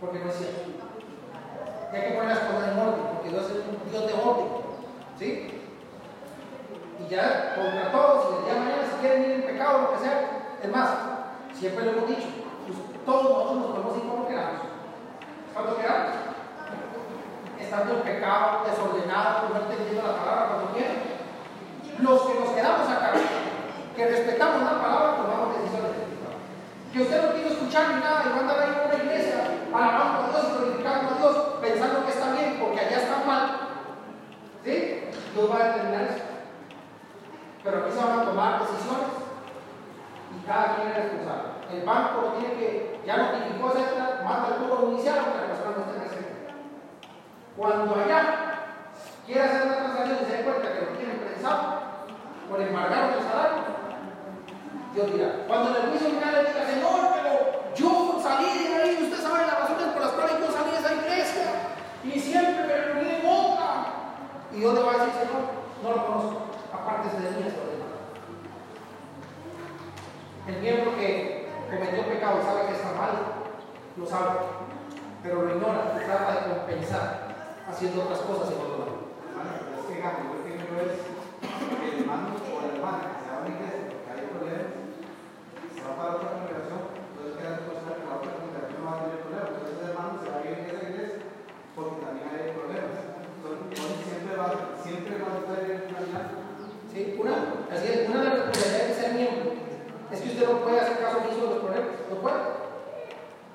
Porque 0.00 0.18
no 0.20 0.30
es 0.30 0.36
cierto. 0.36 0.70
Y 1.92 1.96
hay 1.96 2.02
que 2.02 2.16
poner 2.16 2.28
las 2.28 2.38
cosas 2.40 2.72
en 2.72 2.78
orden, 2.78 3.04
porque 3.14 3.30
Dios 3.30 3.44
es 3.44 3.64
un 3.66 3.90
Dios 3.90 4.06
de 4.06 4.14
orden. 4.14 4.46
¿Sí? 5.18 5.62
Y 7.00 7.08
ya 7.08 7.54
contra 7.54 7.90
todos, 7.90 8.26
y 8.30 8.38
el 8.38 8.44
día 8.44 8.54
de 8.54 8.60
mañana, 8.60 8.82
si 8.84 9.00
quieren 9.00 9.24
ir 9.24 9.30
en 9.30 9.42
pecado, 9.42 9.82
lo 9.82 9.92
que 9.92 10.04
sea, 10.04 10.56
es 10.62 10.70
más, 10.70 10.90
siempre 11.54 11.84
lo 11.84 11.90
hemos 11.92 12.08
dicho, 12.08 12.28
pues, 12.66 12.78
todos 13.06 13.22
nosotros 13.22 13.56
nos 13.56 13.66
podemos 13.66 13.96
ir 13.96 14.10
como 14.10 14.28
queramos. 14.28 14.62
Cuando 15.54 15.76
queramos. 15.76 16.14
Estando 17.58 17.94
en 17.94 18.02
pecado, 18.02 18.64
desordenado, 18.64 19.48
no 19.48 19.60
entendiendo 19.60 20.02
la 20.06 20.16
palabra 20.16 20.46
cuando 20.46 20.72
quieran. 20.72 20.96
Los 21.98 22.22
que 22.22 22.34
nos 22.38 22.50
quedamos 22.50 22.88
acá, 22.88 23.12
que 23.96 24.06
respetamos 24.06 24.62
la 24.62 24.80
palabra, 24.80 25.16
tomamos 25.16 25.58
decisiones. 25.58 25.98
Que 26.92 27.02
usted 27.02 27.22
no 27.22 27.32
quiere 27.32 27.50
escuchar 27.50 27.94
ni 27.94 28.00
nada 28.00 28.22
y 28.24 28.28
va 28.30 28.36
a 28.36 28.40
andar 28.40 28.58
ahí 28.60 28.70
en 28.70 28.86
una 28.86 29.04
iglesia, 29.04 29.57
alabando 29.72 30.18
a 30.20 30.30
Dios 30.30 30.58
glorificando 30.58 31.14
a 31.14 31.18
Dios, 31.18 31.36
pensando 31.60 32.04
que 32.04 32.12
está 32.12 32.32
bien 32.32 32.56
porque 32.60 32.80
allá 32.80 32.96
está 32.98 33.24
mal. 33.26 33.50
¿Sí? 34.64 35.04
Dios 35.34 35.50
va 35.50 35.56
a 35.56 35.68
determinar 35.68 36.02
eso. 36.02 36.24
Pero 37.62 37.78
aquí 37.78 37.90
se 37.90 38.04
van 38.04 38.20
a 38.20 38.24
tomar 38.24 38.60
decisiones 38.60 39.28
y 40.34 40.46
cada 40.46 40.76
quien 40.76 40.88
es 40.88 40.94
responsable. 40.96 41.48
El 41.72 41.84
banco 41.84 42.20
lo 42.22 42.32
tiene 42.32 42.54
que, 42.54 43.00
ya 43.04 43.16
notificó, 43.16 43.72
etcétera, 43.72 44.22
manda 44.24 44.48
el 44.48 44.54
puro 44.54 44.92
inicial 44.92 45.16
para 45.16 45.32
que 45.32 45.40
la 45.40 45.46
persona 45.48 45.76
no 45.76 45.84
esté 45.84 46.00
presente. 46.00 46.32
Cuando 47.56 47.94
allá 47.94 48.20
quiera 49.26 49.44
hacer 49.44 49.62
una 49.66 49.76
transacción 49.76 50.18
y 50.22 50.24
se 50.24 50.36
dé 50.36 50.44
cuenta 50.44 50.72
que 50.72 50.80
lo 50.80 50.96
tienen 50.96 51.18
prensado, 51.18 51.78
por 52.48 52.60
embargar 52.60 53.12
el 53.12 53.22
salario, 53.22 53.62
Dios 54.94 55.12
dirá. 55.12 55.44
Cuando 55.46 55.70
en 55.70 55.76
el 55.76 55.90
juicio 55.90 56.08
final 56.08 56.32
le 56.32 56.44
diga, 56.48 56.66
Señor, 56.66 57.00
pero 57.12 57.74
yo 57.74 58.07
salí 58.28 58.68
de 58.68 58.74
ahí, 58.74 58.98
usted 59.02 59.22
sabe 59.22 59.46
las 59.46 59.60
razones 59.60 59.86
por 59.92 60.02
las 60.02 60.12
cuales 60.12 60.34
yo 60.40 60.52
salí 60.52 60.70
de 60.70 60.78
esa 60.78 60.94
iglesia 60.94 61.46
y 62.04 62.20
siempre 62.20 62.66
me 62.66 62.76
reuní 62.76 63.08
en 63.14 63.26
otra. 63.26 63.68
Y 64.52 64.60
Dios 64.60 64.74
le 64.74 64.82
va 64.82 64.90
a 64.90 64.98
decir, 64.98 65.12
Señor, 65.14 65.42
no 65.82 65.90
lo 65.90 66.06
conozco, 66.06 66.38
aparte 66.72 67.08
de 67.08 67.30
mí, 67.30 67.46
esto 67.46 67.62
El 70.48 70.60
miembro 70.60 70.96
que 70.96 71.48
cometió 71.70 72.08
pecado 72.08 72.42
sabe 72.42 72.66
que 72.68 72.74
está 72.74 72.92
mal, 72.92 73.14
lo 73.96 74.06
sabe, 74.06 74.40
pero 75.22 75.42
lo 75.42 75.54
ignora 75.54 75.88
trata 76.08 76.40
de 76.40 76.48
compensar 76.48 77.28
haciendo 77.68 78.02
otras 78.02 78.20
cosas 78.20 78.48
en 78.48 78.60
otro 78.64 78.78
lado. 78.80 78.96
Es 79.76 79.84
que 79.84 80.00
yo 80.00 80.40
primero 80.40 80.88
es 80.88 80.96
el 81.84 82.00
hermano 82.00 82.32
o 82.32 82.60
la 82.64 82.72
hermana 82.72 83.12
que 83.12 83.20
se 83.20 83.28
va 83.28 83.36
a 83.36 83.44
una 83.44 83.52
iglesia 83.52 83.92
porque 83.92 84.08
hay 84.08 84.24
problemas, 84.32 84.72
se 85.68 85.80
va 85.84 85.92
para 86.00 86.16
otra 86.16 86.32
congregación, 86.32 86.80
entonces 86.96 87.32
queda 87.36 87.52
después 87.60 87.76
que 87.76 88.08
la 88.08 88.16
otra 88.16 88.32
congregación 88.40 88.78
no 88.80 88.88
va 88.88 88.94
a 88.96 89.02
tener 89.04 89.20
problemas. 89.20 89.52
Entonces 89.52 89.76
el 89.76 89.88
hermano 89.92 90.12
se 90.16 90.26
va 90.32 90.36
a 90.38 90.44
ir 90.48 90.48
a 90.48 90.64
esa 90.64 90.80
iglesia 90.88 91.20
porque 91.76 91.96
también 92.00 92.28
hay 92.32 92.56
problemas. 92.56 92.96
Entonces 93.36 94.00
siempre 94.08 94.32
va, 94.32 94.48
siempre 94.80 95.12
va 95.20 95.28
a 95.28 95.38
estar 95.44 95.60
en 95.60 95.82
una 95.92 96.00
alianza. 96.08 96.40
¿Sí? 96.88 97.00
Una, 97.20 97.36
así 97.68 97.86
es, 97.92 98.00
una 98.08 98.16
de 98.16 98.24
las 98.24 98.36
responsabilidades 98.48 98.88
de 98.88 98.96
ser 98.96 99.10
miembro 99.12 99.48
es 100.08 100.18
que 100.24 100.30
usted 100.32 100.37
no 100.48 100.60
puede 100.64 100.80
hacer 100.80 100.98
caso 100.98 101.18
omiso 101.18 101.42
de 101.42 101.50
los 101.54 101.62
problemas, 101.62 101.94
no 102.08 102.16
puede. 102.20 102.40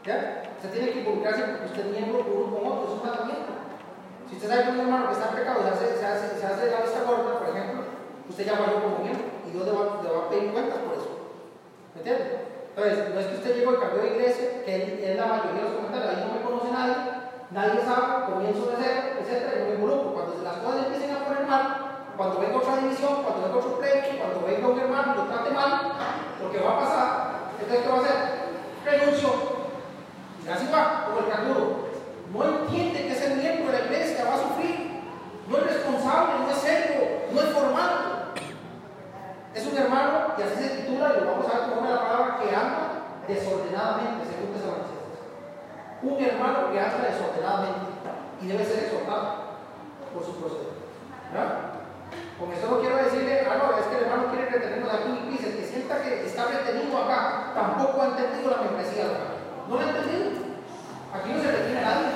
¿Ya? 0.06 0.44
Usted 0.58 0.70
tiene 0.72 0.92
que 0.92 1.00
involucrarse 1.00 1.44
porque 1.44 1.66
usted 1.66 1.86
es 1.86 1.92
miembro 1.92 2.26
uno 2.28 2.46
con 2.52 2.68
otro, 2.68 2.84
es 2.88 2.96
un 3.00 3.06
mandamiento. 3.08 3.54
Si 4.30 4.36
usted 4.36 4.50
sabe 4.50 4.64
que 4.64 4.72
un 4.72 4.80
hermano 4.80 5.08
que 5.08 5.14
está 5.14 5.30
en 5.30 5.36
pecado 5.36 5.60
se 5.64 5.70
hace, 5.70 5.88
se 5.98 6.06
hace, 6.06 6.40
se 6.40 6.46
hace 6.46 6.72
la 6.72 6.82
vista 6.82 7.04
gorda, 7.04 7.40
por 7.40 7.50
ejemplo, 7.50 7.84
usted 8.30 8.46
ya 8.46 8.58
falló 8.58 8.84
como 8.84 9.04
miembro 9.04 9.28
y 9.48 9.52
Dios 9.52 9.66
le 9.66 9.72
va, 9.72 10.02
le 10.04 10.10
va 10.10 10.20
a 10.26 10.30
pedir 10.30 10.52
cuentas 10.52 10.80
por 10.84 10.94
eso. 10.98 11.12
¿Me 11.96 12.02
entiende? 12.02 12.54
Entonces, 12.74 13.14
no 13.14 13.20
es 13.20 13.28
que 13.28 13.36
usted 13.36 13.56
llegó 13.56 13.74
y 13.74 13.78
cambió 13.78 14.02
de 14.02 14.16
iglesia, 14.18 14.66
que 14.66 14.74
es 15.06 15.16
la 15.16 15.28
mayoría 15.28 15.62
de 15.62 15.70
los 15.70 15.78
comentarios, 15.78 16.10
ahí 16.10 16.26
no 16.26 16.34
me 16.34 16.42
conoce 16.42 16.72
nadie, 16.74 16.96
nadie 17.52 17.86
sabe, 17.86 18.34
comienzo 18.34 18.66
de 18.66 18.76
cero, 18.82 19.02
etc. 19.22 19.30
Y 19.30 19.60
no 19.60 19.66
me 19.68 19.76
involucro. 19.76 20.14
Cuando 20.14 20.42
las 20.42 20.58
cosas 20.58 20.88
empiecen 20.88 21.16
a 21.16 21.26
poner 21.26 21.46
mal, 21.46 21.83
cuando 22.18 22.40
venga 22.40 22.58
otra 22.58 22.78
división, 22.78 23.24
cuando 23.24 23.42
venga 23.44 23.58
otro 23.58 23.80
pleito, 23.80 24.18
cuando 24.20 24.48
venga 24.48 24.68
un 24.68 24.80
hermano 24.80 25.16
lo 25.16 25.24
trate 25.24 25.52
mal, 25.52 25.94
lo 26.42 26.52
que 26.52 26.60
va 26.60 26.72
a 26.72 26.80
pasar, 26.80 27.34
entonces, 27.60 27.84
¿qué 27.84 27.90
va 27.90 27.98
a 27.98 28.02
hacer? 28.02 28.18
Renuncio. 28.86 29.30
Y 30.46 30.50
así 30.50 30.68
va, 30.72 31.06
como 31.06 31.20
el 31.20 31.34
canguro. 31.34 31.94
No 32.34 32.44
entiende 32.44 33.08
que 33.08 33.12
es 33.14 33.22
el 33.22 33.38
miembro 33.38 33.72
de 33.72 33.80
la 33.80 33.86
iglesia, 33.86 34.26
va 34.26 34.36
a 34.36 34.50
sufrir. 34.50 35.02
No 35.48 35.58
es 35.58 35.64
responsable, 35.64 36.34
no 36.40 36.52
es 36.52 36.58
serio, 36.58 37.02
no 37.32 37.42
es 37.42 37.50
formal. 37.50 38.34
Es 39.54 39.68
un 39.68 39.78
hermano, 39.78 40.34
y 40.38 40.42
así 40.42 40.56
se 40.56 40.70
titula, 40.82 41.14
y 41.14 41.20
lo 41.22 41.32
vamos 41.32 41.48
a 41.48 41.60
ver 41.60 41.70
como 41.70 41.90
la 41.90 42.00
palabra, 42.00 42.40
que 42.42 42.56
anda 42.56 42.90
desordenadamente, 43.28 44.26
según 44.26 44.52
manifiesta. 44.52 45.14
Un 46.02 46.24
hermano 46.24 46.72
que 46.72 46.80
anda 46.80 47.10
desordenadamente 47.10 47.94
y 48.42 48.48
debe 48.48 48.66
ser 48.66 48.84
exhortado 48.84 49.36
por 50.14 50.26
su 50.26 50.36
proceder. 50.36 50.74
¿verdad? 51.32 51.73
Con 52.40 52.52
esto 52.52 52.70
no 52.70 52.80
quiero 52.80 52.98
decirle, 52.98 53.48
ah, 53.48 53.58
no, 53.62 53.78
es 53.78 53.86
que 53.86 53.96
el 53.96 54.04
hermano 54.04 54.32
quiere 54.32 54.50
retenernos 54.50 54.94
aquí 54.94 55.14
dice, 55.30 55.50
el 55.50 55.58
que 55.58 55.66
sienta 55.66 56.02
que 56.02 56.26
está 56.26 56.46
retenido 56.46 56.98
acá, 56.98 57.54
tampoco 57.54 58.02
ha 58.02 58.08
entendido 58.08 58.52
la 58.52 58.64
membresía. 58.64 59.06
No 59.70 59.76
lo 59.76 59.82
ha 59.82 59.90
entendido. 59.90 60.44
Aquí 61.14 61.30
no 61.30 61.42
se 61.42 61.52
retiene 61.52 61.82
nadie. 61.82 62.10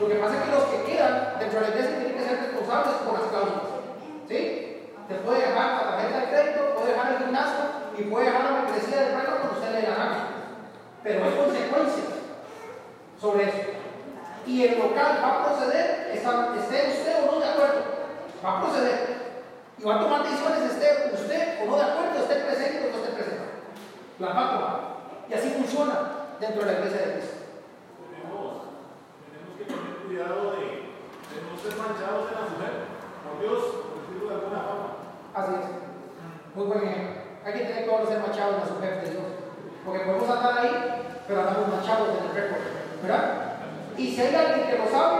Lo 0.00 0.08
que 0.08 0.14
pasa 0.16 0.34
es 0.34 0.42
que 0.42 0.50
los 0.50 0.64
que 0.64 0.82
quedan 0.90 1.38
dentro 1.38 1.60
de 1.60 1.68
la 1.68 1.72
iglesia 1.74 1.98
tienen 1.98 2.16
que 2.18 2.24
ser 2.24 2.40
responsables 2.40 2.94
por 3.04 3.12
las 3.14 3.28
cláusulas. 3.30 3.70
¿Sí? 4.26 4.40
Te 5.06 5.14
puede 5.20 5.46
dejar 5.46 5.66
la 5.76 5.90
tarjeta 5.90 6.20
de 6.20 6.28
crédito, 6.32 6.74
puede 6.74 6.92
dejar 6.92 7.12
el 7.12 7.18
gimnasio 7.18 7.64
y 7.98 8.02
puede 8.04 8.26
dejar 8.26 8.44
la 8.44 8.56
membresía 8.62 8.96
del 9.00 9.14
reino 9.14 9.36
cuando 9.36 9.58
usted 9.60 9.70
le 9.70 9.80
dé 9.80 9.88
la 9.88 9.96
gana. 9.96 10.20
Pero 11.02 11.24
hay 11.24 11.36
consecuencias 11.36 12.08
sobre 13.20 13.44
eso. 13.44 13.58
Y 14.46 14.64
el 14.64 14.78
local 14.78 15.20
va 15.22 15.28
a 15.28 15.44
proceder, 15.44 16.10
esté 16.12 16.88
usted 16.88 17.28
o 17.28 17.32
no 17.32 17.40
de 17.40 17.48
acuerdo, 17.48 17.80
va 18.44 18.58
a 18.58 18.60
proceder. 18.60 19.24
Y 19.78 19.82
va 19.82 19.96
a 19.96 20.00
tomar 20.00 20.22
decisiones, 20.22 20.70
esté 20.70 21.10
usted 21.12 21.62
o 21.62 21.70
no 21.70 21.76
de 21.76 21.82
acuerdo, 21.82 22.20
esté 22.20 22.34
presente 22.44 22.86
o 22.86 22.90
no 22.92 23.02
esté 23.02 23.12
presente. 23.16 23.44
Las 24.18 24.36
va 24.36 24.44
a 24.44 24.52
tomar. 24.52 24.80
Y 25.28 25.34
así 25.34 25.48
funciona 25.50 26.36
dentro 26.38 26.60
de 26.60 26.66
la 26.66 26.78
iglesia 26.78 27.00
de 27.00 27.12
Cristo. 27.14 27.36
Tenemos, 28.12 28.70
tenemos 29.24 29.52
que 29.58 29.64
tener 29.64 29.96
cuidado 30.04 30.52
de, 30.52 30.64
de 31.32 31.38
no 31.42 31.52
ser 31.56 31.74
manchados 31.80 32.28
en 32.28 32.36
la 32.36 32.46
mujer. 32.52 32.72
Por 33.24 33.34
Dios, 33.40 33.60
por 33.82 33.96
decirlo 34.04 34.28
de 34.28 34.34
alguna 34.36 34.60
forma. 34.62 34.88
Así 35.34 35.52
es. 35.58 35.66
Muy 36.54 36.66
buen 36.68 36.82
ejemplo. 36.84 37.24
Hay 37.44 37.52
que 37.52 37.64
tener 37.64 37.86
todos 37.88 38.08
ser 38.08 38.20
machados 38.20 38.54
en 38.54 38.60
la 38.60 38.68
sujeción 38.68 39.04
de 39.04 39.10
Dios. 39.10 39.30
Porque 39.84 40.04
podemos 40.04 40.30
andar 40.30 40.58
ahí, 40.58 40.74
pero 41.26 41.40
andamos 41.40 41.68
machados 41.68 42.08
en 42.14 42.24
el 42.30 42.34
récord. 42.36 42.62
¿Verdad? 43.02 43.24
Y 43.96 44.14
si 44.14 44.20
hay 44.20 44.34
alguien 44.34 44.70
que 44.70 44.78
lo 44.78 44.86
sabe, 44.86 45.18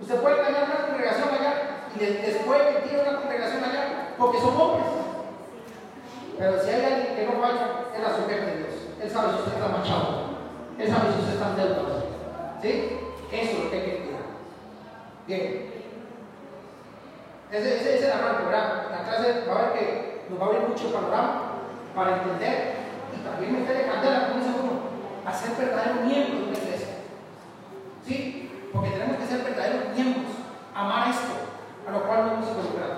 usted 0.00 0.20
puede 0.20 0.44
tener 0.44 0.64
una 0.64 0.86
congregación 0.86 1.28
allá 1.28 1.67
y 1.94 1.98
de- 1.98 2.12
después 2.22 2.60
mentir 2.74 2.98
una 3.00 3.20
congregación 3.20 3.64
allá, 3.64 4.14
porque 4.18 4.40
son 4.40 4.60
hombres. 4.60 4.86
Pero 6.38 6.62
si 6.62 6.70
hay 6.70 6.84
alguien 6.84 7.16
que 7.16 7.26
no 7.26 7.40
falla, 7.42 7.66
es 7.94 8.00
la 8.02 8.16
sujeción 8.16 8.46
de 8.46 8.56
Dios. 8.58 8.74
Él 9.02 9.10
sabe 9.10 9.32
si 9.32 9.38
usted 9.38 9.52
está 9.54 9.68
machado. 9.68 10.38
Él 10.78 10.88
sabe 10.88 11.12
si 11.12 11.18
usted 11.20 11.32
está 11.34 11.48
en 11.50 11.56
deuda. 11.56 12.04
¿Sí? 12.62 12.98
Eso 13.32 13.50
es 13.58 13.64
lo 13.64 13.70
que 13.70 13.76
hay 13.76 13.84
que 13.84 13.96
cuidar. 14.04 14.22
Bien. 15.26 15.68
Ese, 17.50 17.76
ese 17.80 17.94
es 17.98 18.04
el 18.04 18.12
arranque, 18.12 18.44
¿verdad? 18.44 18.86
La 18.90 19.04
clase 19.04 19.44
va 19.48 19.58
a 19.58 19.62
ver 19.62 19.72
que 19.72 20.26
nos 20.30 20.40
va 20.40 20.44
a 20.44 20.48
abrir 20.48 20.68
mucho 20.68 20.92
panorama 20.92 21.42
para 21.94 22.16
entender 22.18 22.74
y 23.16 23.24
también 23.24 23.52
meterle 23.60 23.86
candela, 23.90 24.28
como 24.28 24.40
dice 24.44 24.54
uno, 24.62 24.72
a 25.26 25.32
ser 25.32 25.50
verdaderos 25.56 26.04
miembros 26.04 26.40
de 26.40 26.46
una 26.48 26.58
iglesia. 26.58 26.88
¿Sí? 28.06 28.68
Porque 28.72 28.90
tenemos 28.90 29.16
que 29.16 29.26
ser 29.26 29.42
verdaderos 29.44 29.94
miembros, 29.94 30.32
amar 30.74 31.08
esto, 31.08 31.32
a 31.88 31.90
lo 31.90 32.06
cual 32.06 32.24
nos 32.24 32.32
hemos 32.34 32.48
involucrado. 32.48 32.94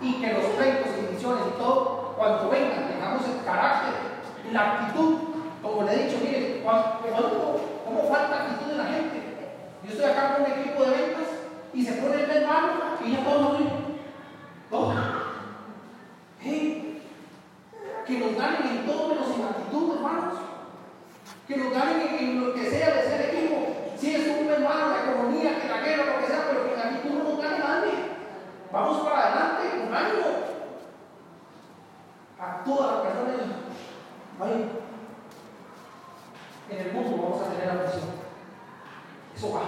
Y 0.00 0.20
que 0.20 0.32
los 0.32 0.44
pleitos 0.56 0.96
divisiones 0.96 1.44
y 1.54 1.58
todo, 1.58 2.14
cuando 2.16 2.48
vengan, 2.48 2.88
tengamos 2.88 3.26
el 3.26 3.44
carácter 3.44 4.12
la 4.52 4.72
actitud. 4.72 5.18
Como 5.62 5.82
le 5.84 5.94
he 5.94 6.06
dicho, 6.06 6.18
mire, 6.22 6.60
cuando, 6.62 7.60
¿cómo 7.84 8.08
falta 8.08 8.42
actitud 8.42 8.72
de 8.72 8.78
la 8.78 8.84
gente? 8.84 9.22
Yo 9.84 9.90
estoy 9.90 10.10
acá 10.10 10.34
con 10.34 10.44
un 10.44 10.52
equipo 10.52 10.84
de 10.84 10.90
ventas 10.90 11.28
y 11.72 11.84
se 11.84 11.92
pone 11.92 12.22
el 12.22 12.28
mes 12.28 12.46
malo 12.46 12.72
y 13.04 13.12
ya 13.12 13.24
todos 13.24 13.60
nos. 13.60 13.72
Todos. 14.70 14.94
Hey, 16.40 17.02
que 18.06 18.18
nos 18.18 18.36
ganen 18.36 18.78
en 18.78 18.86
todo 18.86 19.08
menos 19.08 19.28
en 19.36 19.44
actitud, 19.44 19.96
hermanos. 19.96 20.34
Que 21.46 21.56
nos 21.56 21.72
ganen 21.72 22.00
en, 22.00 22.14
en 22.18 22.40
lo 22.40 22.54
que 22.54 22.70
sea 22.70 22.94
de 22.94 23.02
ser 23.02 23.20
equipo. 23.30 23.56
Si 23.96 24.14
es 24.14 24.26
un 24.26 24.46
mes 24.48 24.60
malo, 24.60 24.88
la 24.88 25.12
economía, 25.12 25.60
que 25.60 25.68
la 25.68 25.80
guerra, 25.80 26.14
lo 26.14 26.20
que 26.20 26.26
sea, 26.26 26.46
pero 26.48 26.66
que 26.66 26.74
en 26.74 26.80
actitud 26.80 27.18
no 27.18 27.24
nos 27.24 27.40
gane 27.40 27.58
nadie. 27.58 27.92
Vamos 28.72 29.06
para 29.06 29.26
adelante, 29.26 29.84
con 29.84 29.94
ánimo. 29.94 30.26
A 32.40 32.64
todas 32.64 32.92
las 32.92 33.02
personas. 33.02 33.22
Ay, 34.40 34.70
en 36.70 36.86
el 36.86 36.92
mundo 36.92 37.22
vamos 37.22 37.46
a 37.46 37.50
tener 37.50 37.68
aflicción. 37.68 38.08
Eso 39.36 39.52
va. 39.52 39.62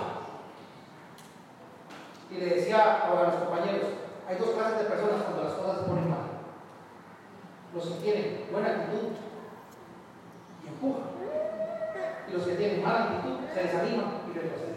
Y 2.30 2.38
le 2.38 2.46
decía 2.46 3.04
a 3.04 3.24
los 3.24 3.34
compañeros, 3.34 3.88
hay 4.26 4.36
dos 4.36 4.50
clases 4.50 4.78
de 4.78 4.84
personas 4.84 5.22
cuando 5.22 5.44
las 5.44 5.52
cosas 5.52 5.78
se 5.80 5.84
ponen 5.84 6.10
mal. 6.10 6.20
Los 7.74 7.84
que 7.84 8.00
tienen 8.00 8.48
buena 8.50 8.68
actitud 8.70 9.10
y 10.64 10.68
empujan. 10.68 11.02
Y 12.26 12.32
los 12.32 12.42
que 12.44 12.54
tienen 12.54 12.82
mala 12.82 13.04
actitud 13.04 13.36
se 13.52 13.62
desaniman 13.62 14.22
y 14.28 14.32
retroceden. 14.32 14.73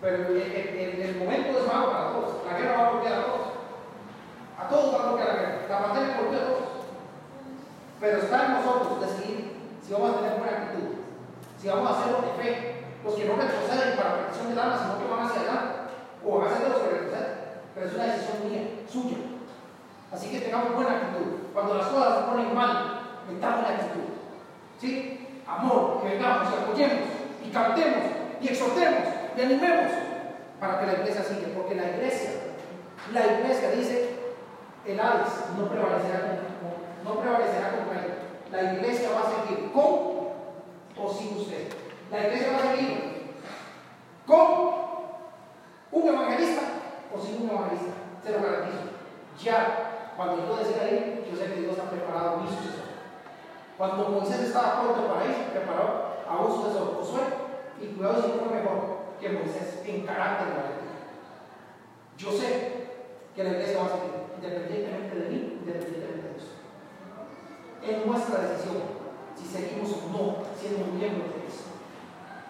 Pero 0.00 0.16
el, 0.28 0.36
el- 0.36 1.16
momento 1.16 1.58
es 1.58 1.66
malo 1.66 1.90
para 1.90 2.12
todos. 2.12 2.44
La 2.46 2.58
guerra 2.58 2.76
va 2.82 2.86
a 2.86 2.90
golpear 2.92 3.14
a 3.18 3.24
todos. 3.26 3.46
A 4.58 4.68
todos 4.68 4.94
va 4.94 4.98
a 5.04 5.10
golpear 5.10 5.28
la 5.28 5.40
guerra. 5.40 5.66
La 5.68 5.78
pandemia 5.82 6.16
golpea 6.20 6.40
a 6.40 6.46
todos. 6.46 6.68
Pero 8.00 8.18
está 8.18 8.46
en 8.46 8.52
nosotros 8.54 9.00
decidir 9.00 9.56
si 9.82 9.92
vamos 9.92 10.10
a 10.10 10.20
tener 10.20 10.38
buena 10.38 10.56
actitud, 10.58 10.88
si 11.60 11.68
vamos 11.68 11.90
a 11.90 11.98
hacerlo 12.00 12.18
de 12.22 12.42
fe, 12.42 12.84
los 13.04 13.14
que 13.14 13.24
no 13.24 13.36
retroceden 13.36 13.96
para 13.96 14.14
protección 14.14 14.48
del 14.50 14.58
alma, 14.58 14.78
sino 14.78 14.98
que 14.98 15.08
van 15.10 15.24
hacia 15.26 15.40
adelante, 15.40 15.74
o 16.26 16.38
van 16.38 16.48
a 16.52 16.56
ser 16.58 16.68
los 16.68 16.78
que 16.82 16.90
retroceden. 16.90 17.34
Pero 17.74 17.86
es 17.86 17.94
una 17.94 18.04
decisión 18.04 18.36
mía, 18.50 18.62
suya. 18.90 19.16
Así 20.12 20.30
que 20.30 20.40
tengamos 20.40 20.74
buena 20.74 20.90
actitud. 20.96 21.48
Cuando 21.54 21.74
las 21.74 21.86
cosas 21.86 22.18
se 22.18 22.24
ponen 22.30 22.54
mal, 22.54 23.00
metamos 23.30 23.62
la 23.62 23.68
actitud. 23.76 24.06
¿Sí? 24.80 25.42
Amor, 25.46 26.02
que 26.02 26.08
vengamos 26.08 26.48
y 26.52 26.62
apoyemos, 26.62 27.08
y 27.46 27.50
cantemos, 27.50 28.04
y 28.42 28.48
exhortemos, 28.48 29.08
y 29.36 29.42
animemos 29.42 29.92
para 30.58 30.80
que 30.80 30.86
la 30.86 30.92
iglesia 30.94 31.22
siga. 31.22 31.48
Porque 31.54 31.74
la 31.74 31.90
iglesia, 31.90 32.30
la 33.12 33.26
iglesia 33.26 33.70
dice, 33.72 34.16
el 34.86 34.98
Hades 34.98 35.32
no 35.56 35.68
prevalecerá 35.68 36.40
contra 37.76 38.04
él. 38.04 38.14
La 38.50 38.74
iglesia 38.74 39.10
va 39.10 39.28
a 39.28 39.46
seguir 39.46 39.70
con 39.72 40.16
o 40.98 41.12
sin 41.12 41.36
usted. 41.36 41.68
La 42.10 42.20
iglesia 42.20 42.52
va 42.52 42.58
a 42.58 42.74
seguir 42.74 43.34
con 44.26 44.46
un 45.92 46.08
evangelista 46.08 46.62
o 47.14 47.20
sin 47.20 47.42
un 47.42 47.50
evangelista. 47.50 47.92
Se 48.24 48.32
lo 48.32 48.42
garantizo. 48.42 48.78
Ya, 49.42 50.12
cuando 50.16 50.46
yo 50.46 50.56
decida 50.56 50.88
ir, 50.88 51.26
yo 51.30 51.36
sé 51.36 51.52
que 51.52 51.60
Dios 51.60 51.78
ha 51.78 51.90
preparado 51.90 52.38
mi 52.38 52.48
sucesor. 52.48 52.86
Cuando 53.76 54.08
Moisés 54.08 54.40
estaba 54.40 54.80
pronto 54.80 55.12
para 55.12 55.26
ir, 55.26 55.52
preparó 55.52 56.16
a 56.26 56.38
un 56.38 56.50
sucesor, 56.50 56.96
Josué, 56.96 57.20
y 57.78 57.88
cuidado 57.88 58.22
si 58.22 58.30
fue 58.30 58.56
mejor 58.56 58.95
que 59.20 59.28
Moisés 59.30 59.82
en 59.86 60.06
carácter 60.06 60.48
de 60.48 60.54
valentía. 60.54 60.96
Yo 62.18 62.32
sé 62.32 62.86
que 63.34 63.44
la 63.44 63.50
iglesia 63.50 63.78
va 63.78 63.86
a 63.86 63.88
seguir, 63.88 64.12
independientemente 64.36 65.14
de 65.14 65.28
mí, 65.30 65.58
independientemente 65.60 66.28
de 66.28 66.36
usted. 66.36 66.56
Es 67.82 68.06
nuestra 68.06 68.40
decisión 68.40 68.82
si 69.36 69.46
seguimos 69.46 69.92
o 69.92 70.08
no 70.12 70.44
siendo 70.58 70.86
miembros 70.92 71.28
de 71.28 71.40
Cristo. 71.42 71.70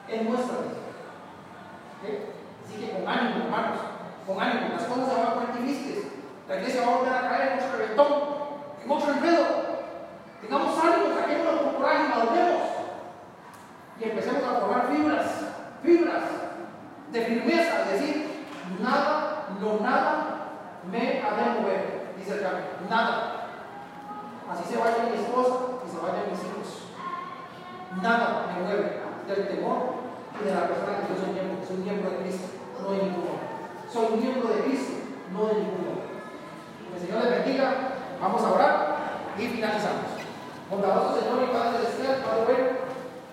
Es 0.09 0.23
nuestra 0.23 0.57
decisión. 0.62 0.87
Así 2.64 2.75
que 2.81 2.93
con 2.93 3.09
ánimo, 3.09 3.45
hermanos, 3.45 3.81
con 4.27 4.41
ánimo, 4.41 4.75
las 4.75 4.85
cosas 4.85 5.09
se 5.09 5.14
van 5.14 5.27
a 5.27 5.35
poner 5.35 5.62
difíciles. 5.62 6.05
La 6.49 6.57
iglesia 6.57 6.87
va 6.87 6.87
a 6.87 6.97
volver 6.97 7.12
a 7.12 7.29
caer 7.29 7.53
en 7.53 7.59
otro 7.59 7.79
reventón, 7.79 8.12
en 8.83 8.91
otro 8.91 9.12
enredo. 9.12 9.47
Tengamos 10.41 10.85
ánimo, 10.85 11.14
saquémonos 11.14 11.61
con 11.62 11.75
coraje, 11.75 12.09
maduremos 12.09 12.62
y 13.99 14.05
empecemos 14.05 14.45
a 14.45 14.61
formar 14.61 14.89
fibras, 14.89 15.27
fibras 15.83 16.46
de 17.13 17.21
firmeza, 17.21 17.85
decir, 17.93 18.47
nada, 18.81 19.49
no 19.61 19.81
nada 19.81 20.37
me 20.91 21.23
ha 21.23 21.35
de 21.35 21.61
mover, 21.61 22.13
dice 22.17 22.35
el 22.35 22.41
canto, 22.43 22.87
nada. 22.89 23.33
Así 24.51 24.73
se 24.73 24.79
vaya 24.79 25.11
mi 25.11 25.19
esposa 25.19 25.83
y 25.85 25.91
se 25.91 25.99
vayan 25.99 26.31
mis 26.31 26.41
hijos. 26.41 26.87
Nada 28.01 28.47
me 28.47 28.63
mueve 28.63 29.01
del 29.27 29.49
temor 29.49 29.95
y 30.41 30.45
de 30.45 30.55
la 30.55 30.69
persona 30.69 30.99
que 31.01 31.15
yo 31.15 31.21
soy 31.21 31.33
miembro, 31.35 31.67
soy 31.67 31.77
miembro 31.79 32.11
de 32.11 32.17
Cristo, 32.19 32.47
no 32.81 32.91
de 32.91 32.99
ninguno. 33.03 33.35
Soy 33.93 34.17
miembro 34.19 34.49
de 34.49 34.63
Cristo, 34.63 34.95
no 35.33 35.47
de 35.47 35.55
ninguno. 35.55 35.93
Que 36.91 36.97
el 36.97 37.07
Señor 37.07 37.25
les 37.25 37.45
bendiga, 37.45 37.75
vamos 38.21 38.43
a 38.43 38.53
orar 38.53 38.97
y 39.39 39.47
finalizamos. 39.47 40.17
Bondadoso 40.71 41.21
Señor 41.21 41.43
y 41.43 41.53
Padre 41.53 41.79
Celestial, 41.79 42.23
Padre 42.23 42.45
bueno, 42.45 42.69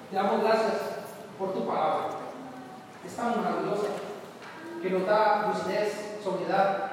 te 0.10 0.16
damos 0.16 0.42
gracias 0.42 0.74
por 1.38 1.54
tu 1.54 1.66
palabra. 1.68 2.23
Es 3.06 3.16
tan 3.16 3.36
maravillosa 3.36 4.00
que 4.82 4.90
nos 4.90 5.06
da 5.06 5.48
lucidez, 5.48 6.20
sobriedad, 6.24 6.92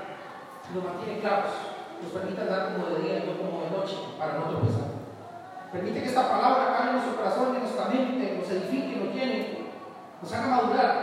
nos 0.74 0.84
mantiene 0.84 1.20
claros, 1.20 1.54
nos 2.02 2.12
permite 2.12 2.42
andar 2.42 2.74
como 2.74 2.86
de 2.86 3.02
día 3.02 3.18
y 3.18 3.26
no 3.26 3.38
como 3.38 3.62
de 3.62 3.70
noche 3.70 3.96
para 4.18 4.38
no 4.38 4.50
tropezar. 4.50 4.90
Permite 5.72 6.02
que 6.02 6.08
esta 6.08 6.28
palabra 6.28 6.74
caiga 6.74 6.90
en 6.90 6.96
nuestro 6.98 7.16
corazón, 7.16 7.54
en 7.54 7.62
nuestra 7.62 7.86
mente, 7.86 8.38
nos 8.38 8.50
edifique, 8.50 8.98
nos 8.98 9.14
llene, 9.14 9.70
nos 10.22 10.32
haga 10.32 10.46
madurar, 10.46 10.94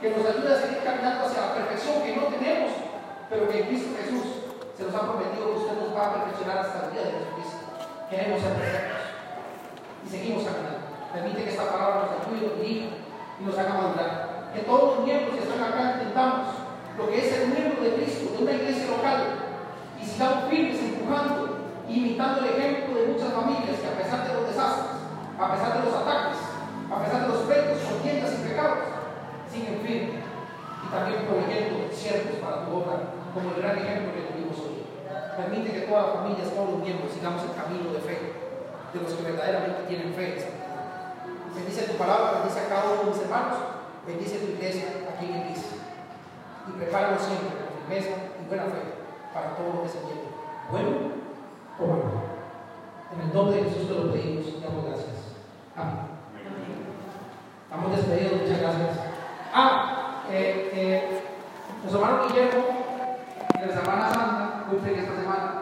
que 0.00 0.10
nos 0.10 0.24
ayude 0.24 0.52
a 0.52 0.60
seguir 0.60 0.84
caminando 0.84 1.24
hacia 1.24 1.40
la 1.40 1.54
perfección 1.54 2.02
que 2.02 2.16
no 2.16 2.28
tenemos, 2.28 2.72
pero 3.30 3.48
que 3.48 3.60
en 3.60 3.66
Cristo 3.68 3.96
Jesús 3.96 4.24
se 4.76 4.84
nos 4.84 4.94
ha 4.94 5.08
prometido 5.08 5.48
que 5.48 5.60
usted 5.64 5.80
nos 5.80 5.96
va 5.96 6.06
a 6.06 6.12
perfeccionar 6.12 6.58
hasta 6.58 6.86
el 6.86 6.92
día 6.92 7.02
de 7.08 7.12
Jesucristo. 7.12 7.60
Queremos 8.10 8.40
ser 8.40 8.52
perfectos 8.52 9.02
y 10.04 10.08
seguimos 10.08 10.44
caminando. 10.44 10.80
Permite 11.12 11.44
que 11.44 11.50
esta 11.50 11.72
palabra 11.72 12.08
nos 12.08 12.20
ayude, 12.20 12.48
nos 12.48 12.56
dirija 12.60 12.88
y 13.40 13.44
nos 13.44 13.56
haga 13.56 13.74
madurar. 13.74 14.31
Que 14.54 14.60
todos 14.60 14.96
los 14.96 15.06
miembros 15.06 15.34
que 15.34 15.42
están 15.42 15.62
acá 15.62 15.92
entendamos 15.94 16.48
lo 16.98 17.08
que 17.08 17.18
es 17.18 17.32
el 17.40 17.48
miembro 17.48 17.82
de 17.82 17.94
Cristo, 17.96 18.36
de 18.36 18.42
una 18.44 18.52
iglesia 18.52 18.90
local, 18.90 19.20
y 20.00 20.04
sigamos 20.04 20.44
firmes 20.50 20.78
empujando, 20.78 21.72
imitando 21.88 22.40
el 22.44 22.52
ejemplo 22.52 23.00
de 23.00 23.06
muchas 23.08 23.32
familias 23.32 23.80
que 23.80 23.88
a 23.88 23.96
pesar 23.96 24.28
de 24.28 24.34
los 24.34 24.46
desastres, 24.48 24.92
a 25.40 25.52
pesar 25.52 25.70
de 25.72 25.84
los 25.88 25.94
ataques, 25.94 26.38
a 26.92 26.96
pesar 27.00 27.22
de 27.22 27.28
los 27.28 27.42
pleitos, 27.48 27.80
contiendas 27.80 28.32
y 28.36 28.48
pecados, 28.48 28.78
siguen 29.48 29.80
firmes 29.80 30.20
y 30.20 30.86
también 30.92 31.24
proveyendo 31.24 31.88
siervos 31.88 32.36
para 32.44 32.66
tu 32.68 32.76
obra, 32.76 32.96
como 33.32 33.56
el 33.56 33.62
gran 33.62 33.78
ejemplo 33.78 34.12
que 34.12 34.28
tuvimos 34.28 34.56
hoy. 34.60 34.84
Permite 35.08 35.72
que 35.72 35.88
todas 35.88 36.04
las 36.06 36.14
familias, 36.20 36.52
todos 36.52 36.76
los 36.76 36.80
miembros, 36.84 37.08
sigamos 37.08 37.40
el 37.48 37.56
camino 37.56 37.88
de 37.88 38.04
fe 38.04 38.16
de 38.92 39.00
los 39.00 39.12
que 39.16 39.24
verdaderamente 39.24 39.88
tienen 39.88 40.12
fe. 40.12 40.36
Bendice 41.54 41.88
tu 41.88 41.96
palabra, 41.96 42.44
bendice 42.44 42.60
a 42.60 42.68
cada 42.68 42.92
uno 42.92 43.04
de 43.04 43.10
mis 43.16 43.22
hermanos, 43.24 43.71
Bendice 44.06 44.38
tu 44.38 44.52
iglesia 44.52 44.88
aquí 45.14 45.26
en 45.26 45.34
el 45.34 45.54
y 46.68 46.72
prepáranos 46.72 47.22
siempre 47.22 47.48
con 47.48 47.86
firmeza 47.86 48.16
y 48.40 48.48
buena 48.48 48.64
fe 48.64 48.82
para 49.34 49.56
todo 49.56 49.74
lo 49.74 49.82
que 49.82 49.88
se 49.88 49.98
viene, 50.00 50.22
bueno 50.70 50.90
o 51.78 51.86
malo. 51.86 52.22
En 53.12 53.20
el 53.20 53.34
nombre 53.34 53.56
de 53.56 53.70
Jesús 53.70 53.88
te 53.88 53.94
lo 53.94 54.12
pedimos 54.12 54.46
y 54.46 54.60
damos 54.60 54.84
gracias. 54.86 55.38
Amén. 55.76 56.12
Estamos 57.64 57.96
despedidos, 57.96 58.42
muchas 58.42 58.60
gracias. 58.60 58.98
Ah, 59.54 60.22
eh, 60.30 60.70
eh, 60.72 61.22
los 61.84 61.94
hermanos 61.94 62.28
Guillermo 62.28 62.64
de 63.60 63.66
la 63.66 63.80
Semana 63.80 64.10
Santa 64.10 64.64
cumplen 64.68 64.98
esta 64.98 65.14
semana. 65.14 65.61